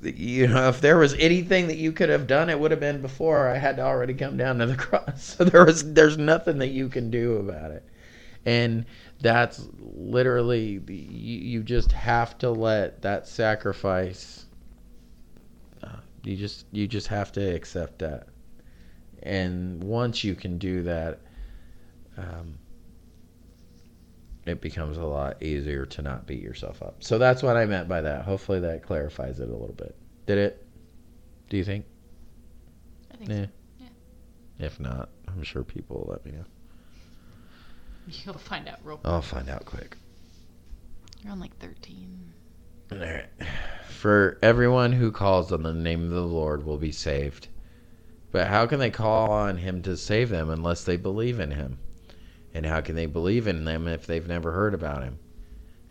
You 0.00 0.46
know, 0.46 0.68
if 0.68 0.80
there 0.80 0.96
was 0.96 1.14
anything 1.14 1.66
that 1.66 1.78
you 1.78 1.90
could 1.90 2.08
have 2.08 2.28
done, 2.28 2.48
it 2.48 2.60
would 2.60 2.70
have 2.70 2.78
been 2.78 3.02
before 3.02 3.48
I 3.48 3.58
had 3.58 3.78
to 3.78 3.82
already 3.82 4.14
come 4.14 4.36
down 4.36 4.58
to 4.58 4.66
the 4.66 4.76
cross. 4.76 5.24
So 5.24 5.42
there 5.42 5.64
was, 5.64 5.92
there's 5.92 6.16
nothing 6.16 6.58
that 6.58 6.68
you 6.68 6.88
can 6.88 7.10
do 7.10 7.38
about 7.38 7.72
it. 7.72 7.84
And 8.44 8.86
that's 9.20 9.68
literally, 9.80 10.80
you, 10.86 11.40
you 11.40 11.62
just 11.64 11.90
have 11.90 12.38
to 12.38 12.50
let 12.50 13.02
that 13.02 13.26
sacrifice, 13.26 14.46
uh, 15.82 15.96
you 16.22 16.36
just, 16.36 16.66
you 16.70 16.86
just 16.86 17.08
have 17.08 17.32
to 17.32 17.40
accept 17.40 17.98
that 17.98 18.28
and 19.26 19.82
once 19.82 20.24
you 20.24 20.34
can 20.34 20.58
do 20.58 20.82
that, 20.84 21.20
um, 22.16 22.58
it 24.46 24.60
becomes 24.60 24.96
a 24.96 25.04
lot 25.04 25.42
easier 25.42 25.84
to 25.86 26.02
not 26.02 26.26
beat 26.26 26.40
yourself 26.40 26.82
up. 26.82 27.02
So 27.02 27.18
that's 27.18 27.42
what 27.42 27.56
I 27.56 27.66
meant 27.66 27.88
by 27.88 28.00
that. 28.02 28.24
Hopefully 28.24 28.60
that 28.60 28.84
clarifies 28.84 29.40
it 29.40 29.48
a 29.48 29.52
little 29.52 29.74
bit. 29.76 29.96
Did 30.26 30.38
it? 30.38 30.66
Do 31.50 31.56
you 31.56 31.64
think? 31.64 31.84
I 33.12 33.16
think 33.16 33.30
yeah. 33.30 33.36
so. 33.36 33.50
Yeah. 33.80 34.66
If 34.66 34.80
not, 34.80 35.08
I'm 35.28 35.42
sure 35.42 35.64
people 35.64 35.98
will 35.98 36.12
let 36.12 36.24
me 36.24 36.32
know. 36.32 36.44
You'll 38.24 38.38
find 38.38 38.68
out 38.68 38.78
real 38.84 38.98
quick. 38.98 39.12
I'll 39.12 39.22
find 39.22 39.48
out 39.48 39.64
quick. 39.64 39.96
You're 41.22 41.32
on 41.32 41.40
like 41.40 41.56
13. 41.58 42.32
All 42.92 42.98
right. 42.98 43.26
For 43.88 44.38
everyone 44.42 44.92
who 44.92 45.10
calls 45.10 45.50
on 45.50 45.64
the 45.64 45.72
name 45.72 46.04
of 46.04 46.10
the 46.10 46.20
Lord 46.20 46.64
will 46.64 46.76
be 46.76 46.92
saved. 46.92 47.48
But 48.32 48.48
how 48.48 48.66
can 48.66 48.78
they 48.78 48.90
call 48.90 49.30
on 49.30 49.58
him 49.58 49.82
to 49.82 49.96
save 49.96 50.28
them 50.28 50.50
unless 50.50 50.84
they 50.84 50.96
believe 50.96 51.40
in 51.40 51.52
him? 51.52 51.78
And 52.52 52.66
how 52.66 52.80
can 52.80 52.94
they 52.96 53.06
believe 53.06 53.46
in 53.46 53.64
them 53.64 53.86
if 53.86 54.06
they've 54.06 54.26
never 54.26 54.52
heard 54.52 54.74
about 54.74 55.02
him? 55.02 55.18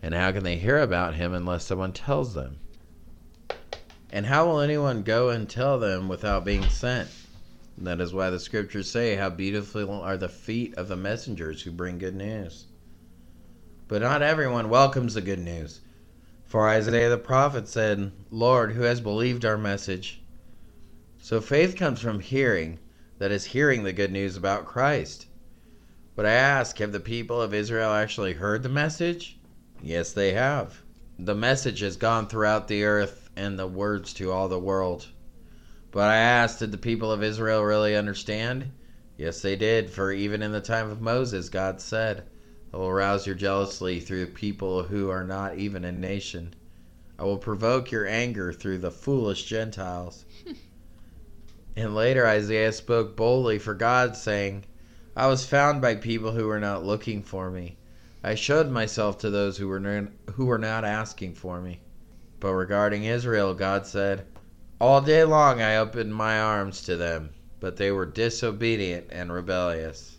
And 0.02 0.14
how 0.14 0.32
can 0.32 0.44
they 0.44 0.56
hear 0.56 0.78
about 0.78 1.14
him 1.14 1.32
unless 1.32 1.64
someone 1.64 1.92
tells 1.92 2.34
them? 2.34 2.58
And 4.10 4.26
how 4.26 4.46
will 4.46 4.60
anyone 4.60 5.02
go 5.02 5.30
and 5.30 5.48
tell 5.48 5.78
them 5.78 6.08
without 6.08 6.44
being 6.44 6.68
sent? 6.68 7.08
That 7.78 8.00
is 8.00 8.14
why 8.14 8.30
the 8.30 8.40
scriptures 8.40 8.90
say, 8.90 9.16
How 9.16 9.28
beautiful 9.30 9.90
are 10.00 10.16
the 10.16 10.28
feet 10.28 10.74
of 10.76 10.88
the 10.88 10.96
messengers 10.96 11.62
who 11.62 11.70
bring 11.70 11.98
good 11.98 12.14
news. 12.14 12.66
But 13.88 14.02
not 14.02 14.22
everyone 14.22 14.68
welcomes 14.70 15.14
the 15.14 15.20
good 15.20 15.38
news. 15.38 15.80
For 16.44 16.68
Isaiah 16.68 17.10
the 17.10 17.18
prophet 17.18 17.68
said, 17.68 18.12
Lord, 18.30 18.72
who 18.72 18.82
has 18.82 19.00
believed 19.00 19.44
our 19.44 19.58
message? 19.58 20.22
So 21.18 21.40
faith 21.40 21.76
comes 21.76 22.00
from 22.00 22.20
hearing, 22.20 22.78
that 23.18 23.32
is, 23.32 23.46
hearing 23.46 23.82
the 23.82 23.92
good 23.92 24.12
news 24.12 24.36
about 24.36 24.66
Christ. 24.66 25.26
But 26.14 26.26
I 26.26 26.32
ask, 26.32 26.78
have 26.78 26.92
the 26.92 27.00
people 27.00 27.42
of 27.42 27.52
Israel 27.52 27.92
actually 27.92 28.34
heard 28.34 28.62
the 28.62 28.68
message? 28.68 29.38
Yes, 29.82 30.12
they 30.12 30.32
have. 30.32 30.82
The 31.18 31.34
message 31.34 31.80
has 31.80 31.96
gone 31.96 32.26
throughout 32.26 32.68
the 32.68 32.84
earth 32.84 33.30
and 33.36 33.58
the 33.58 33.66
words 33.66 34.12
to 34.14 34.30
all 34.30 34.48
the 34.48 34.58
world. 34.58 35.08
But 35.90 36.10
I 36.10 36.16
ask, 36.16 36.58
did 36.58 36.72
the 36.72 36.78
people 36.78 37.10
of 37.10 37.22
Israel 37.22 37.62
really 37.62 37.96
understand? 37.96 38.70
Yes, 39.16 39.40
they 39.40 39.56
did, 39.56 39.90
for 39.90 40.12
even 40.12 40.42
in 40.42 40.52
the 40.52 40.60
time 40.60 40.90
of 40.90 41.00
Moses, 41.00 41.48
God 41.48 41.80
said, 41.80 42.24
I 42.72 42.76
will 42.76 42.92
rouse 42.92 43.26
your 43.26 43.34
jealousy 43.34 44.00
through 44.00 44.26
people 44.28 44.82
who 44.82 45.08
are 45.08 45.24
not 45.24 45.56
even 45.56 45.84
a 45.84 45.92
nation. 45.92 46.54
I 47.18 47.24
will 47.24 47.38
provoke 47.38 47.90
your 47.90 48.06
anger 48.06 48.52
through 48.52 48.78
the 48.78 48.90
foolish 48.90 49.44
Gentiles. 49.44 50.26
And 51.78 51.94
later 51.94 52.26
Isaiah 52.26 52.72
spoke 52.72 53.16
boldly 53.16 53.58
for 53.58 53.74
God, 53.74 54.16
saying, 54.16 54.64
I 55.14 55.26
was 55.26 55.44
found 55.44 55.82
by 55.82 55.94
people 55.94 56.32
who 56.32 56.46
were 56.46 56.58
not 56.58 56.86
looking 56.86 57.22
for 57.22 57.50
me. 57.50 57.76
I 58.24 58.34
showed 58.34 58.70
myself 58.70 59.18
to 59.18 59.30
those 59.30 59.58
who 59.58 59.68
were 59.68 59.78
ner- 59.78 60.08
who 60.32 60.46
were 60.46 60.58
not 60.58 60.86
asking 60.86 61.34
for 61.34 61.60
me. 61.60 61.80
But 62.40 62.54
regarding 62.54 63.04
Israel, 63.04 63.52
God 63.52 63.86
said, 63.86 64.24
"All 64.80 65.02
day 65.02 65.22
long 65.24 65.60
I 65.60 65.76
opened 65.76 66.14
my 66.14 66.40
arms 66.40 66.80
to 66.82 66.96
them, 66.96 67.30
but 67.60 67.76
they 67.76 67.92
were 67.92 68.06
disobedient 68.06 69.08
and 69.10 69.30
rebellious." 69.30 70.16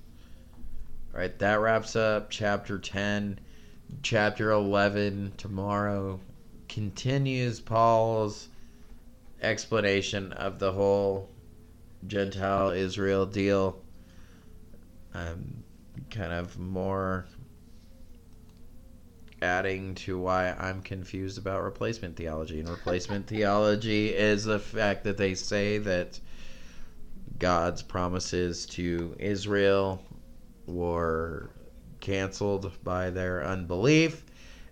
All 1.11 1.21
right, 1.21 1.39
that 1.39 1.59
wraps 1.59 1.95
up 1.95 2.29
chapter 2.29 2.77
10. 2.77 3.39
Chapter 4.03 4.51
11 4.51 5.33
tomorrow 5.37 6.19
continues 6.69 7.59
Paul's 7.59 8.49
explanation 9.41 10.31
of 10.33 10.59
the 10.59 10.73
whole 10.73 11.29
Gentile 12.05 12.69
Israel 12.69 13.25
deal. 13.25 13.81
I'm 15.13 15.63
kind 16.11 16.31
of 16.31 16.59
more 16.59 17.25
adding 19.41 19.95
to 19.95 20.19
why 20.19 20.51
I'm 20.51 20.81
confused 20.81 21.37
about 21.37 21.63
replacement 21.63 22.15
theology. 22.15 22.59
And 22.59 22.69
replacement 22.69 23.27
theology 23.27 24.09
is 24.09 24.43
the 24.43 24.59
fact 24.59 25.03
that 25.05 25.17
they 25.17 25.33
say 25.33 25.77
that 25.79 26.19
God's 27.39 27.81
promises 27.81 28.65
to 28.67 29.15
Israel 29.19 30.03
were 30.65 31.49
canceled 31.99 32.71
by 32.83 33.09
their 33.09 33.43
unbelief 33.43 34.23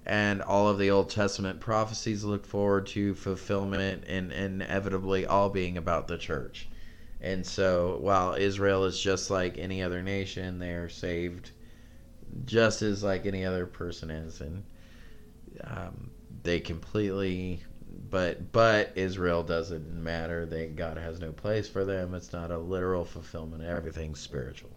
and 0.06 0.42
all 0.42 0.68
of 0.70 0.78
the 0.78 0.92
Old 0.92 1.10
Testament 1.10 1.60
prophecies 1.60 2.24
look 2.24 2.46
forward 2.46 2.86
to 2.88 3.16
fulfillment 3.16 4.04
and 4.08 4.32
inevitably 4.32 5.26
all 5.26 5.50
being 5.50 5.78
about 5.78 6.08
the 6.08 6.18
church. 6.18 6.68
And 7.26 7.44
so 7.44 7.98
while 8.02 8.36
Israel 8.36 8.86
is 8.86 9.02
just 9.02 9.32
like 9.32 9.58
any 9.58 9.82
other 9.82 10.04
nation, 10.04 10.60
they 10.60 10.74
are 10.74 10.90
saved 10.90 11.50
just 12.46 12.84
as 12.84 13.04
like 13.04 13.26
any 13.26 13.44
other 13.44 13.66
person 13.66 14.12
is. 14.12 14.42
And 14.42 14.64
um, 15.64 16.12
they 16.44 16.60
completely 16.60 17.64
but 18.12 18.52
but 18.52 18.92
Israel 18.94 19.42
doesn't 19.42 19.92
matter. 19.92 20.46
They 20.46 20.68
God 20.68 20.98
has 20.98 21.20
no 21.20 21.32
place 21.32 21.68
for 21.68 21.84
them. 21.84 22.14
It's 22.14 22.32
not 22.32 22.52
a 22.52 22.60
literal 22.60 23.06
fulfillment. 23.06 23.64
Everything's 23.64 24.20
spiritual. 24.20 24.76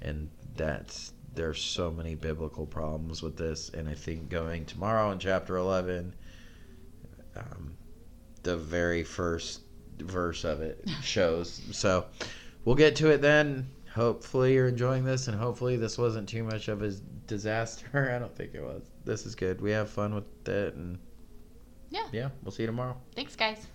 And 0.00 0.30
that's 0.56 1.12
there's 1.34 1.60
so 1.60 1.90
many 1.90 2.14
biblical 2.14 2.64
problems 2.64 3.22
with 3.22 3.36
this, 3.36 3.68
and 3.70 3.90
I 3.90 3.94
think 3.94 4.30
going 4.30 4.64
tomorrow 4.64 5.10
in 5.12 5.18
chapter 5.18 5.56
11, 5.56 6.14
um, 7.36 7.74
the 8.42 8.56
very 8.56 9.02
first 9.02 9.61
verse 9.98 10.44
of 10.44 10.60
it 10.60 10.84
shows. 11.02 11.60
So 11.72 12.06
we'll 12.64 12.76
get 12.76 12.96
to 12.96 13.10
it 13.10 13.20
then. 13.22 13.68
Hopefully 13.94 14.54
you're 14.54 14.68
enjoying 14.68 15.04
this, 15.04 15.28
and 15.28 15.36
hopefully 15.38 15.76
this 15.76 15.98
wasn't 15.98 16.28
too 16.28 16.42
much 16.42 16.68
of 16.68 16.82
a 16.82 16.90
disaster. 17.26 18.10
I 18.14 18.18
don't 18.18 18.34
think 18.34 18.54
it 18.54 18.62
was. 18.62 18.82
This 19.04 19.26
is 19.26 19.34
good. 19.34 19.60
We 19.60 19.70
have 19.72 19.90
fun 19.90 20.14
with 20.14 20.48
it, 20.48 20.74
and 20.74 20.98
Yeah. 21.90 22.06
yeah, 22.12 22.28
we'll 22.42 22.52
see 22.52 22.62
you 22.62 22.68
tomorrow. 22.68 22.96
Thanks, 23.14 23.36
guys. 23.36 23.66